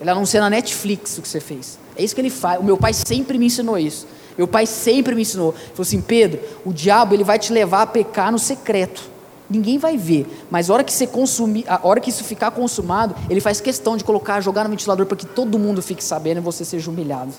Ele 0.00 0.10
anuncia 0.10 0.40
na 0.40 0.50
Netflix 0.50 1.18
o 1.18 1.22
que 1.22 1.28
você 1.28 1.40
fez. 1.40 1.78
É 1.96 2.02
isso 2.02 2.14
que 2.14 2.20
ele 2.20 2.30
faz. 2.30 2.60
O 2.60 2.64
meu 2.64 2.76
pai 2.76 2.92
sempre 2.92 3.38
me 3.38 3.46
ensinou 3.46 3.78
isso. 3.78 4.06
Meu 4.36 4.48
pai 4.48 4.66
sempre 4.66 5.14
me 5.14 5.22
ensinou. 5.22 5.50
Ele 5.50 5.68
falou 5.68 5.82
assim: 5.82 6.00
Pedro, 6.00 6.40
o 6.64 6.72
diabo 6.72 7.14
ele 7.14 7.24
vai 7.24 7.38
te 7.38 7.52
levar 7.52 7.82
a 7.82 7.86
pecar 7.86 8.32
no 8.32 8.38
secreto. 8.38 9.14
Ninguém 9.48 9.76
vai 9.76 9.96
ver, 9.96 10.26
mas 10.50 10.70
a 10.70 10.74
hora 10.74 10.82
que 10.82 10.92
você 10.92 11.06
consumir, 11.06 11.66
a 11.68 11.78
hora 11.82 12.00
que 12.00 12.08
isso 12.08 12.24
ficar 12.24 12.50
consumado, 12.50 13.14
ele 13.28 13.42
faz 13.42 13.60
questão 13.60 13.94
de 13.94 14.02
colocar, 14.02 14.40
jogar 14.40 14.64
no 14.64 14.70
ventilador 14.70 15.04
para 15.04 15.18
que 15.18 15.26
todo 15.26 15.58
mundo 15.58 15.82
fique 15.82 16.02
sabendo 16.02 16.38
e 16.38 16.40
você 16.40 16.64
seja 16.64 16.90
humilhado. 16.90 17.32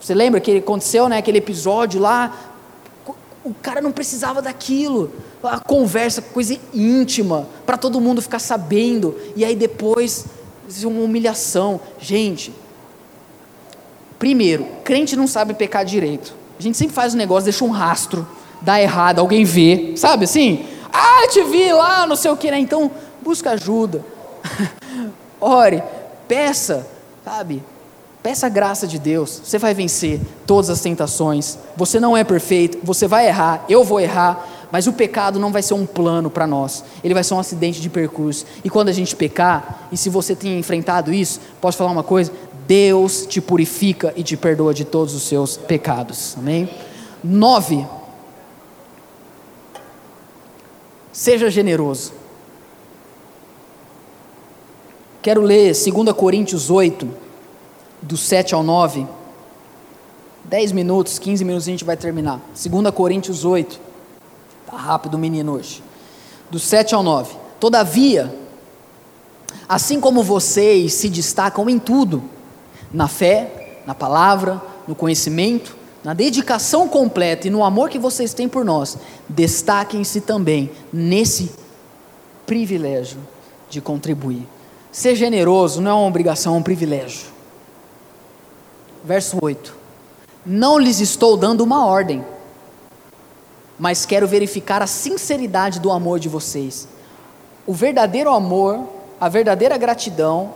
Você 0.00 0.14
lembra 0.14 0.40
que 0.40 0.56
aconteceu, 0.56 1.06
né, 1.08 1.18
aquele 1.18 1.38
episódio 1.38 2.00
lá? 2.00 2.54
O 3.44 3.52
cara 3.52 3.82
não 3.82 3.92
precisava 3.92 4.40
daquilo, 4.40 5.12
a 5.42 5.60
conversa, 5.60 6.22
coisa 6.22 6.58
íntima, 6.72 7.46
para 7.66 7.76
todo 7.76 8.00
mundo 8.00 8.22
ficar 8.22 8.38
sabendo. 8.38 9.16
E 9.36 9.44
aí 9.44 9.54
depois, 9.54 10.24
uma 10.84 11.02
humilhação. 11.02 11.80
Gente, 11.98 12.52
Primeiro, 14.18 14.66
crente 14.84 15.16
não 15.16 15.26
sabe 15.26 15.54
pecar 15.54 15.84
direito. 15.84 16.34
A 16.58 16.62
gente 16.62 16.76
sempre 16.76 16.94
faz 16.94 17.14
um 17.14 17.16
negócio, 17.16 17.44
deixa 17.44 17.64
um 17.64 17.70
rastro, 17.70 18.26
dá 18.60 18.80
errado, 18.80 19.20
alguém 19.20 19.44
vê, 19.44 19.92
sabe 19.96 20.24
assim? 20.24 20.66
Ah, 20.92 21.28
te 21.28 21.42
vi 21.44 21.72
lá, 21.72 22.06
não 22.06 22.16
sei 22.16 22.30
o 22.30 22.36
que, 22.36 22.50
né? 22.50 22.58
Então, 22.58 22.90
busca 23.22 23.50
ajuda. 23.50 24.04
Ore, 25.40 25.82
peça, 26.26 26.86
sabe? 27.24 27.62
Peça 28.22 28.46
a 28.46 28.50
graça 28.50 28.86
de 28.86 28.98
Deus. 28.98 29.40
Você 29.44 29.58
vai 29.58 29.72
vencer 29.72 30.20
todas 30.44 30.68
as 30.68 30.80
tentações. 30.80 31.56
Você 31.76 32.00
não 32.00 32.16
é 32.16 32.24
perfeito, 32.24 32.78
você 32.82 33.06
vai 33.06 33.28
errar, 33.28 33.64
eu 33.68 33.84
vou 33.84 34.00
errar, 34.00 34.44
mas 34.70 34.86
o 34.86 34.92
pecado 34.92 35.38
não 35.38 35.52
vai 35.52 35.62
ser 35.62 35.74
um 35.74 35.86
plano 35.86 36.28
para 36.28 36.46
nós. 36.46 36.84
Ele 37.02 37.14
vai 37.14 37.24
ser 37.24 37.34
um 37.34 37.38
acidente 37.38 37.80
de 37.80 37.88
percurso. 37.88 38.44
E 38.64 38.68
quando 38.68 38.88
a 38.88 38.92
gente 38.92 39.14
pecar, 39.14 39.88
e 39.92 39.96
se 39.96 40.10
você 40.10 40.34
tem 40.34 40.58
enfrentado 40.58 41.12
isso, 41.12 41.40
posso 41.60 41.78
falar 41.78 41.90
uma 41.90 42.02
coisa? 42.02 42.32
Deus 42.68 43.24
te 43.24 43.40
purifica 43.40 44.12
e 44.14 44.22
te 44.22 44.36
perdoa 44.36 44.74
de 44.74 44.84
todos 44.84 45.14
os 45.14 45.22
seus 45.22 45.56
pecados. 45.56 46.36
Amém? 46.36 46.68
Nove. 47.24 47.86
Seja 51.10 51.50
generoso. 51.50 52.12
Quero 55.22 55.40
ler 55.40 55.72
2 55.72 56.12
Coríntios 56.14 56.70
8, 56.70 57.08
do 58.02 58.18
7 58.18 58.54
ao 58.54 58.62
9. 58.62 59.06
10 60.44 60.72
minutos, 60.72 61.18
15 61.18 61.44
minutos 61.46 61.66
a 61.66 61.70
gente 61.70 61.84
vai 61.86 61.96
terminar. 61.96 62.38
2 62.50 62.94
Coríntios 62.94 63.46
8. 63.46 63.80
Tá 64.66 64.76
rápido 64.76 65.14
o 65.14 65.18
menino 65.18 65.54
hoje. 65.54 65.82
Do 66.50 66.58
7 66.58 66.94
ao 66.94 67.02
9. 67.02 67.34
Todavia, 67.58 68.30
assim 69.66 69.98
como 69.98 70.22
vocês 70.22 70.92
se 70.92 71.08
destacam 71.08 71.66
em 71.70 71.78
tudo, 71.78 72.36
na 72.92 73.08
fé, 73.08 73.80
na 73.86 73.94
palavra, 73.94 74.60
no 74.86 74.94
conhecimento, 74.94 75.76
na 76.02 76.14
dedicação 76.14 76.88
completa 76.88 77.46
e 77.46 77.50
no 77.50 77.64
amor 77.64 77.90
que 77.90 77.98
vocês 77.98 78.32
têm 78.32 78.48
por 78.48 78.64
nós, 78.64 78.96
destaquem-se 79.28 80.20
também 80.20 80.70
nesse 80.92 81.50
privilégio 82.46 83.18
de 83.68 83.80
contribuir. 83.80 84.46
Ser 84.90 85.14
generoso 85.14 85.80
não 85.80 85.90
é 85.90 85.94
uma 85.94 86.06
obrigação, 86.06 86.54
é 86.54 86.58
um 86.58 86.62
privilégio. 86.62 87.26
Verso 89.04 89.38
8: 89.40 89.76
Não 90.46 90.78
lhes 90.78 91.00
estou 91.00 91.36
dando 91.36 91.62
uma 91.62 91.84
ordem, 91.84 92.24
mas 93.78 94.06
quero 94.06 94.26
verificar 94.26 94.82
a 94.82 94.86
sinceridade 94.86 95.78
do 95.78 95.90
amor 95.90 96.18
de 96.18 96.28
vocês. 96.28 96.88
O 97.66 97.74
verdadeiro 97.74 98.30
amor, 98.30 98.88
a 99.20 99.28
verdadeira 99.28 99.76
gratidão 99.76 100.54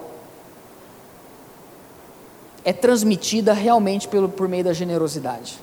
é 2.65 2.73
transmitida 2.73 3.53
realmente 3.53 4.09
pelo, 4.09 4.29
por 4.29 4.49
meio 4.49 4.65
da 4.65 4.73
generosidade. 4.73 5.59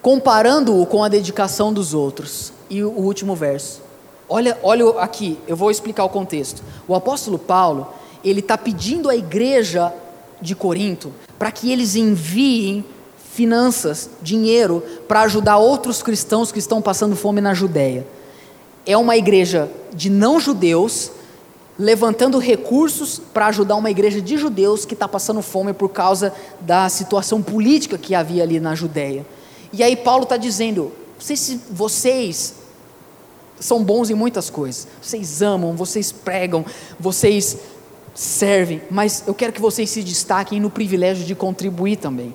Comparando-o 0.00 0.86
com 0.86 1.02
a 1.02 1.08
dedicação 1.08 1.72
dos 1.72 1.92
outros. 1.92 2.52
E 2.70 2.82
o, 2.82 2.90
último 2.90 3.34
verso. 3.34 3.82
Olha, 4.28 4.58
olha 4.62 5.00
aqui, 5.00 5.38
eu 5.46 5.56
vou 5.56 5.70
explicar 5.70 6.04
o 6.04 6.08
contexto. 6.08 6.62
O 6.86 6.94
apóstolo 6.94 7.38
Paulo, 7.38 7.92
ele 8.24 8.40
está 8.40 8.58
pedindo 8.58 9.08
à 9.08 9.16
igreja 9.16 9.92
de 10.40 10.54
Corinto 10.54 11.12
para 11.38 11.50
que 11.52 11.70
eles 11.70 11.96
enviem 11.96 12.84
finanças, 13.32 14.08
dinheiro, 14.22 14.82
para 15.06 15.22
ajudar 15.22 15.58
outros 15.58 16.02
cristãos 16.02 16.50
que 16.50 16.58
estão 16.58 16.80
passando 16.80 17.14
fome 17.14 17.40
na 17.40 17.52
Judéia. 17.52 18.06
É 18.86 18.96
uma 18.96 19.16
igreja 19.16 19.68
de 19.92 20.08
não 20.08 20.40
judeus 20.40 21.10
levantando 21.78 22.38
recursos 22.38 23.20
para 23.32 23.46
ajudar 23.46 23.76
uma 23.76 23.90
igreja 23.90 24.20
de 24.20 24.36
judeus 24.36 24.84
que 24.84 24.94
está 24.94 25.06
passando 25.06 25.42
fome 25.42 25.72
por 25.72 25.90
causa 25.90 26.32
da 26.60 26.88
situação 26.88 27.42
política 27.42 27.98
que 27.98 28.14
havia 28.14 28.42
ali 28.42 28.58
na 28.58 28.74
Judéia. 28.74 29.26
E 29.72 29.82
aí 29.82 29.94
Paulo 29.94 30.22
está 30.22 30.36
dizendo: 30.36 30.92
vocês, 31.18 31.58
vocês 31.70 32.54
são 33.60 33.82
bons 33.82 34.10
em 34.10 34.14
muitas 34.14 34.48
coisas, 34.48 34.86
vocês 35.02 35.42
amam, 35.42 35.74
vocês 35.74 36.12
pregam, 36.12 36.64
vocês 36.98 37.58
servem, 38.14 38.80
mas 38.90 39.24
eu 39.26 39.34
quero 39.34 39.52
que 39.52 39.60
vocês 39.60 39.90
se 39.90 40.02
destaquem 40.02 40.58
no 40.58 40.70
privilégio 40.70 41.26
de 41.26 41.34
contribuir 41.34 41.96
também. 41.96 42.34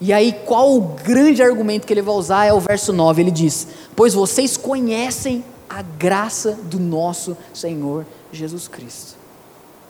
E 0.00 0.14
aí, 0.14 0.32
qual 0.46 0.74
o 0.74 0.80
grande 0.80 1.42
argumento 1.42 1.86
que 1.86 1.92
ele 1.92 2.00
vai 2.00 2.14
usar 2.14 2.46
é 2.46 2.52
o 2.54 2.60
verso 2.60 2.92
9: 2.92 3.20
ele 3.20 3.30
diz: 3.30 3.66
Pois 3.94 4.14
vocês 4.14 4.56
conhecem 4.56 5.44
a 5.68 5.82
graça 5.82 6.58
do 6.64 6.80
nosso 6.80 7.36
Senhor 7.52 8.06
Jesus 8.32 8.68
Cristo. 8.68 9.16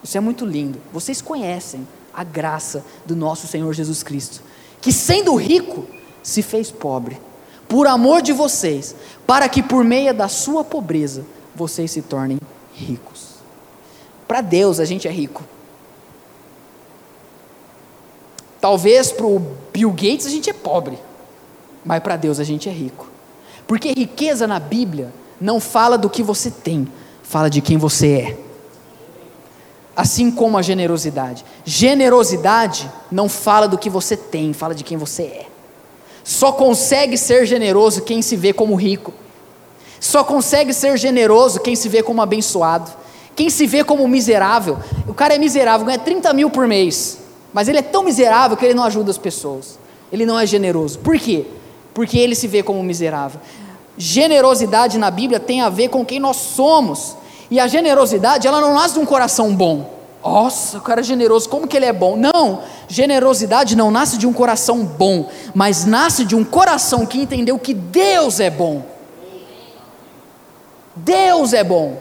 Isso 0.02 0.16
é 0.16 0.20
muito 0.20 0.44
lindo. 0.44 0.80
Vocês 0.92 1.20
conhecem 1.20 1.86
a 2.12 2.24
graça 2.24 2.84
do 3.06 3.14
nosso 3.14 3.46
Senhor 3.46 3.72
Jesus 3.72 4.02
Cristo, 4.02 4.42
que 4.80 4.92
sendo 4.92 5.34
rico, 5.36 5.86
se 6.22 6.42
fez 6.42 6.70
pobre, 6.70 7.20
por 7.68 7.86
amor 7.86 8.20
de 8.20 8.32
vocês, 8.32 8.94
para 9.26 9.48
que 9.48 9.62
por 9.62 9.84
meio 9.84 10.12
da 10.12 10.28
sua 10.28 10.64
pobreza 10.64 11.24
vocês 11.54 11.90
se 11.90 12.02
tornem 12.02 12.38
ricos. 12.74 13.34
Para 14.26 14.40
Deus 14.40 14.80
a 14.80 14.84
gente 14.84 15.06
é 15.06 15.10
rico. 15.10 15.44
Talvez 18.60 19.10
para 19.10 19.26
o 19.26 19.38
Bill 19.72 19.90
Gates 19.90 20.26
a 20.26 20.30
gente 20.30 20.50
é 20.50 20.52
pobre, 20.52 20.98
mas 21.84 22.02
para 22.02 22.16
Deus 22.16 22.38
a 22.38 22.44
gente 22.44 22.68
é 22.68 22.72
rico. 22.72 23.08
Porque 23.66 23.92
riqueza 23.96 24.46
na 24.46 24.58
Bíblia 24.58 25.12
não 25.40 25.60
fala 25.60 25.96
do 25.96 26.10
que 26.10 26.22
você 26.22 26.50
tem, 26.50 26.86
fala 27.30 27.48
de 27.48 27.60
quem 27.60 27.78
você 27.78 28.08
é. 28.08 28.36
Assim 29.94 30.32
como 30.32 30.58
a 30.58 30.62
generosidade. 30.62 31.44
Generosidade 31.64 32.90
não 33.08 33.28
fala 33.28 33.68
do 33.68 33.78
que 33.78 33.88
você 33.88 34.16
tem, 34.16 34.52
fala 34.52 34.74
de 34.74 34.82
quem 34.82 34.98
você 34.98 35.22
é. 35.22 35.46
Só 36.24 36.50
consegue 36.50 37.16
ser 37.16 37.46
generoso 37.46 38.02
quem 38.02 38.20
se 38.20 38.34
vê 38.34 38.52
como 38.52 38.74
rico. 38.74 39.14
Só 40.00 40.24
consegue 40.24 40.74
ser 40.74 40.98
generoso 40.98 41.60
quem 41.60 41.76
se 41.76 41.88
vê 41.88 42.02
como 42.02 42.20
abençoado. 42.20 42.90
Quem 43.36 43.48
se 43.48 43.64
vê 43.64 43.84
como 43.84 44.08
miserável. 44.08 44.76
O 45.06 45.14
cara 45.14 45.36
é 45.36 45.38
miserável, 45.38 45.86
ganha 45.86 46.00
30 46.00 46.32
mil 46.32 46.50
por 46.50 46.66
mês. 46.66 47.18
Mas 47.52 47.68
ele 47.68 47.78
é 47.78 47.82
tão 47.82 48.02
miserável 48.02 48.56
que 48.56 48.64
ele 48.64 48.74
não 48.74 48.82
ajuda 48.82 49.08
as 49.08 49.18
pessoas. 49.18 49.78
Ele 50.12 50.26
não 50.26 50.36
é 50.36 50.44
generoso. 50.46 50.98
Por 50.98 51.16
quê? 51.16 51.46
Porque 51.94 52.18
ele 52.18 52.34
se 52.34 52.48
vê 52.48 52.60
como 52.60 52.82
miserável. 52.82 53.40
Generosidade 53.96 54.98
na 54.98 55.12
Bíblia 55.12 55.38
tem 55.38 55.60
a 55.60 55.68
ver 55.68 55.90
com 55.90 56.04
quem 56.04 56.18
nós 56.18 56.36
somos. 56.36 57.19
E 57.50 57.58
a 57.58 57.66
generosidade, 57.66 58.46
ela 58.46 58.60
não 58.60 58.74
nasce 58.74 58.94
de 58.94 59.00
um 59.00 59.06
coração 59.06 59.54
bom. 59.54 59.98
Nossa, 60.22 60.78
o 60.78 60.80
cara 60.82 61.00
é 61.00 61.02
generoso, 61.02 61.48
como 61.48 61.66
que 61.66 61.76
ele 61.76 61.86
é 61.86 61.92
bom? 61.92 62.14
Não, 62.14 62.62
generosidade 62.86 63.74
não 63.74 63.90
nasce 63.90 64.18
de 64.18 64.26
um 64.26 64.32
coração 64.32 64.84
bom, 64.84 65.30
mas 65.54 65.86
nasce 65.86 66.24
de 66.26 66.36
um 66.36 66.44
coração 66.44 67.06
que 67.06 67.18
entendeu 67.18 67.58
que 67.58 67.72
Deus 67.72 68.38
é 68.38 68.50
bom. 68.50 68.82
Deus 70.94 71.54
é 71.54 71.64
bom. 71.64 71.96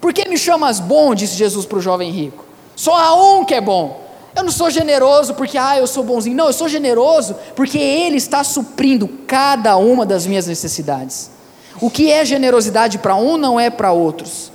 Por 0.00 0.12
que 0.12 0.28
me 0.28 0.38
chamas 0.38 0.78
bom? 0.78 1.14
disse 1.14 1.34
Jesus 1.34 1.66
para 1.66 1.78
o 1.78 1.82
jovem 1.82 2.10
rico. 2.10 2.44
Só 2.76 2.94
há 2.94 3.14
um 3.14 3.44
que 3.44 3.54
é 3.54 3.60
bom. 3.60 4.00
Eu 4.34 4.44
não 4.44 4.52
sou 4.52 4.70
generoso 4.70 5.34
porque, 5.34 5.58
ah, 5.58 5.76
eu 5.76 5.86
sou 5.86 6.04
bonzinho. 6.04 6.36
Não, 6.36 6.46
eu 6.46 6.52
sou 6.52 6.68
generoso 6.68 7.36
porque 7.54 7.78
Ele 7.78 8.16
está 8.16 8.42
suprindo 8.44 9.08
cada 9.26 9.76
uma 9.76 10.06
das 10.06 10.26
minhas 10.26 10.46
necessidades. 10.46 11.30
O 11.80 11.90
que 11.90 12.10
é 12.10 12.24
generosidade 12.24 12.98
para 12.98 13.16
um 13.16 13.36
não 13.36 13.58
é 13.58 13.68
para 13.68 13.92
outros. 13.92 14.51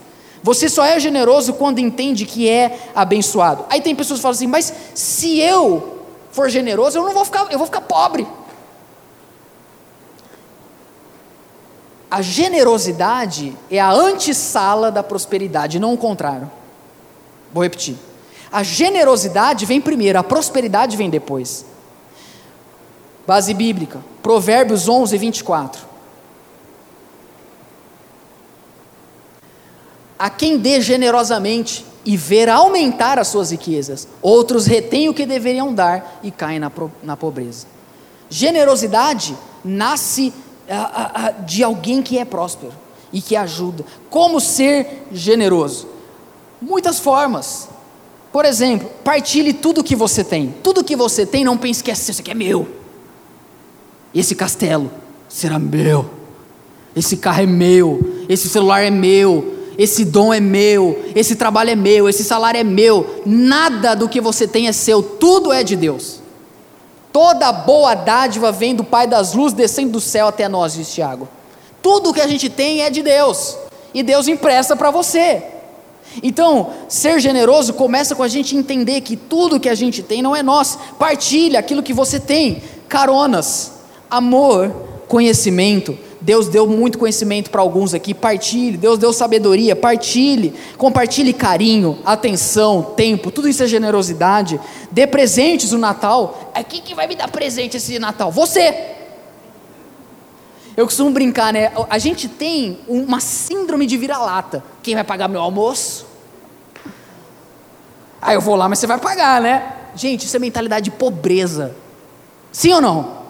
Você 0.47 0.69
só 0.69 0.85
é 0.85 0.97
generoso 0.97 1.55
quando 1.55 1.79
entende 1.79 2.25
que 2.25 2.49
é 2.49 2.79
abençoado. 2.95 3.65
Aí 3.69 3.81
tem 3.81 3.93
pessoas 3.93 4.19
que 4.19 4.21
falam 4.21 4.33
assim, 4.33 4.47
mas 4.47 4.73
se 4.95 5.41
eu 5.41 6.05
for 6.31 6.49
generoso, 6.49 6.97
eu 6.97 7.03
não 7.03 7.13
vou 7.13 7.25
ficar, 7.25 7.51
eu 7.51 7.57
vou 7.57 7.67
ficar 7.67 7.81
pobre. 7.81 8.25
A 12.09 12.21
generosidade 12.21 13.57
é 13.69 13.77
a 13.77 13.91
antessala 13.91 14.89
da 14.89 15.03
prosperidade, 15.03 15.81
não 15.81 15.93
o 15.93 15.97
contrário. 15.97 16.49
Vou 17.53 17.63
repetir. 17.63 17.97
A 18.49 18.63
generosidade 18.63 19.65
vem 19.65 19.81
primeiro, 19.81 20.17
a 20.17 20.23
prosperidade 20.23 20.95
vem 20.95 21.09
depois. 21.09 21.65
Base 23.27 23.53
bíblica, 23.53 23.99
Provérbios 24.23 24.87
11, 24.87 25.17
24. 25.17 25.86
A 30.17 30.29
quem 30.29 30.57
dê 30.57 30.81
generosamente 30.81 31.85
e 32.05 32.15
ver 32.15 32.49
aumentar 32.49 33.19
as 33.19 33.27
suas 33.27 33.51
riquezas, 33.51 34.07
outros 34.21 34.65
retêm 34.65 35.09
o 35.09 35.13
que 35.13 35.25
deveriam 35.25 35.73
dar 35.73 36.19
e 36.23 36.31
caem 36.31 36.59
na, 36.59 36.71
na 37.03 37.17
pobreza. 37.17 37.67
Generosidade 38.29 39.35
nasce 39.63 40.33
de 41.45 41.63
alguém 41.63 42.01
que 42.01 42.17
é 42.17 42.25
próspero 42.25 42.73
e 43.11 43.21
que 43.21 43.35
ajuda. 43.35 43.85
Como 44.09 44.39
ser 44.39 45.05
generoso? 45.11 45.87
Muitas 46.61 46.99
formas. 46.99 47.69
Por 48.31 48.45
exemplo, 48.45 48.89
partilhe 49.03 49.53
tudo 49.53 49.83
que 49.83 49.95
você 49.95 50.23
tem. 50.23 50.53
Tudo 50.61 50.83
que 50.83 50.95
você 50.95 51.25
tem, 51.25 51.43
não 51.43 51.57
pense 51.57 51.83
que 51.83 51.91
é 51.91 51.95
seu, 51.95 52.11
isso 52.11 52.21
aqui 52.21 52.31
é 52.31 52.35
meu. 52.35 52.67
Esse 54.13 54.35
castelo 54.35 54.91
será 55.29 55.57
meu. 55.57 56.09
Esse 56.95 57.17
carro 57.17 57.41
é 57.41 57.45
meu. 57.45 58.25
Esse 58.27 58.49
celular 58.49 58.81
é 58.81 58.89
meu. 58.89 59.56
Esse 59.77 60.03
dom 60.03 60.33
é 60.33 60.39
meu. 60.39 61.03
Esse 61.15 61.35
trabalho 61.35 61.69
é 61.69 61.75
meu. 61.75 62.09
Esse 62.09 62.23
salário 62.23 62.59
é 62.59 62.63
meu. 62.63 63.21
Nada 63.25 63.95
do 63.95 64.09
que 64.09 64.19
você 64.19 64.47
tem 64.47 64.67
é 64.67 64.71
seu. 64.71 65.03
Tudo 65.03 65.53
é 65.53 65.63
de 65.63 65.75
Deus. 65.75 66.19
Toda 67.11 67.51
boa 67.51 67.95
dádiva 67.95 68.51
vem 68.51 68.75
do 68.75 68.83
Pai 68.83 69.07
das 69.07 69.33
luzes 69.33 69.53
descendo 69.53 69.93
do 69.93 70.01
céu 70.01 70.27
até 70.27 70.47
nós, 70.47 70.73
diz 70.73 70.93
Tiago. 70.93 71.27
Tudo 71.81 72.13
que 72.13 72.21
a 72.21 72.27
gente 72.27 72.49
tem 72.49 72.81
é 72.81 72.89
de 72.89 73.01
Deus. 73.01 73.57
E 73.93 74.03
Deus 74.03 74.27
empresta 74.27 74.75
para 74.75 74.91
você. 74.91 75.43
Então, 76.21 76.71
ser 76.87 77.19
generoso 77.19 77.73
começa 77.73 78.15
com 78.15 78.23
a 78.23 78.27
gente 78.27 78.55
entender 78.55 79.01
que 79.01 79.15
tudo 79.15 79.59
que 79.59 79.69
a 79.69 79.75
gente 79.75 80.01
tem 80.01 80.21
não 80.21 80.35
é 80.35 80.41
nosso. 80.41 80.77
Partilha 80.97 81.59
aquilo 81.59 81.83
que 81.83 81.93
você 81.93 82.19
tem. 82.19 82.61
Caronas, 82.87 83.73
amor, 84.09 84.73
conhecimento. 85.07 85.97
Deus 86.19 86.47
deu 86.47 86.67
muito 86.67 86.97
conhecimento 86.97 87.49
para 87.49 87.61
alguns 87.61 87.93
aqui. 87.93 88.13
Partilhe. 88.13 88.77
Deus 88.77 88.97
deu 88.97 89.13
sabedoria. 89.13 89.75
Partilhe. 89.75 90.53
Compartilhe 90.77 91.33
carinho, 91.33 91.99
atenção, 92.05 92.81
tempo. 92.95 93.31
Tudo 93.31 93.47
isso 93.47 93.63
é 93.63 93.67
generosidade. 93.67 94.59
Dê 94.91 95.05
presentes 95.05 95.71
no 95.71 95.77
Natal. 95.77 96.51
É 96.53 96.63
quem 96.63 96.81
que 96.81 96.95
vai 96.95 97.07
me 97.07 97.15
dar 97.15 97.29
presente 97.29 97.77
esse 97.77 97.99
Natal? 97.99 98.31
Você. 98.31 98.95
Eu 100.75 100.85
costumo 100.85 101.11
brincar, 101.11 101.51
né? 101.51 101.71
A 101.89 101.97
gente 101.97 102.27
tem 102.27 102.79
uma 102.87 103.19
síndrome 103.19 103.85
de 103.85 103.97
vira-lata. 103.97 104.63
Quem 104.83 104.95
vai 104.95 105.03
pagar 105.03 105.27
meu 105.27 105.41
almoço? 105.41 106.05
Aí 108.21 108.35
eu 108.35 108.41
vou 108.41 108.55
lá, 108.55 108.67
mas 108.67 108.79
você 108.79 108.87
vai 108.87 108.99
pagar, 108.99 109.41
né? 109.41 109.73
Gente, 109.95 110.25
isso 110.25 110.35
é 110.35 110.39
mentalidade 110.39 110.85
de 110.85 110.91
pobreza. 110.91 111.75
Sim 112.51 112.73
ou 112.73 112.81
não? 112.81 113.26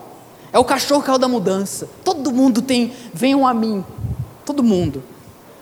É 0.51 0.59
o 0.59 0.63
cachorro 0.63 1.03
que 1.03 1.09
é 1.09 1.13
o 1.13 1.17
da 1.17 1.27
mudança. 1.27 1.89
Todo 2.03 2.31
mundo 2.31 2.61
tem, 2.61 2.93
venham 3.13 3.45
a 3.45 3.53
mim. 3.53 3.83
Todo 4.45 4.63
mundo. 4.63 5.03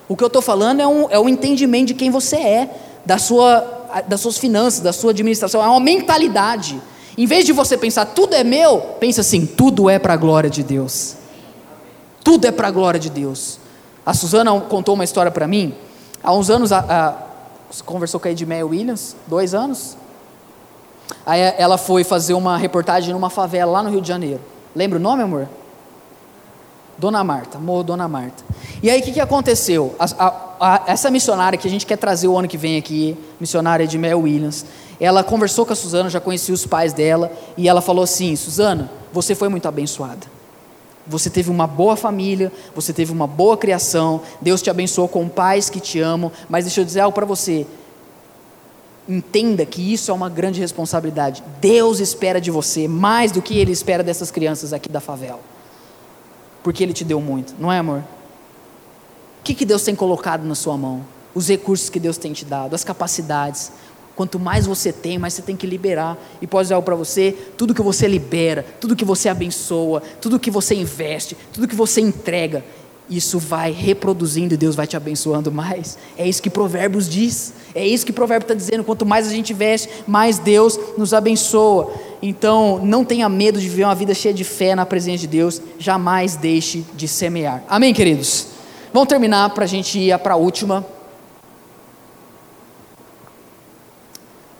O 0.07 0.15
que 0.15 0.23
eu 0.23 0.27
estou 0.27 0.41
falando 0.41 0.81
é 0.81 0.87
um, 0.87 1.09
é 1.09 1.19
um 1.19 1.27
entendimento 1.27 1.87
de 1.87 1.93
quem 1.95 2.11
você 2.11 2.35
é, 2.35 2.69
da 3.05 3.17
sua, 3.17 4.03
das 4.07 4.21
suas 4.21 4.37
finanças, 4.37 4.81
da 4.81 4.93
sua 4.93 5.11
administração. 5.11 5.63
É 5.63 5.67
uma 5.67 5.79
mentalidade. 5.79 6.79
Em 7.17 7.25
vez 7.25 7.45
de 7.45 7.51
você 7.51 7.77
pensar 7.77 8.05
tudo 8.05 8.35
é 8.35 8.43
meu, 8.43 8.79
pensa 8.99 9.21
assim: 9.21 9.45
tudo 9.45 9.89
é 9.89 9.97
para 9.97 10.13
a 10.13 10.17
glória 10.17 10.49
de 10.49 10.61
Deus. 10.61 11.15
Tudo 12.23 12.45
é 12.45 12.51
para 12.51 12.67
a 12.67 12.71
glória 12.71 12.99
de 12.99 13.09
Deus. 13.09 13.59
A 14.05 14.13
Suzana 14.13 14.59
contou 14.61 14.93
uma 14.93 15.03
história 15.03 15.31
para 15.31 15.47
mim. 15.47 15.73
Há 16.23 16.33
uns 16.33 16.49
anos, 16.49 16.71
a, 16.71 16.79
a, 16.79 17.83
conversou 17.83 18.19
com 18.19 18.27
a 18.27 18.31
Edmeia 18.31 18.65
Williams, 18.65 19.15
dois 19.27 19.53
anos. 19.53 19.97
Aí 21.25 21.39
ela 21.57 21.77
foi 21.77 22.03
fazer 22.03 22.33
uma 22.33 22.57
reportagem 22.57 23.13
numa 23.13 23.29
favela 23.29 23.71
lá 23.71 23.83
no 23.83 23.89
Rio 23.89 24.01
de 24.01 24.07
Janeiro. 24.07 24.41
Lembra 24.75 24.99
o 24.99 25.01
nome, 25.01 25.23
amor? 25.23 25.47
Dona 26.97 27.23
Marta, 27.23 27.57
Morro 27.57 27.83
Dona 27.83 28.07
Marta. 28.07 28.43
E 28.81 28.89
aí 28.89 28.99
o 28.99 29.03
que, 29.03 29.13
que 29.13 29.19
aconteceu? 29.19 29.95
A, 29.99 30.27
a, 30.59 30.83
essa 30.87 31.09
missionária 31.09 31.57
que 31.57 31.67
a 31.67 31.71
gente 31.71 31.85
quer 31.85 31.97
trazer 31.97 32.27
o 32.27 32.37
ano 32.37 32.47
que 32.47 32.57
vem 32.57 32.77
aqui, 32.77 33.17
missionária 33.39 33.83
Edmeia 33.83 34.17
Williams, 34.17 34.65
ela 34.99 35.23
conversou 35.23 35.65
com 35.65 35.73
a 35.73 35.75
Suzana, 35.75 36.09
já 36.09 36.19
conhecia 36.19 36.53
os 36.53 36.65
pais 36.65 36.93
dela, 36.93 37.31
e 37.57 37.67
ela 37.67 37.81
falou 37.81 38.03
assim: 38.03 38.35
Suzana, 38.35 38.89
você 39.11 39.35
foi 39.35 39.49
muito 39.49 39.67
abençoada. 39.67 40.35
Você 41.07 41.29
teve 41.29 41.51
uma 41.51 41.67
boa 41.67 41.95
família, 41.95 42.51
você 42.73 42.91
teve 42.91 43.11
uma 43.11 43.27
boa 43.27 43.55
criação, 43.55 44.21
Deus 44.41 44.61
te 44.61 44.69
abençoou 44.69 45.07
com 45.07 45.27
pais 45.29 45.69
que 45.69 45.79
te 45.79 45.99
amam, 45.99 46.31
mas 46.49 46.65
deixa 46.65 46.81
eu 46.81 46.85
dizer 46.85 47.01
algo 47.01 47.13
para 47.13 47.25
você. 47.25 47.67
Entenda 49.07 49.65
que 49.65 49.93
isso 49.93 50.09
é 50.09 50.13
uma 50.13 50.29
grande 50.29 50.59
responsabilidade. 50.59 51.43
Deus 51.61 51.99
espera 51.99 52.41
de 52.41 52.49
você 52.49 52.87
mais 52.87 53.31
do 53.31 53.41
que 53.41 53.57
Ele 53.57 53.71
espera 53.71 54.03
dessas 54.03 54.31
crianças 54.31 54.73
aqui 54.73 54.89
da 54.89 54.99
favela. 54.99 55.39
Porque 56.63 56.81
Ele 56.81 56.93
te 56.93 57.03
deu 57.03 57.21
muito, 57.21 57.53
não 57.59 57.71
é, 57.71 57.77
amor? 57.77 57.99
O 57.99 59.43
que, 59.43 59.53
que 59.53 59.65
Deus 59.65 59.83
tem 59.83 59.93
colocado 59.93 60.43
na 60.43 60.55
sua 60.55 60.75
mão? 60.75 61.05
Os 61.35 61.47
recursos 61.49 61.89
que 61.89 61.99
Deus 61.99 62.17
tem 62.17 62.33
te 62.33 62.43
dado, 62.43 62.73
as 62.73 62.83
capacidades. 62.83 63.71
Quanto 64.15 64.39
mais 64.39 64.65
você 64.65 64.91
tem, 64.91 65.19
mais 65.19 65.33
você 65.33 65.43
tem 65.43 65.55
que 65.55 65.67
liberar. 65.67 66.17
E 66.41 66.47
pode 66.47 66.73
algo 66.73 66.83
para 66.83 66.95
você: 66.95 67.31
tudo 67.55 67.75
que 67.75 67.81
você 67.81 68.07
libera, 68.07 68.65
tudo 68.79 68.95
que 68.95 69.05
você 69.05 69.29
abençoa, 69.29 70.01
tudo 70.19 70.39
que 70.39 70.49
você 70.49 70.73
investe, 70.73 71.37
tudo 71.53 71.67
que 71.67 71.75
você 71.75 72.01
entrega, 72.01 72.65
isso 73.09 73.37
vai 73.37 73.71
reproduzindo 73.71 74.53
e 74.53 74.57
Deus 74.57 74.75
vai 74.75 74.87
te 74.87 74.97
abençoando 74.97 75.51
mais. 75.51 75.97
É 76.17 76.27
isso 76.27 76.41
que 76.41 76.49
Provérbios 76.49 77.07
diz. 77.07 77.53
É 77.75 77.85
isso 77.85 78.05
que 78.05 78.11
Provérbio 78.11 78.45
está 78.45 78.53
dizendo. 78.53 78.83
Quanto 78.83 79.05
mais 79.05 79.27
a 79.27 79.29
gente 79.29 79.53
investe, 79.53 79.89
mais 80.07 80.39
Deus 80.39 80.79
nos 80.97 81.13
abençoa. 81.13 81.93
Então, 82.21 82.83
não 82.83 83.05
tenha 83.05 83.29
medo 83.29 83.59
de 83.59 83.69
viver 83.69 83.83
uma 83.83 83.93
vida 83.93 84.13
cheia 84.13 84.33
de 84.33 84.43
fé 84.43 84.73
na 84.73 84.85
presença 84.85 85.19
de 85.19 85.27
Deus. 85.27 85.61
Jamais 85.77 86.35
deixe 86.35 86.83
de 86.95 87.07
semear. 87.07 87.63
Amém, 87.67 87.93
queridos? 87.93 88.47
Vamos 88.91 89.09
terminar 89.09 89.51
para 89.51 89.65
a 89.65 89.67
gente 89.67 89.99
ir 89.99 90.17
para 90.19 90.33
a 90.33 90.37
última. 90.37 90.85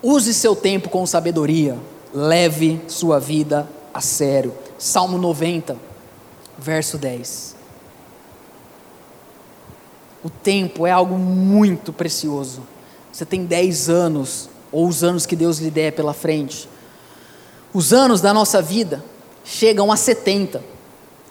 Use 0.02 0.32
seu 0.32 0.54
tempo 0.54 0.88
com 0.88 1.04
sabedoria, 1.04 1.76
leve 2.14 2.80
sua 2.86 3.18
vida 3.18 3.68
a 3.92 4.00
sério. 4.00 4.54
Salmo 4.78 5.18
90, 5.18 5.76
verso 6.58 6.96
10. 6.96 7.55
O 10.26 10.30
tempo 10.42 10.84
é 10.84 10.90
algo 10.90 11.16
muito 11.16 11.92
precioso. 11.92 12.62
você 13.12 13.24
tem 13.24 13.44
10 13.44 13.88
anos, 13.88 14.48
ou 14.72 14.88
os 14.88 15.04
anos 15.04 15.24
que 15.24 15.36
Deus 15.36 15.58
lhe 15.58 15.70
der 15.70 15.92
pela 15.92 16.12
frente. 16.12 16.68
Os 17.72 17.92
anos 17.92 18.20
da 18.20 18.34
nossa 18.34 18.60
vida 18.60 19.04
chegam 19.44 19.92
a 19.92 19.96
70, 19.96 20.64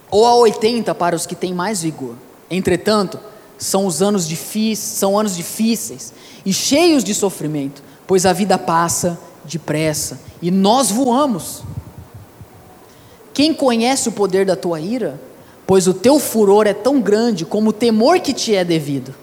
ou 0.09 0.25
a 0.25 0.33
80 0.35 0.95
para 0.95 1.13
os 1.13 1.25
que 1.25 1.35
têm 1.35 1.53
mais 1.53 1.81
vigor. 1.81 2.15
Entretanto, 2.49 3.19
são 3.57 3.85
os 3.85 4.01
anos 4.01 4.25
difíceis, 4.25 4.97
são 4.97 5.19
anos 5.19 5.35
difíceis 5.35 6.13
e 6.45 6.53
cheios 6.53 7.03
de 7.03 7.13
sofrimento, 7.13 7.83
pois 8.07 8.25
a 8.25 8.31
vida 8.31 8.57
passa 8.57 9.19
depressa 9.43 10.21
e 10.41 10.49
nós 10.49 10.89
voamos. 10.89 11.63
Quem 13.33 13.53
conhece 13.53 14.07
o 14.07 14.13
poder 14.13 14.45
da 14.45 14.55
tua 14.55 14.79
ira? 14.79 15.19
Pois 15.67 15.87
o 15.87 15.93
teu 15.93 16.19
furor 16.19 16.67
é 16.67 16.73
tão 16.73 17.01
grande 17.01 17.45
como 17.45 17.69
o 17.69 17.73
temor 17.73 18.19
que 18.19 18.33
te 18.33 18.53
é 18.53 18.63
devido. 18.63 19.13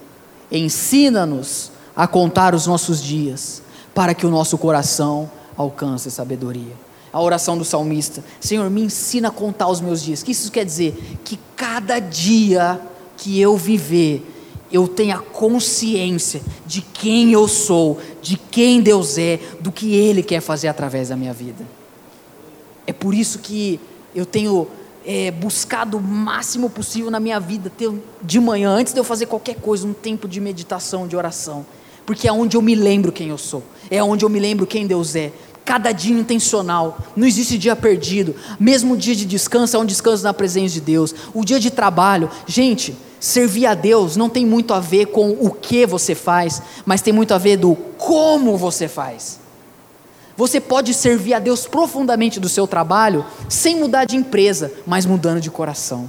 Ensina-nos 0.50 1.70
a 1.94 2.06
contar 2.06 2.54
os 2.54 2.66
nossos 2.66 3.02
dias, 3.02 3.62
para 3.94 4.14
que 4.14 4.26
o 4.26 4.30
nosso 4.30 4.58
coração 4.58 5.30
alcance 5.56 6.10
sabedoria. 6.10 6.72
A 7.12 7.20
oração 7.20 7.56
do 7.56 7.64
salmista: 7.64 8.24
Senhor, 8.40 8.68
me 8.70 8.82
ensina 8.82 9.28
a 9.28 9.30
contar 9.30 9.68
os 9.68 9.80
meus 9.80 10.02
dias. 10.02 10.22
O 10.22 10.24
que 10.24 10.32
isso 10.32 10.50
quer 10.50 10.64
dizer? 10.64 11.20
Que 11.24 11.38
cada 11.56 11.98
dia 11.98 12.80
que 13.16 13.38
eu 13.40 13.56
viver, 13.56 14.26
eu 14.72 14.88
tenha 14.88 15.18
consciência 15.18 16.40
de 16.66 16.80
quem 16.80 17.32
eu 17.32 17.46
sou, 17.46 17.98
de 18.20 18.36
quem 18.36 18.80
Deus 18.80 19.18
é, 19.18 19.38
do 19.60 19.70
que 19.70 19.94
Ele 19.94 20.22
quer 20.22 20.40
fazer 20.40 20.68
através 20.68 21.10
da 21.10 21.16
minha 21.16 21.32
vida. 21.32 21.64
É 22.86 22.92
por 22.92 23.14
isso 23.14 23.38
que 23.38 23.78
eu 24.14 24.26
tenho 24.26 24.66
é, 25.06 25.30
buscado 25.30 25.96
o 25.96 26.00
máximo 26.00 26.70
possível 26.70 27.10
na 27.10 27.20
minha 27.20 27.38
vida, 27.40 27.70
ter 27.70 27.90
de 28.22 28.40
manhã, 28.40 28.70
antes 28.70 28.92
de 28.92 29.00
eu 29.00 29.04
fazer 29.04 29.26
qualquer 29.26 29.56
coisa, 29.56 29.86
um 29.86 29.92
tempo 29.92 30.28
de 30.28 30.40
meditação, 30.40 31.06
de 31.06 31.16
oração, 31.16 31.66
porque 32.06 32.28
é 32.28 32.32
onde 32.32 32.56
eu 32.56 32.62
me 32.62 32.74
lembro 32.74 33.12
quem 33.12 33.28
eu 33.28 33.38
sou, 33.38 33.62
é 33.90 34.02
onde 34.02 34.24
eu 34.24 34.28
me 34.28 34.38
lembro 34.38 34.66
quem 34.66 34.86
Deus 34.86 35.14
é. 35.14 35.32
Cada 35.64 35.92
dia 35.92 36.18
intencional, 36.18 36.98
não 37.14 37.24
existe 37.24 37.56
dia 37.56 37.76
perdido. 37.76 38.34
Mesmo 38.58 38.94
o 38.94 38.96
dia 38.96 39.14
de 39.14 39.24
descanso 39.24 39.76
é 39.76 39.78
um 39.78 39.84
descanso 39.84 40.24
na 40.24 40.34
presença 40.34 40.74
de 40.74 40.80
Deus. 40.80 41.14
O 41.32 41.44
dia 41.44 41.60
de 41.60 41.70
trabalho, 41.70 42.28
gente, 42.48 42.96
servir 43.20 43.66
a 43.66 43.74
Deus 43.74 44.16
não 44.16 44.28
tem 44.28 44.44
muito 44.44 44.74
a 44.74 44.80
ver 44.80 45.06
com 45.06 45.30
o 45.30 45.52
que 45.52 45.86
você 45.86 46.16
faz, 46.16 46.60
mas 46.84 47.00
tem 47.00 47.12
muito 47.12 47.32
a 47.32 47.38
ver 47.38 47.58
do 47.58 47.76
como 47.96 48.56
você 48.56 48.88
faz. 48.88 49.41
Você 50.36 50.60
pode 50.60 50.94
servir 50.94 51.34
a 51.34 51.38
Deus 51.38 51.66
profundamente 51.66 52.40
do 52.40 52.48
seu 52.48 52.66
trabalho 52.66 53.24
sem 53.48 53.76
mudar 53.76 54.04
de 54.04 54.16
empresa, 54.16 54.72
mas 54.86 55.04
mudando 55.04 55.40
de 55.40 55.50
coração. 55.50 56.08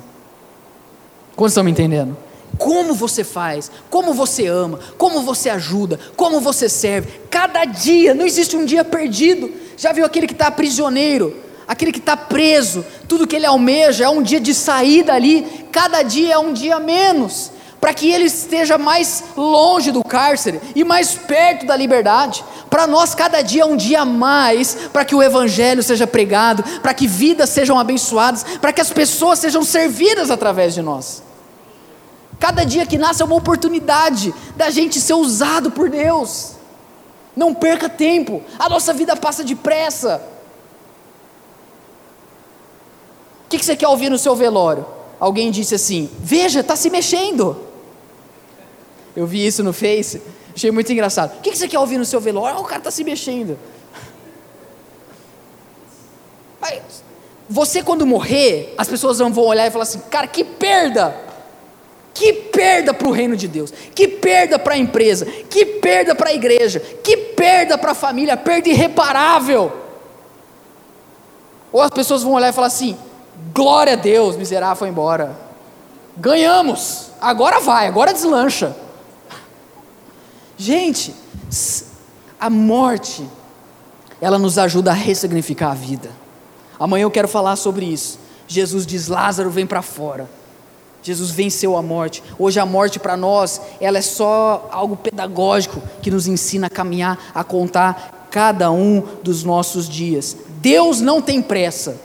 Quantos 1.36 1.53
estão 1.53 1.63
me 1.63 1.71
entendendo? 1.71 2.15
Como 2.57 2.93
você 2.93 3.24
faz, 3.24 3.71
como 3.89 4.13
você 4.13 4.45
ama, 4.47 4.80
como 4.97 5.21
você 5.24 5.49
ajuda, 5.49 5.99
como 6.15 6.39
você 6.39 6.69
serve. 6.69 7.21
Cada 7.30 7.65
dia, 7.65 8.13
não 8.13 8.26
existe 8.26 8.55
um 8.55 8.63
dia 8.63 8.84
perdido. 8.86 9.51
Já 9.76 9.91
viu 9.91 10.05
aquele 10.05 10.28
que 10.28 10.34
está 10.34 10.51
prisioneiro, 10.51 11.36
aquele 11.67 11.91
que 11.91 11.99
está 11.99 12.15
preso, 12.15 12.86
tudo 13.07 13.28
que 13.28 13.36
ele 13.36 13.45
almeja 13.45 14.05
é 14.05 14.09
um 14.09 14.21
dia 14.21 14.39
de 14.39 14.53
saída 14.53 15.13
ali, 15.13 15.65
cada 15.71 16.03
dia 16.03 16.36
é 16.36 16.38
um 16.38 16.53
dia 16.53 16.80
menos 16.80 17.51
para 17.84 17.93
que 17.93 18.09
ele 18.09 18.23
esteja 18.23 18.77
mais 18.77 19.21
longe 19.36 19.91
do 19.91 20.01
cárcere 20.05 20.61
e 20.73 20.86
mais 20.86 21.15
perto 21.15 21.65
da 21.65 21.75
liberdade. 21.75 22.41
Para 22.69 22.88
nós, 22.88 23.13
cada 23.13 23.41
dia 23.41 23.63
é 23.63 23.65
um 23.65 23.75
dia 23.75 24.03
a 24.03 24.05
mais 24.05 24.73
para 24.93 25.03
que 25.03 25.13
o 25.13 25.21
Evangelho 25.21 25.84
seja 25.84 26.07
pregado, 26.07 26.63
para 26.79 26.93
que 26.93 27.05
vidas 27.05 27.49
sejam 27.49 27.77
abençoadas, 27.77 28.45
para 28.61 28.71
que 28.71 28.79
as 28.79 28.89
pessoas 28.89 29.39
sejam 29.39 29.65
servidas 29.65 30.31
através 30.31 30.73
de 30.73 30.81
nós. 30.81 31.21
Cada 32.39 32.63
dia 32.63 32.86
que 32.86 32.97
nasce 32.97 33.21
é 33.21 33.25
uma 33.25 33.36
oportunidade 33.36 34.34
da 34.55 34.69
gente 34.69 35.01
ser 35.01 35.15
usado 35.15 35.69
por 35.69 35.89
Deus. 35.89 36.53
Não 37.36 37.53
perca 37.53 37.89
tempo, 37.89 38.41
a 38.57 38.69
nossa 38.69 38.93
vida 38.93 39.13
passa 39.17 39.43
depressa. 39.43 40.25
O 43.45 43.49
que, 43.49 43.59
que 43.59 43.65
você 43.65 43.75
quer 43.75 43.89
ouvir 43.89 44.09
no 44.09 44.17
seu 44.17 44.38
velório? 44.38 44.86
Alguém 45.19 45.51
disse 45.51 45.75
assim: 45.75 46.09
Veja, 46.21 46.61
está 46.61 46.77
se 46.77 46.89
mexendo. 46.89 47.72
Eu 49.16 49.28
vi 49.28 49.45
isso 49.45 49.64
no 49.64 49.74
Face, 49.74 50.22
achei 50.55 50.72
muito 50.72 50.91
engraçado. 50.91 51.38
O 51.38 51.41
que 51.41 51.55
você 51.55 51.68
quer 51.68 51.80
ouvir 51.80 51.97
no 51.97 52.05
seu 52.05 52.20
velório? 52.20 52.57
Ah, 52.57 52.61
o 52.61 52.64
cara 52.64 52.80
está 52.80 52.91
se 52.91 53.03
mexendo. 53.03 53.57
Você, 57.49 57.84
quando 57.84 58.05
morrer, 58.05 58.74
as 58.78 58.88
pessoas 58.88 59.20
vão 59.20 59.32
olhar 59.38 59.68
e 59.68 59.72
falar 59.72 59.84
assim: 59.84 59.99
cara, 60.09 60.28
que 60.28 60.43
perda! 60.43 61.16
Que 62.14 62.32
perda 62.32 62.93
para 62.93 63.07
o 63.07 63.11
reino 63.11 63.36
de 63.36 63.47
Deus, 63.47 63.74
que 63.95 64.07
perda 64.07 64.59
para 64.59 64.76
a 64.76 64.78
empresa, 64.78 65.26
que 65.26 65.66
perda 65.66 66.14
para 66.14 66.30
a 66.30 66.34
igreja, 66.34 66.80
que 66.80 67.18
perda 67.18 67.76
para 67.76 67.91
a 67.91 67.95
família, 67.95 68.38
perda 68.38 68.70
irreparável. 68.70 69.72
Ou 71.72 71.82
as 71.82 71.89
pessoas 71.89 72.22
vão 72.22 72.34
olhar 72.34 72.49
e 72.49 72.53
falar 72.53 72.68
assim: 72.68 72.97
glória 73.51 73.93
a 73.93 73.95
Deus, 73.95 74.38
miserável 74.38 74.76
foi 74.76 74.89
embora. 74.89 75.36
Ganhamos, 76.16 77.09
agora 77.20 77.59
vai, 77.59 77.88
agora 77.88 78.14
deslancha. 78.14 78.76
Gente, 80.64 81.14
a 82.39 82.49
morte, 82.49 83.28
ela 84.22 84.39
nos 84.39 84.57
ajuda 84.57 84.91
a 84.91 84.93
ressignificar 84.93 85.72
a 85.72 85.74
vida. 85.74 86.09
Amanhã 86.80 87.03
eu 87.03 87.11
quero 87.11 87.28
falar 87.28 87.57
sobre 87.57 87.86
isso. 87.86 88.18
Jesus 88.47 88.86
diz: 88.86 89.09
Lázaro, 89.09 89.49
vem 89.49 89.68
para 89.68 89.82
fora. 89.82 90.30
Jesus 91.01 91.32
venceu 91.32 91.76
a 91.76 91.82
morte. 91.82 92.24
Hoje 92.39 92.61
a 92.61 92.66
morte 92.66 92.97
para 92.97 93.18
nós, 93.18 93.59
ela 93.82 93.97
é 93.97 94.01
só 94.01 94.70
algo 94.72 94.95
pedagógico 94.95 95.82
que 96.01 96.09
nos 96.09 96.28
ensina 96.28 96.68
a 96.68 96.70
caminhar, 96.70 97.20
a 97.36 97.43
contar 97.43 98.30
cada 98.32 98.72
um 98.72 99.03
dos 99.22 99.43
nossos 99.43 99.89
dias. 99.89 100.38
Deus 100.61 101.01
não 101.01 101.22
tem 101.22 101.41
pressa, 101.41 101.99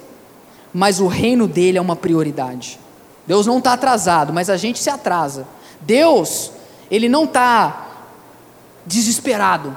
mas 0.74 0.98
o 0.98 1.06
reino 1.06 1.46
dele 1.46 1.78
é 1.78 1.80
uma 1.80 1.94
prioridade. 1.94 2.80
Deus 3.24 3.46
não 3.46 3.58
está 3.58 3.74
atrasado, 3.74 4.32
mas 4.32 4.50
a 4.50 4.56
gente 4.56 4.80
se 4.80 4.90
atrasa. 4.90 5.46
Deus, 5.80 6.50
ele 6.90 7.08
não 7.08 7.22
está 7.22 7.84
desesperado. 8.88 9.76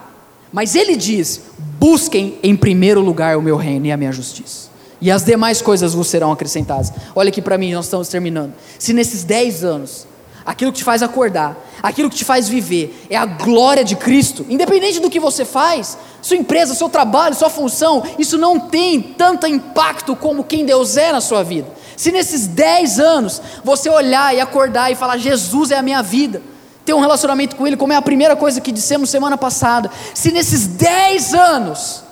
Mas 0.51 0.75
ele 0.75 0.95
diz: 0.95 1.41
busquem 1.79 2.39
em 2.41 2.55
primeiro 2.55 3.01
lugar 3.01 3.37
o 3.37 3.41
meu 3.41 3.57
reino 3.57 3.85
e 3.85 3.91
a 3.91 3.97
minha 3.97 4.11
justiça. 4.11 4.71
E 4.99 5.09
as 5.09 5.23
demais 5.23 5.61
coisas 5.61 5.93
vos 5.93 6.07
serão 6.07 6.31
acrescentadas. 6.31 6.91
Olha 7.15 7.29
aqui 7.29 7.41
para 7.41 7.57
mim, 7.57 7.73
nós 7.73 7.85
estamos 7.85 8.07
terminando. 8.07 8.53
Se 8.77 8.93
nesses 8.93 9.23
10 9.23 9.63
anos, 9.63 10.07
aquilo 10.45 10.71
que 10.71 10.77
te 10.77 10.83
faz 10.83 11.01
acordar, 11.01 11.57
aquilo 11.81 12.09
que 12.09 12.17
te 12.17 12.25
faz 12.25 12.47
viver, 12.47 13.07
é 13.09 13.17
a 13.17 13.25
glória 13.25 13.83
de 13.83 13.95
Cristo, 13.95 14.45
independente 14.47 14.99
do 14.99 15.09
que 15.09 15.19
você 15.19 15.43
faz, 15.43 15.97
sua 16.21 16.37
empresa, 16.37 16.75
seu 16.75 16.87
trabalho, 16.87 17.33
sua 17.33 17.49
função, 17.49 18.03
isso 18.19 18.37
não 18.37 18.59
tem 18.59 19.01
tanto 19.01 19.47
impacto 19.47 20.15
como 20.15 20.43
quem 20.43 20.65
Deus 20.65 20.97
é 20.97 21.11
na 21.11 21.19
sua 21.19 21.43
vida. 21.43 21.67
Se 21.97 22.11
nesses 22.11 22.45
10 22.45 22.99
anos 22.99 23.41
você 23.63 23.89
olhar 23.89 24.35
e 24.35 24.39
acordar 24.39 24.91
e 24.91 24.95
falar: 24.95 25.17
Jesus 25.17 25.71
é 25.71 25.77
a 25.77 25.81
minha 25.81 26.01
vida, 26.03 26.41
ter 26.85 26.93
um 26.93 26.99
relacionamento 26.99 27.55
com 27.55 27.67
Ele, 27.67 27.77
como 27.77 27.93
é 27.93 27.95
a 27.95 28.01
primeira 28.01 28.35
coisa 28.35 28.59
que 28.59 28.71
dissemos 28.71 29.09
semana 29.09 29.37
passada. 29.37 29.89
Se 30.13 30.31
nesses 30.31 30.67
10 30.67 31.33
anos 31.33 32.03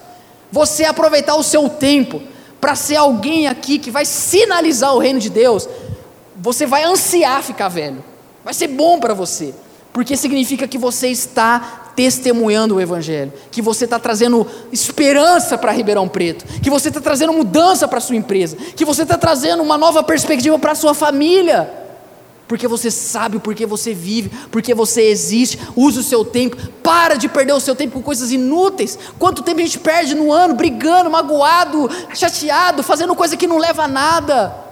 você 0.52 0.86
aproveitar 0.86 1.36
o 1.36 1.44
seu 1.44 1.70
tempo 1.70 2.22
para 2.60 2.76
ser 2.76 2.96
alguém 2.96 3.48
aqui 3.48 3.80
que 3.80 3.92
vai 3.92 4.06
sinalizar 4.06 4.94
o 4.94 5.00
reino 5.00 5.20
de 5.20 5.30
Deus, 5.30 5.68
você 6.36 6.66
vai 6.66 6.84
ansiar 6.84 7.42
ficar 7.44 7.70
velho. 7.70 8.04
Vai 8.44 8.54
ser 8.54 8.68
bom 8.68 9.00
para 9.00 9.14
você, 9.14 9.54
porque 9.92 10.16
significa 10.16 10.68
que 10.68 10.78
você 10.78 11.08
está 11.08 11.92
testemunhando 11.96 12.76
o 12.76 12.82
Evangelho, 12.82 13.34
que 13.52 13.62
você 13.62 13.84
está 13.84 14.00
trazendo 14.00 14.48
esperança 14.72 15.58
para 15.58 15.72
Ribeirão 15.72 16.08
Preto, 16.08 16.46
que 16.62 16.70
você 16.70 16.88
está 16.88 17.02
trazendo 17.02 17.34
mudança 17.34 17.88
para 17.88 18.00
sua 18.00 18.16
empresa, 18.16 18.56
que 18.56 18.86
você 18.86 19.04
está 19.04 19.18
trazendo 19.18 19.62
uma 19.62 19.78
nova 19.78 20.02
perspectiva 20.02 20.58
para 20.58 20.76
sua 20.76 20.94
família 20.94 21.79
porque 22.50 22.68
você 22.68 22.90
sabe 22.90 23.38
o 23.38 23.40
porquê 23.40 23.64
você 23.64 23.94
vive, 23.94 24.32
porque 24.50 24.74
você 24.74 25.04
existe, 25.04 25.60
usa 25.76 26.00
o 26.00 26.04
seu 26.04 26.26
tempo, 26.26 26.58
para 26.82 27.14
de 27.14 27.30
perder 27.30 27.54
o 27.54 27.60
seu 27.60 27.76
tempo 27.76 27.94
com 27.94 28.02
coisas 28.02 28.32
inúteis. 28.32 28.98
Quanto 29.20 29.44
tempo 29.44 29.60
a 29.60 29.64
gente 29.64 29.78
perde 29.78 30.16
no 30.16 30.34
ano 30.34 30.56
brigando, 30.56 31.12
magoado, 31.12 31.88
chateado, 32.16 32.82
fazendo 32.82 33.16
coisa 33.16 33.38
que 33.38 33.46
não 33.46 33.60
leva 33.60 33.84
a 33.84 33.88
nada? 33.88 34.66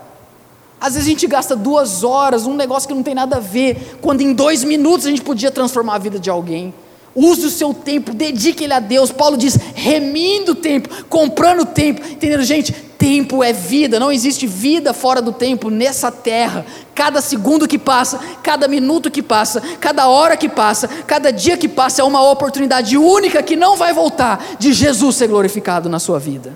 Às 0.81 0.95
vezes 0.95 1.07
a 1.07 1.11
gente 1.11 1.27
gasta 1.27 1.55
duas 1.55 2.03
horas, 2.03 2.47
um 2.47 2.55
negócio 2.55 2.89
que 2.89 2.95
não 2.95 3.03
tem 3.03 3.13
nada 3.13 3.35
a 3.35 3.39
ver, 3.39 3.99
quando 4.01 4.21
em 4.21 4.33
dois 4.33 4.63
minutos 4.63 5.05
a 5.05 5.11
gente 5.11 5.21
podia 5.21 5.51
transformar 5.51 5.95
a 5.95 5.99
vida 5.99 6.17
de 6.17 6.31
alguém. 6.31 6.73
Use 7.19 7.47
o 7.47 7.49
seu 7.49 7.73
tempo, 7.73 8.13
dedique 8.13 8.63
ele 8.63 8.73
a 8.73 8.79
Deus. 8.79 9.11
Paulo 9.11 9.37
diz: 9.37 9.57
remindo 9.73 10.51
o 10.51 10.55
tempo, 10.55 10.87
comprando 11.05 11.61
o 11.61 11.65
tempo. 11.65 11.99
Entendendo, 12.07 12.43
gente? 12.43 12.71
Tempo 12.71 13.43
é 13.43 13.51
vida, 13.51 13.99
não 13.99 14.11
existe 14.11 14.45
vida 14.45 14.93
fora 14.93 15.19
do 15.19 15.31
tempo 15.31 15.71
nessa 15.71 16.11
terra. 16.11 16.63
Cada 16.93 17.19
segundo 17.19 17.67
que 17.67 17.79
passa, 17.79 18.19
cada 18.43 18.67
minuto 18.67 19.09
que 19.09 19.23
passa, 19.23 19.61
cada 19.79 20.07
hora 20.07 20.37
que 20.37 20.47
passa, 20.47 20.87
cada 20.87 21.31
dia 21.31 21.57
que 21.57 21.67
passa 21.67 22.03
é 22.03 22.05
uma 22.05 22.21
oportunidade 22.21 22.95
única 22.95 23.41
que 23.41 23.55
não 23.55 23.75
vai 23.75 23.93
voltar 23.93 24.55
de 24.59 24.71
Jesus 24.71 25.15
ser 25.15 25.27
glorificado 25.27 25.89
na 25.89 25.97
sua 25.97 26.19
vida. 26.19 26.55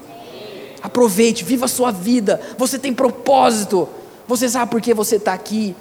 Aproveite, 0.84 1.44
viva 1.44 1.66
a 1.66 1.70
sua 1.70 1.90
vida. 1.90 2.40
Você 2.56 2.78
tem 2.78 2.94
propósito. 2.94 3.90
Você 4.28 4.48
sabe 4.48 4.70
por 4.70 4.80
que 4.80 4.94
você 4.94 5.16
está 5.16 5.34
aqui. 5.34 5.76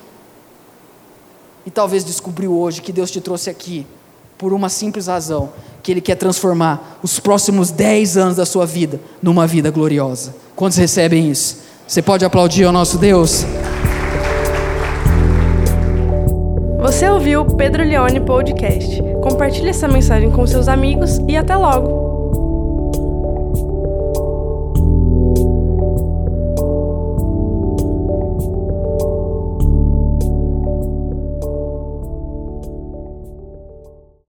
E 1.66 1.70
talvez 1.70 2.02
descobriu 2.02 2.54
hoje 2.54 2.80
que 2.80 2.92
Deus 2.92 3.10
te 3.10 3.20
trouxe 3.20 3.50
aqui 3.50 3.86
por 4.40 4.54
uma 4.54 4.70
simples 4.70 5.06
razão: 5.06 5.50
que 5.82 5.92
Ele 5.92 6.00
quer 6.00 6.14
transformar 6.14 6.98
os 7.02 7.20
próximos 7.20 7.70
10 7.70 8.16
anos 8.16 8.36
da 8.36 8.46
sua 8.46 8.64
vida 8.64 8.98
numa 9.22 9.46
vida 9.46 9.70
gloriosa. 9.70 10.34
Quantos 10.56 10.78
recebem 10.78 11.30
isso? 11.30 11.58
Você 11.86 12.00
pode 12.00 12.24
aplaudir 12.24 12.64
ao 12.64 12.72
nosso 12.72 12.96
Deus? 12.96 13.44
Você 16.80 17.08
ouviu 17.10 17.42
o 17.42 17.56
Pedro 17.56 17.84
Leone 17.84 18.20
Podcast. 18.20 19.02
Compartilhe 19.22 19.68
essa 19.68 19.86
mensagem 19.86 20.30
com 20.30 20.46
seus 20.46 20.66
amigos 20.66 21.20
e 21.28 21.36
até 21.36 21.54
logo! 21.54 22.19